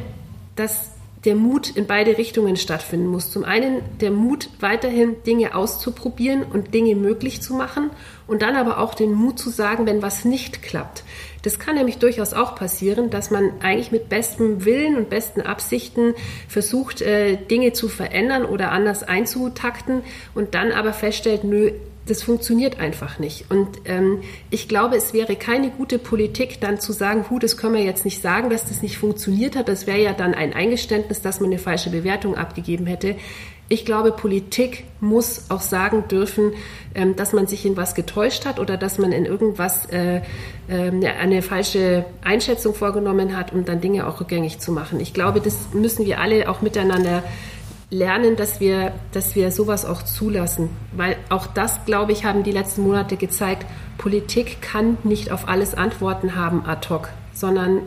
dass 0.56 0.92
der 1.26 1.36
Mut 1.36 1.70
in 1.70 1.88
beide 1.88 2.18
Richtungen 2.18 2.58
stattfinden 2.58 3.08
muss. 3.08 3.32
Zum 3.32 3.46
einen 3.46 3.82
der 4.02 4.12
Mut, 4.12 4.50
weiterhin 4.60 5.24
Dinge 5.26 5.56
auszuprobieren 5.56 6.44
und 6.44 6.74
Dinge 6.74 6.96
möglich 6.96 7.42
zu 7.42 7.54
machen 7.54 7.92
und 8.28 8.42
dann 8.42 8.56
aber 8.56 8.80
auch 8.80 8.94
den 8.94 9.14
Mut 9.14 9.40
zu 9.40 9.50
sagen, 9.50 9.86
wenn 9.86 10.02
was 10.02 10.26
nicht 10.26 10.62
klappt. 10.62 11.04
Das 11.44 11.60
kann 11.60 11.76
nämlich 11.76 11.98
durchaus 11.98 12.34
auch 12.34 12.56
passieren, 12.56 13.10
dass 13.10 13.32
man 13.32 13.52
eigentlich 13.62 13.92
mit 13.92 14.10
bestem 14.10 14.66
Willen 14.66 14.98
und 14.98 15.10
besten 15.10 15.42
Absichten 15.42 16.14
versucht, 16.48 17.02
äh, 17.02 17.38
Dinge 17.38 17.74
zu 17.74 17.90
verändern 17.90 18.46
oder 18.46 18.72
anders 18.72 19.04
einzutakten 19.04 20.04
und 20.36 20.56
dann 20.56 20.72
aber 20.72 20.94
feststellt, 20.94 21.44
nö, 21.44 21.72
das 22.06 22.22
funktioniert 22.22 22.80
einfach 22.80 23.18
nicht. 23.18 23.50
Und 23.50 23.68
ähm, 23.86 24.22
ich 24.50 24.68
glaube, 24.68 24.98
es 24.98 25.14
wäre 25.14 25.36
keine 25.36 25.70
gute 25.70 26.00
Politik, 26.00 26.60
dann 26.60 26.80
zu 26.80 26.92
sagen, 26.92 27.26
hu, 27.30 27.40
das 27.40 27.56
können 27.56 27.76
wir 27.76 27.84
jetzt 27.84 28.04
nicht 28.04 28.22
sagen, 28.22 28.50
dass 28.50 28.66
das 28.66 28.82
nicht 28.82 28.98
funktioniert 28.98 29.56
hat. 29.56 29.70
Das 29.70 29.88
wäre 29.88 30.02
ja 30.02 30.14
dann 30.14 30.34
ein 30.34 30.54
Eingeständnis, 30.54 31.22
dass 31.22 31.40
man 31.40 31.50
eine 31.50 31.60
falsche 31.60 31.90
Bewertung 31.90 32.36
abgegeben 32.36 32.86
hätte. 32.86 33.16
Ich 33.70 33.86
glaube, 33.86 34.12
Politik 34.12 34.84
muss 35.00 35.50
auch 35.50 35.62
sagen 35.62 36.10
dürfen, 36.10 36.52
ähm, 36.94 37.16
dass 37.16 37.32
man 37.32 37.48
sich 37.48 37.66
in 37.66 37.78
was 37.78 37.96
getäuscht 37.96 38.46
hat 38.46 38.60
oder 38.60 38.76
dass 38.76 38.98
man 38.98 39.14
in 39.14 39.26
irgendwas 39.26 39.86
äh, 39.86 40.18
äh, 40.18 40.22
eine 40.68 41.42
falsche 41.42 42.06
Einschätzung 42.22 42.76
vorgenommen 42.76 43.38
hat, 43.38 43.54
um 43.54 43.64
dann 43.64 43.80
Dinge 43.80 44.06
auch 44.08 44.20
rückgängig 44.20 44.60
zu 44.60 44.74
machen. 44.74 45.00
Ich 45.00 45.14
glaube, 45.14 45.40
das 45.40 45.70
müssen 45.74 46.06
wir 46.06 46.20
alle 46.20 46.50
auch 46.50 46.62
miteinander 46.62 47.24
lernen, 47.94 48.36
dass 48.36 48.60
wir, 48.60 48.92
dass 49.12 49.36
wir 49.36 49.52
sowas 49.52 49.86
auch 49.86 50.02
zulassen. 50.02 50.70
Weil 50.92 51.16
auch 51.30 51.48
das, 51.48 51.86
glaube 51.86 52.12
ich, 52.12 52.26
haben 52.26 52.44
die 52.44 52.52
letzten 52.52 52.82
Monate 52.82 53.16
gezeigt, 53.16 53.66
Politik 53.98 54.62
kann 54.62 54.98
nicht 55.04 55.32
auf 55.32 55.48
alles 55.48 55.76
Antworten 55.76 56.36
haben 56.36 56.66
ad 56.66 56.90
hoc, 56.90 57.10
sondern 57.34 57.82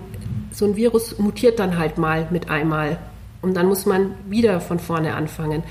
so 0.53 0.65
ein 0.65 0.77
Virus 0.77 1.19
mutiert 1.19 1.59
dann 1.59 1.77
halt 1.77 1.99
mal 1.99 2.29
mit 2.31 2.49
einmal. 2.49 2.99
Und 3.43 3.55
dann 3.55 3.67
muss 3.67 3.85
man 3.85 4.15
wieder 4.29 4.61
von 4.61 4.79
vorne 4.79 5.15
anfangen. 5.15 5.63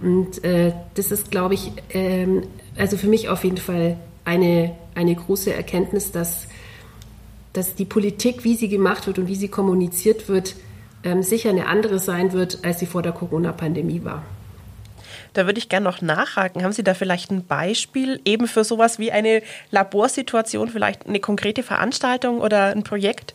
Und 0.00 0.44
äh, 0.44 0.72
das 0.94 1.10
ist, 1.10 1.30
glaube 1.30 1.54
ich, 1.54 1.72
ähm, 1.90 2.42
also 2.76 2.96
für 2.96 3.08
mich 3.08 3.28
auf 3.28 3.42
jeden 3.42 3.56
Fall 3.56 3.96
eine, 4.24 4.76
eine 4.94 5.14
große 5.14 5.52
Erkenntnis, 5.52 6.12
dass, 6.12 6.46
dass 7.52 7.74
die 7.74 7.84
Politik, 7.84 8.44
wie 8.44 8.54
sie 8.54 8.68
gemacht 8.68 9.06
wird 9.06 9.18
und 9.18 9.26
wie 9.26 9.34
sie 9.34 9.48
kommuniziert 9.48 10.28
wird, 10.28 10.54
ähm, 11.04 11.22
sicher 11.22 11.50
eine 11.50 11.66
andere 11.66 11.98
sein 11.98 12.32
wird, 12.32 12.58
als 12.64 12.80
sie 12.80 12.86
vor 12.86 13.02
der 13.02 13.12
Corona-Pandemie 13.12 14.04
war. 14.04 14.22
Da 15.34 15.46
würde 15.46 15.58
ich 15.58 15.68
gerne 15.68 15.84
noch 15.84 16.00
nachhaken. 16.00 16.62
Haben 16.64 16.72
Sie 16.72 16.82
da 16.82 16.94
vielleicht 16.94 17.30
ein 17.30 17.46
Beispiel 17.46 18.20
eben 18.24 18.48
für 18.48 18.64
sowas 18.64 18.98
wie 18.98 19.12
eine 19.12 19.42
Laborsituation, 19.70 20.68
vielleicht 20.68 21.06
eine 21.06 21.20
konkrete 21.20 21.62
Veranstaltung 21.62 22.40
oder 22.40 22.66
ein 22.66 22.82
Projekt? 22.82 23.34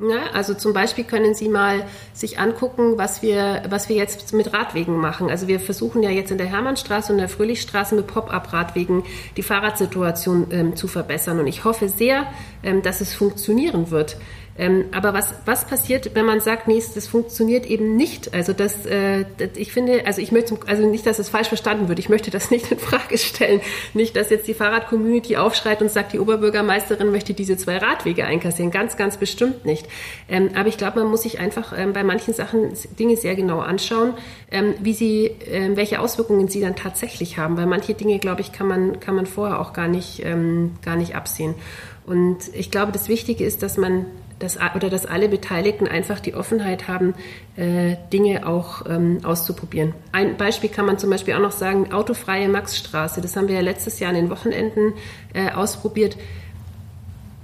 Ja, 0.00 0.30
also 0.32 0.54
zum 0.54 0.72
Beispiel 0.74 1.02
können 1.02 1.34
Sie 1.34 1.48
mal 1.48 1.84
sich 2.12 2.38
angucken, 2.38 2.98
was 2.98 3.20
wir, 3.20 3.62
was 3.68 3.88
wir 3.88 3.96
jetzt 3.96 4.32
mit 4.32 4.52
Radwegen 4.52 4.96
machen. 4.96 5.28
Also 5.28 5.48
wir 5.48 5.58
versuchen 5.58 6.04
ja 6.04 6.10
jetzt 6.10 6.30
in 6.30 6.38
der 6.38 6.46
Hermannstraße 6.46 7.12
und 7.12 7.18
der 7.18 7.28
Fröhlichstraße 7.28 7.96
mit 7.96 8.06
Pop-up-Radwegen 8.06 9.02
die 9.36 9.42
Fahrradsituation 9.42 10.46
ähm, 10.52 10.76
zu 10.76 10.86
verbessern. 10.86 11.40
Und 11.40 11.48
ich 11.48 11.64
hoffe 11.64 11.88
sehr, 11.88 12.26
ähm, 12.62 12.82
dass 12.82 13.00
es 13.00 13.12
funktionieren 13.12 13.90
wird. 13.90 14.18
Ähm, 14.58 14.86
aber 14.90 15.14
was, 15.14 15.34
was 15.44 15.64
passiert, 15.66 16.14
wenn 16.14 16.26
man 16.26 16.40
sagt, 16.40 16.66
nee, 16.66 16.82
das 16.94 17.06
funktioniert 17.06 17.64
eben 17.64 17.96
nicht? 17.96 18.34
Also 18.34 18.52
das, 18.52 18.84
äh, 18.86 19.24
das 19.38 19.50
ich 19.54 19.72
finde, 19.72 20.04
also 20.04 20.20
ich 20.20 20.32
möchte, 20.32 20.58
also 20.66 20.84
nicht, 20.84 21.06
dass 21.06 21.20
es 21.20 21.28
falsch 21.28 21.46
verstanden 21.46 21.88
wird. 21.88 22.00
Ich 22.00 22.08
möchte 22.08 22.32
das 22.32 22.50
nicht 22.50 22.70
in 22.72 22.78
Frage 22.78 23.16
stellen. 23.18 23.60
Nicht, 23.94 24.16
dass 24.16 24.30
jetzt 24.30 24.48
die 24.48 24.54
Fahrrad-Community 24.54 25.36
aufschreit 25.36 25.80
und 25.80 25.92
sagt, 25.92 26.12
die 26.12 26.18
Oberbürgermeisterin 26.18 27.12
möchte 27.12 27.34
diese 27.34 27.56
zwei 27.56 27.78
Radwege 27.78 28.24
einkassieren. 28.24 28.72
Ganz, 28.72 28.96
ganz 28.96 29.16
bestimmt 29.16 29.64
nicht. 29.64 29.86
Ähm, 30.28 30.50
aber 30.56 30.68
ich 30.68 30.76
glaube, 30.76 31.00
man 31.00 31.08
muss 31.08 31.22
sich 31.22 31.38
einfach 31.38 31.72
ähm, 31.78 31.92
bei 31.92 32.02
manchen 32.02 32.34
Sachen 32.34 32.72
Dinge 32.98 33.16
sehr 33.16 33.36
genau 33.36 33.60
anschauen, 33.60 34.14
ähm, 34.50 34.74
wie 34.80 34.92
sie, 34.92 35.26
äh, 35.26 35.76
welche 35.76 36.00
Auswirkungen 36.00 36.48
sie 36.48 36.60
dann 36.60 36.74
tatsächlich 36.74 37.38
haben. 37.38 37.56
Weil 37.56 37.66
manche 37.66 37.94
Dinge, 37.94 38.18
glaube 38.18 38.40
ich, 38.40 38.50
kann 38.50 38.66
man, 38.66 38.98
kann 38.98 39.14
man 39.14 39.26
vorher 39.26 39.60
auch 39.60 39.72
gar 39.72 39.86
nicht, 39.86 40.24
ähm, 40.24 40.72
gar 40.84 40.96
nicht 40.96 41.14
absehen. 41.14 41.54
Und 42.06 42.38
ich 42.54 42.72
glaube, 42.72 42.90
das 42.90 43.08
Wichtige 43.08 43.44
ist, 43.44 43.62
dass 43.62 43.76
man 43.76 44.06
dass, 44.38 44.58
oder 44.74 44.90
dass 44.90 45.06
alle 45.06 45.28
Beteiligten 45.28 45.86
einfach 45.86 46.20
die 46.20 46.34
Offenheit 46.34 46.88
haben, 46.88 47.14
äh, 47.56 47.96
Dinge 48.12 48.46
auch 48.46 48.86
ähm, 48.88 49.20
auszuprobieren. 49.24 49.94
Ein 50.12 50.36
Beispiel 50.36 50.70
kann 50.70 50.86
man 50.86 50.98
zum 50.98 51.10
Beispiel 51.10 51.34
auch 51.34 51.40
noch 51.40 51.52
sagen, 51.52 51.92
autofreie 51.92 52.48
Maxstraße. 52.48 53.20
Das 53.20 53.36
haben 53.36 53.48
wir 53.48 53.56
ja 53.56 53.60
letztes 53.60 53.98
Jahr 54.00 54.10
an 54.10 54.16
den 54.16 54.30
Wochenenden 54.30 54.94
äh, 55.34 55.50
ausprobiert 55.50 56.16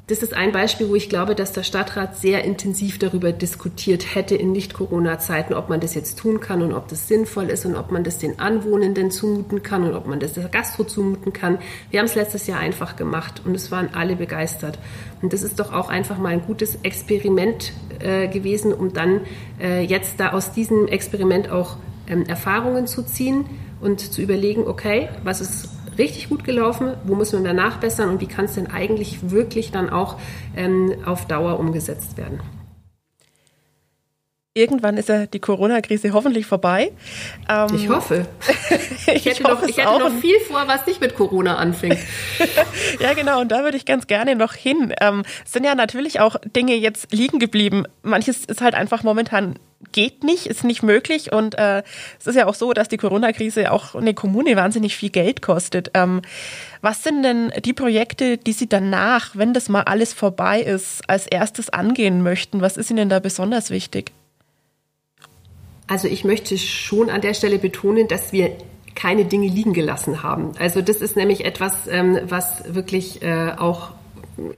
das 0.06 0.18
ist 0.18 0.34
ein 0.34 0.52
Beispiel, 0.52 0.90
wo 0.90 0.94
ich 0.94 1.08
glaube, 1.08 1.34
dass 1.34 1.52
der 1.52 1.62
Stadtrat 1.62 2.14
sehr 2.16 2.44
intensiv 2.44 2.98
darüber 2.98 3.32
diskutiert 3.32 4.14
hätte 4.14 4.34
in 4.34 4.52
Nicht-Corona-Zeiten, 4.52 5.54
ob 5.54 5.70
man 5.70 5.80
das 5.80 5.94
jetzt 5.94 6.18
tun 6.18 6.40
kann 6.40 6.60
und 6.60 6.74
ob 6.74 6.88
das 6.88 7.08
sinnvoll 7.08 7.48
ist 7.48 7.64
und 7.64 7.74
ob 7.74 7.90
man 7.90 8.04
das 8.04 8.18
den 8.18 8.38
Anwohnenden 8.38 9.10
zumuten 9.10 9.62
kann 9.62 9.82
und 9.82 9.94
ob 9.94 10.06
man 10.06 10.20
das 10.20 10.34
der 10.34 10.44
Gastro 10.50 10.84
zumuten 10.84 11.32
kann. 11.32 11.58
Wir 11.90 12.00
haben 12.00 12.06
es 12.06 12.16
letztes 12.16 12.46
Jahr 12.46 12.60
einfach 12.60 12.96
gemacht 12.96 13.40
und 13.46 13.54
es 13.54 13.70
waren 13.70 13.94
alle 13.94 14.14
begeistert. 14.14 14.78
Und 15.22 15.32
das 15.32 15.42
ist 15.42 15.58
doch 15.58 15.72
auch 15.72 15.88
einfach 15.88 16.18
mal 16.18 16.34
ein 16.34 16.42
gutes 16.42 16.76
Experiment 16.82 17.72
äh, 17.98 18.28
gewesen, 18.28 18.74
um 18.74 18.92
dann 18.92 19.22
äh, 19.58 19.82
jetzt 19.82 20.20
da 20.20 20.32
aus 20.32 20.52
diesem 20.52 20.86
Experiment 20.86 21.50
auch 21.50 21.78
ähm, 22.08 22.26
Erfahrungen 22.26 22.86
zu 22.86 23.04
ziehen 23.04 23.46
und 23.80 24.00
zu 24.00 24.20
überlegen, 24.20 24.66
okay, 24.66 25.08
was 25.22 25.40
ist 25.40 25.73
richtig 25.98 26.28
gut 26.28 26.44
gelaufen, 26.44 26.94
wo 27.04 27.14
müssen 27.14 27.44
wir 27.44 27.52
nachbessern 27.52 28.08
und 28.08 28.20
wie 28.20 28.26
kann 28.26 28.46
es 28.46 28.54
denn 28.54 28.68
eigentlich 28.70 29.30
wirklich 29.30 29.70
dann 29.70 29.90
auch 29.90 30.18
ähm, 30.56 30.94
auf 31.04 31.26
Dauer 31.26 31.58
umgesetzt 31.58 32.16
werden. 32.16 32.40
Irgendwann 34.56 34.96
ist 34.98 35.08
ja 35.08 35.26
die 35.26 35.40
Corona-Krise 35.40 36.12
hoffentlich 36.12 36.46
vorbei. 36.46 36.92
Ähm, 37.48 37.74
ich 37.74 37.88
hoffe. 37.88 38.28
ich, 39.12 39.26
hätte, 39.26 39.42
noch, 39.42 39.60
ich 39.64 39.78
hätte 39.78 39.98
noch 39.98 40.12
viel 40.20 40.38
vor, 40.48 40.62
was 40.68 40.86
nicht 40.86 41.00
mit 41.00 41.16
Corona 41.16 41.56
anfängt. 41.56 41.98
ja, 43.00 43.14
genau. 43.14 43.40
Und 43.40 43.50
da 43.50 43.64
würde 43.64 43.76
ich 43.76 43.84
ganz 43.84 44.06
gerne 44.06 44.36
noch 44.36 44.52
hin. 44.52 44.94
Ähm, 45.00 45.24
es 45.44 45.52
sind 45.52 45.64
ja 45.64 45.74
natürlich 45.74 46.20
auch 46.20 46.36
Dinge 46.44 46.76
jetzt 46.76 47.12
liegen 47.12 47.40
geblieben. 47.40 47.82
Manches 48.02 48.44
ist 48.44 48.60
halt 48.60 48.76
einfach 48.76 49.02
momentan 49.02 49.58
geht 49.92 50.24
nicht, 50.24 50.46
ist 50.46 50.64
nicht 50.64 50.82
möglich. 50.82 51.32
Und 51.32 51.56
äh, 51.58 51.82
es 52.18 52.26
ist 52.26 52.36
ja 52.36 52.46
auch 52.46 52.54
so, 52.54 52.72
dass 52.72 52.88
die 52.88 52.96
Corona-Krise 52.96 53.72
auch 53.72 53.94
eine 53.94 54.14
Kommune 54.14 54.56
wahnsinnig 54.56 54.96
viel 54.96 55.10
Geld 55.10 55.42
kostet. 55.42 55.90
Ähm, 55.94 56.22
was 56.80 57.02
sind 57.02 57.22
denn 57.22 57.52
die 57.64 57.72
Projekte, 57.72 58.38
die 58.38 58.52
Sie 58.52 58.68
danach, 58.68 59.36
wenn 59.36 59.54
das 59.54 59.68
mal 59.68 59.82
alles 59.82 60.12
vorbei 60.12 60.60
ist, 60.60 61.08
als 61.08 61.26
erstes 61.26 61.70
angehen 61.70 62.22
möchten? 62.22 62.60
Was 62.60 62.76
ist 62.76 62.90
Ihnen 62.90 63.08
da 63.08 63.20
besonders 63.20 63.70
wichtig? 63.70 64.12
Also 65.86 66.08
ich 66.08 66.24
möchte 66.24 66.56
schon 66.58 67.10
an 67.10 67.20
der 67.20 67.34
Stelle 67.34 67.58
betonen, 67.58 68.08
dass 68.08 68.32
wir 68.32 68.56
keine 68.94 69.24
Dinge 69.24 69.48
liegen 69.48 69.72
gelassen 69.72 70.22
haben. 70.22 70.52
Also 70.58 70.80
das 70.80 70.96
ist 70.96 71.16
nämlich 71.16 71.44
etwas, 71.44 71.86
ähm, 71.88 72.18
was 72.24 72.74
wirklich 72.74 73.22
äh, 73.22 73.52
auch 73.58 73.90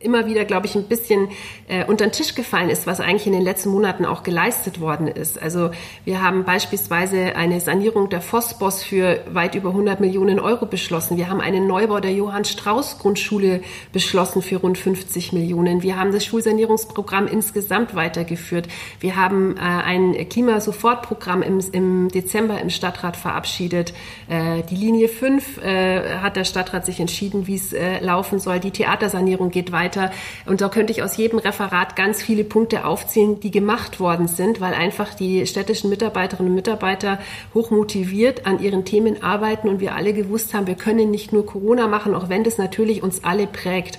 immer 0.01 0.27
wieder, 0.27 0.45
glaube 0.45 0.67
ich, 0.67 0.75
ein 0.75 0.85
bisschen 0.85 1.29
äh, 1.69 1.85
unter 1.85 2.07
den 2.07 2.13
Tisch 2.13 2.35
gefallen 2.35 2.71
ist, 2.71 2.87
was 2.87 3.01
eigentlich 3.01 3.27
in 3.27 3.33
den 3.33 3.43
letzten 3.43 3.71
Monaten 3.71 4.05
auch 4.05 4.23
geleistet 4.23 4.81
worden 4.81 5.09
ist. 5.09 5.41
Also 5.41 5.71
wir 6.05 6.23
haben 6.23 6.45
beispielsweise 6.45 7.37
eine 7.37 7.61
Sanierung 7.61 8.09
der 8.09 8.21
Phosphos 8.21 8.83
für 8.83 9.21
weit 9.31 9.55
über 9.55 9.71
100 9.71 10.01
Millionen 10.01 10.41
Euro 10.41 10.67
beschlossen. 10.67 11.17
Wir 11.17 11.29
haben 11.29 11.41
einen 11.41 11.67
Neubau 11.67 12.01
der 12.01 12.13
Johann 12.13 12.45
Strauß 12.45 12.99
Grundschule 12.99 13.61
beschlossen 13.93 14.43
für 14.43 14.57
rund 14.57 14.79
50 14.79 15.33
Millionen. 15.33 15.83
Wir 15.83 15.97
haben 15.97 16.13
das 16.13 16.25
Schulsanierungsprogramm 16.25 17.27
insgesamt 17.27 17.95
weitergeführt. 17.95 18.69
Wir 19.01 19.17
haben 19.17 19.57
äh, 19.57 19.61
ein 19.61 20.29
Klimasofortprogramm 20.29 21.43
im, 21.43 21.61
im 21.73 22.09
Dezember 22.09 22.61
im 22.61 22.71
Stadtrat 22.71 23.17
verabschiedet. 23.17 23.93
Äh, 24.29 24.63
die 24.71 24.77
Linie 24.77 25.09
5 25.09 25.59
äh, 25.59 26.19
hat 26.19 26.37
der 26.37 26.45
Stadtrat 26.45 26.87
sich 26.87 27.01
entschieden, 27.01 27.47
wie 27.47 27.57
es 27.57 27.73
äh, 27.73 28.01
laufen 28.01 28.39
soll. 28.39 28.61
Die 28.61 28.71
Theatersanierung 28.71 29.51
geht 29.51 29.66
geht 29.67 29.73
weiter. 29.73 30.11
Und 30.47 30.61
da 30.61 30.69
könnte 30.69 30.93
ich 30.93 31.03
aus 31.03 31.17
jedem 31.17 31.39
Referat 31.39 31.97
ganz 31.97 32.23
viele 32.23 32.45
Punkte 32.45 32.85
aufzählen, 32.85 33.41
die 33.41 33.51
gemacht 33.51 34.01
worden 34.01 34.29
sind, 34.29 34.61
weil 34.61 34.75
einfach 34.75 35.15
die 35.15 35.47
städtischen 35.47 35.91
Mitarbeiterinnen 35.91 36.51
und 36.51 36.57
Mitarbeiter 36.57 37.19
hoch 37.55 37.71
motiviert 37.71 38.47
an 38.47 38.61
ihren 38.61 38.85
Themen 38.85 39.23
arbeiten 39.23 39.69
und 39.69 39.81
wir 39.81 39.95
alle 39.95 40.13
gewusst 40.13 40.55
haben, 40.55 40.67
wir 40.67 40.75
können 40.75 41.11
nicht 41.11 41.33
nur 41.33 41.47
Corona 41.47 41.87
machen, 41.89 42.15
auch 42.15 42.29
wenn 42.29 42.45
das 42.45 42.59
natürlich 42.59 43.03
uns 43.03 43.25
alle 43.25 43.47
prägt. 43.47 43.99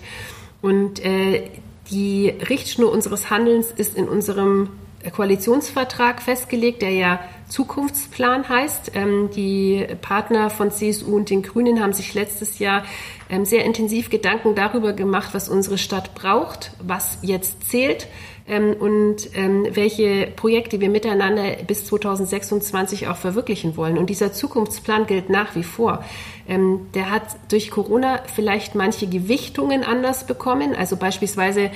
Und 0.61 1.03
äh, 1.03 1.49
die 1.91 2.29
Richtschnur 2.29 2.91
unseres 2.91 3.29
Handelns 3.29 3.71
ist 3.71 3.95
in 3.95 4.07
unserem 4.07 4.69
Koalitionsvertrag 5.15 6.21
festgelegt, 6.21 6.81
der 6.81 6.91
ja 6.91 7.19
Zukunftsplan 7.47 8.49
heißt. 8.49 8.91
Ähm, 8.95 9.29
die 9.35 9.85
Partner 10.01 10.49
von 10.49 10.71
CSU 10.71 11.15
und 11.15 11.29
den 11.29 11.41
Grünen 11.41 11.81
haben 11.81 11.93
sich 11.93 12.13
letztes 12.13 12.59
Jahr 12.59 12.83
ähm, 13.29 13.45
sehr 13.45 13.65
intensiv 13.65 14.09
Gedanken 14.09 14.55
darüber 14.55 14.93
gemacht, 14.93 15.29
was 15.33 15.49
unsere 15.49 15.77
Stadt 15.77 16.13
braucht, 16.13 16.71
was 16.81 17.19
jetzt 17.21 17.69
zählt 17.69 18.07
ähm, 18.47 18.75
und 18.79 19.29
welche 19.33 20.27
Projekte 20.35 20.79
wir 20.79 20.89
miteinander 20.89 21.57
bis 21.67 21.85
2026 21.85 23.07
auch 23.07 23.17
verwirklichen 23.17 23.75
wollen. 23.77 23.97
Und 23.97 24.09
dieser 24.09 24.31
Zukunftsplan 24.33 25.05
gilt 25.05 25.29
nach 25.29 25.55
wie 25.55 25.63
vor. 25.63 26.03
Der 26.47 27.11
hat 27.11 27.23
durch 27.49 27.71
Corona 27.71 28.21
vielleicht 28.33 28.73
manche 28.73 29.07
Gewichtungen 29.07 29.83
anders 29.83 30.25
bekommen. 30.25 30.73
Also 30.75 30.95
beispielsweise 30.95 31.59
Ähm, 31.63 31.71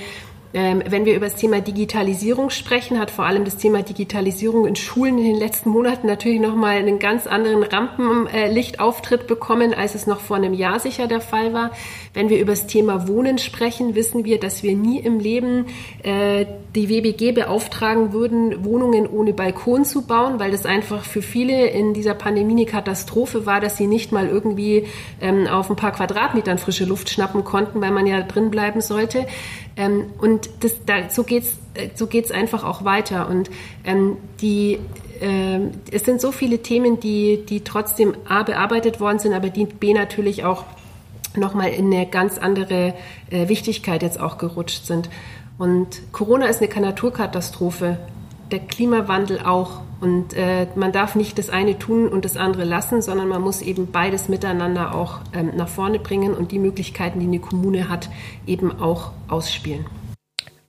wenn 0.52 1.06
wir 1.06 1.16
über 1.16 1.26
das 1.26 1.36
Thema 1.36 1.60
Digitalisierung 1.60 2.50
sprechen, 2.50 2.98
hat 2.98 3.10
vor 3.10 3.24
allem 3.24 3.44
das 3.44 3.56
Thema 3.56 3.82
Digitalisierung 3.82 4.66
in 4.66 4.76
Schulen 4.76 5.16
in 5.16 5.24
den 5.24 5.36
letzten 5.36 5.70
Monaten 5.70 6.06
natürlich 6.06 6.40
nochmal 6.40 6.76
einen 6.76 6.98
ganz 6.98 7.26
anderen 7.26 7.62
Rampenlichtauftritt 7.62 9.26
bekommen, 9.26 9.72
als 9.72 9.94
es 9.94 10.06
noch 10.06 10.20
vor 10.20 10.36
einem 10.36 10.52
Jahr 10.52 10.78
sicher 10.78 11.06
der 11.06 11.22
Fall 11.22 11.54
war. 11.54 11.70
Wenn 12.12 12.28
wir 12.28 12.38
über 12.38 12.52
das 12.52 12.66
Thema 12.66 13.08
Wohnen 13.08 13.38
sprechen, 13.38 13.94
wissen 13.94 14.26
wir, 14.26 14.38
dass 14.38 14.62
wir 14.62 14.76
nie 14.76 14.98
im 15.00 15.18
Leben 15.18 15.66
äh, 16.02 16.44
die 16.74 16.90
WBG 16.90 17.32
beauftragen 17.32 18.12
würden, 18.12 18.64
Wohnungen 18.64 19.06
ohne 19.06 19.32
Balkon 19.32 19.86
zu 19.86 20.02
bauen, 20.06 20.38
weil 20.38 20.50
das 20.50 20.66
einfach 20.66 21.04
für 21.04 21.22
viele 21.22 21.68
in 21.68 21.94
dieser 21.94 22.14
Pandemie 22.14 22.52
eine 22.52 22.66
Katastrophe 22.66 23.46
war, 23.46 23.60
dass 23.60 23.78
sie 23.78 23.86
nicht 23.86 24.12
mal 24.12 24.28
irgendwie 24.28 24.86
ähm, 25.22 25.46
auf 25.46 25.70
ein 25.70 25.76
paar 25.76 25.92
Quadratmetern 25.92 26.58
frische 26.58 26.84
Luft 26.84 27.08
schnappen 27.08 27.44
konnten, 27.44 27.80
weil 27.80 27.90
man 27.90 28.06
ja 28.06 28.20
drin 28.20 28.50
bleiben 28.50 28.82
sollte. 28.82 29.26
Ähm, 29.76 30.06
und 30.42 30.64
das, 30.64 30.84
da, 30.84 31.08
so 31.08 31.24
geht's 31.24 31.56
äh, 31.74 31.88
so 31.94 32.06
geht's 32.06 32.30
einfach 32.30 32.64
auch 32.64 32.84
weiter. 32.84 33.28
Und 33.28 33.50
ähm, 33.84 34.16
die 34.40 34.78
äh, 35.20 35.60
es 35.90 36.04
sind 36.04 36.20
so 36.20 36.32
viele 36.32 36.58
Themen, 36.58 37.00
die, 37.00 37.44
die 37.48 37.62
trotzdem 37.62 38.14
A 38.28 38.42
bearbeitet 38.42 39.00
worden 39.00 39.18
sind, 39.18 39.34
aber 39.34 39.50
die 39.50 39.66
B 39.66 39.94
natürlich 39.94 40.44
auch 40.44 40.64
nochmal 41.36 41.70
in 41.70 41.92
eine 41.92 42.06
ganz 42.06 42.38
andere 42.38 42.94
äh, 43.30 43.48
Wichtigkeit 43.48 44.02
jetzt 44.02 44.20
auch 44.20 44.38
gerutscht 44.38 44.86
sind. 44.86 45.08
Und 45.58 46.12
Corona 46.12 46.46
ist 46.46 46.60
eine 46.60 46.86
Naturkatastrophe, 46.86 47.98
der 48.50 48.58
Klimawandel 48.60 49.40
auch. 49.40 49.80
Und 50.00 50.34
äh, 50.34 50.66
man 50.74 50.90
darf 50.90 51.14
nicht 51.14 51.38
das 51.38 51.48
eine 51.48 51.78
tun 51.78 52.08
und 52.08 52.24
das 52.24 52.36
andere 52.36 52.64
lassen, 52.64 53.00
sondern 53.02 53.28
man 53.28 53.40
muss 53.40 53.62
eben 53.62 53.92
beides 53.92 54.28
miteinander 54.28 54.96
auch 54.96 55.20
ähm, 55.32 55.52
nach 55.54 55.68
vorne 55.68 56.00
bringen 56.00 56.34
und 56.34 56.50
die 56.50 56.58
Möglichkeiten, 56.58 57.20
die 57.20 57.26
eine 57.26 57.38
Kommune 57.38 57.88
hat, 57.88 58.10
eben 58.44 58.80
auch 58.80 59.12
ausspielen. 59.28 59.86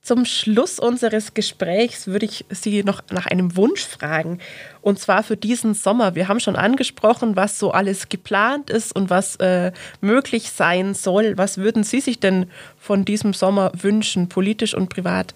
Zum 0.04 0.26
Schluss 0.26 0.78
unseres 0.78 1.32
Gesprächs 1.32 2.08
würde 2.08 2.26
ich 2.26 2.44
Sie 2.50 2.84
noch 2.84 3.00
nach 3.10 3.24
einem 3.24 3.56
Wunsch 3.56 3.86
fragen. 3.86 4.38
Und 4.82 4.98
zwar 4.98 5.22
für 5.22 5.38
diesen 5.38 5.72
Sommer. 5.72 6.14
Wir 6.14 6.28
haben 6.28 6.40
schon 6.40 6.56
angesprochen, 6.56 7.36
was 7.36 7.58
so 7.58 7.70
alles 7.70 8.10
geplant 8.10 8.68
ist 8.68 8.94
und 8.94 9.08
was 9.08 9.36
äh, 9.36 9.72
möglich 10.02 10.50
sein 10.50 10.92
soll. 10.92 11.38
Was 11.38 11.56
würden 11.56 11.84
Sie 11.84 12.00
sich 12.00 12.20
denn 12.20 12.50
von 12.76 13.06
diesem 13.06 13.32
Sommer 13.32 13.72
wünschen, 13.80 14.28
politisch 14.28 14.74
und 14.74 14.90
privat? 14.90 15.34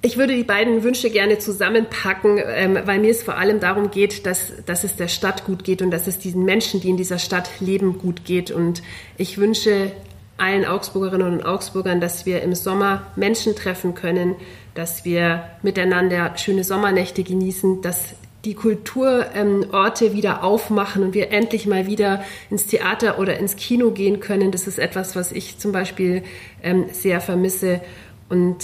Ich 0.00 0.16
würde 0.16 0.34
die 0.34 0.44
beiden 0.44 0.82
Wünsche 0.82 1.10
gerne 1.10 1.38
zusammenpacken, 1.38 2.40
ähm, 2.42 2.78
weil 2.86 3.00
mir 3.00 3.10
es 3.10 3.22
vor 3.22 3.36
allem 3.36 3.60
darum 3.60 3.90
geht, 3.90 4.24
dass, 4.24 4.64
dass 4.64 4.82
es 4.84 4.96
der 4.96 5.08
Stadt 5.08 5.44
gut 5.44 5.62
geht 5.62 5.82
und 5.82 5.90
dass 5.90 6.06
es 6.06 6.18
diesen 6.18 6.46
Menschen, 6.46 6.80
die 6.80 6.88
in 6.88 6.96
dieser 6.96 7.18
Stadt 7.18 7.50
leben, 7.60 7.98
gut 7.98 8.24
geht. 8.24 8.50
Und 8.50 8.82
ich 9.18 9.36
wünsche 9.36 9.92
allen 10.36 10.64
Augsburgerinnen 10.64 11.32
und 11.32 11.46
Augsburgern, 11.46 12.00
dass 12.00 12.26
wir 12.26 12.42
im 12.42 12.54
Sommer 12.54 13.02
Menschen 13.16 13.54
treffen 13.54 13.94
können, 13.94 14.34
dass 14.74 15.04
wir 15.04 15.44
miteinander 15.62 16.36
schöne 16.36 16.64
Sommernächte 16.64 17.22
genießen, 17.22 17.82
dass 17.82 18.14
die 18.44 18.54
Kulturorte 18.54 20.04
ähm, 20.06 20.12
wieder 20.12 20.42
aufmachen 20.44 21.02
und 21.02 21.14
wir 21.14 21.30
endlich 21.30 21.66
mal 21.66 21.86
wieder 21.86 22.22
ins 22.50 22.66
Theater 22.66 23.18
oder 23.18 23.38
ins 23.38 23.56
Kino 23.56 23.90
gehen 23.90 24.20
können. 24.20 24.52
Das 24.52 24.66
ist 24.66 24.78
etwas, 24.78 25.16
was 25.16 25.32
ich 25.32 25.58
zum 25.58 25.72
Beispiel 25.72 26.22
ähm, 26.62 26.86
sehr 26.92 27.20
vermisse. 27.20 27.80
Und 28.28 28.58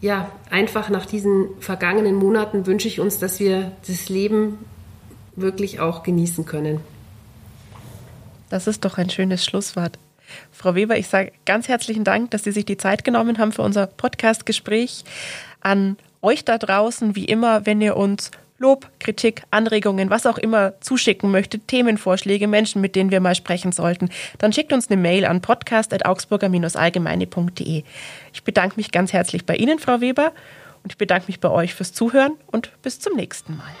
ja, 0.00 0.30
einfach 0.50 0.88
nach 0.88 1.04
diesen 1.04 1.48
vergangenen 1.60 2.14
Monaten 2.14 2.66
wünsche 2.66 2.88
ich 2.88 3.00
uns, 3.00 3.18
dass 3.18 3.40
wir 3.40 3.72
das 3.86 4.08
Leben 4.08 4.58
wirklich 5.36 5.80
auch 5.80 6.02
genießen 6.02 6.46
können. 6.46 6.80
Das 8.48 8.66
ist 8.66 8.84
doch 8.84 8.96
ein 8.96 9.10
schönes 9.10 9.44
Schlusswort. 9.44 9.98
Frau 10.50 10.74
Weber, 10.74 10.96
ich 10.96 11.08
sage 11.08 11.32
ganz 11.46 11.68
herzlichen 11.68 12.04
Dank, 12.04 12.30
dass 12.30 12.44
Sie 12.44 12.52
sich 12.52 12.64
die 12.64 12.76
Zeit 12.76 13.04
genommen 13.04 13.38
haben 13.38 13.52
für 13.52 13.62
unser 13.62 13.86
Podcast-Gespräch. 13.86 15.04
An 15.60 15.96
euch 16.22 16.44
da 16.44 16.58
draußen, 16.58 17.16
wie 17.16 17.24
immer, 17.24 17.66
wenn 17.66 17.80
ihr 17.80 17.96
uns 17.96 18.30
Lob, 18.60 18.90
Kritik, 18.98 19.44
Anregungen, 19.52 20.10
was 20.10 20.26
auch 20.26 20.36
immer 20.36 20.80
zuschicken 20.80 21.30
möchtet, 21.30 21.68
Themenvorschläge, 21.68 22.48
Menschen, 22.48 22.80
mit 22.80 22.96
denen 22.96 23.12
wir 23.12 23.20
mal 23.20 23.36
sprechen 23.36 23.70
sollten, 23.70 24.08
dann 24.38 24.52
schickt 24.52 24.72
uns 24.72 24.90
eine 24.90 25.00
Mail 25.00 25.26
an 25.26 25.40
podcast.augsburger-allgemeine.de. 25.40 27.84
Ich 28.32 28.42
bedanke 28.42 28.74
mich 28.76 28.90
ganz 28.90 29.12
herzlich 29.12 29.46
bei 29.46 29.54
Ihnen, 29.54 29.78
Frau 29.78 30.00
Weber, 30.00 30.32
und 30.82 30.90
ich 30.92 30.98
bedanke 30.98 31.28
mich 31.28 31.38
bei 31.38 31.50
euch 31.50 31.72
fürs 31.74 31.92
Zuhören 31.92 32.32
und 32.46 32.72
bis 32.82 32.98
zum 32.98 33.14
nächsten 33.14 33.56
Mal. 33.56 33.76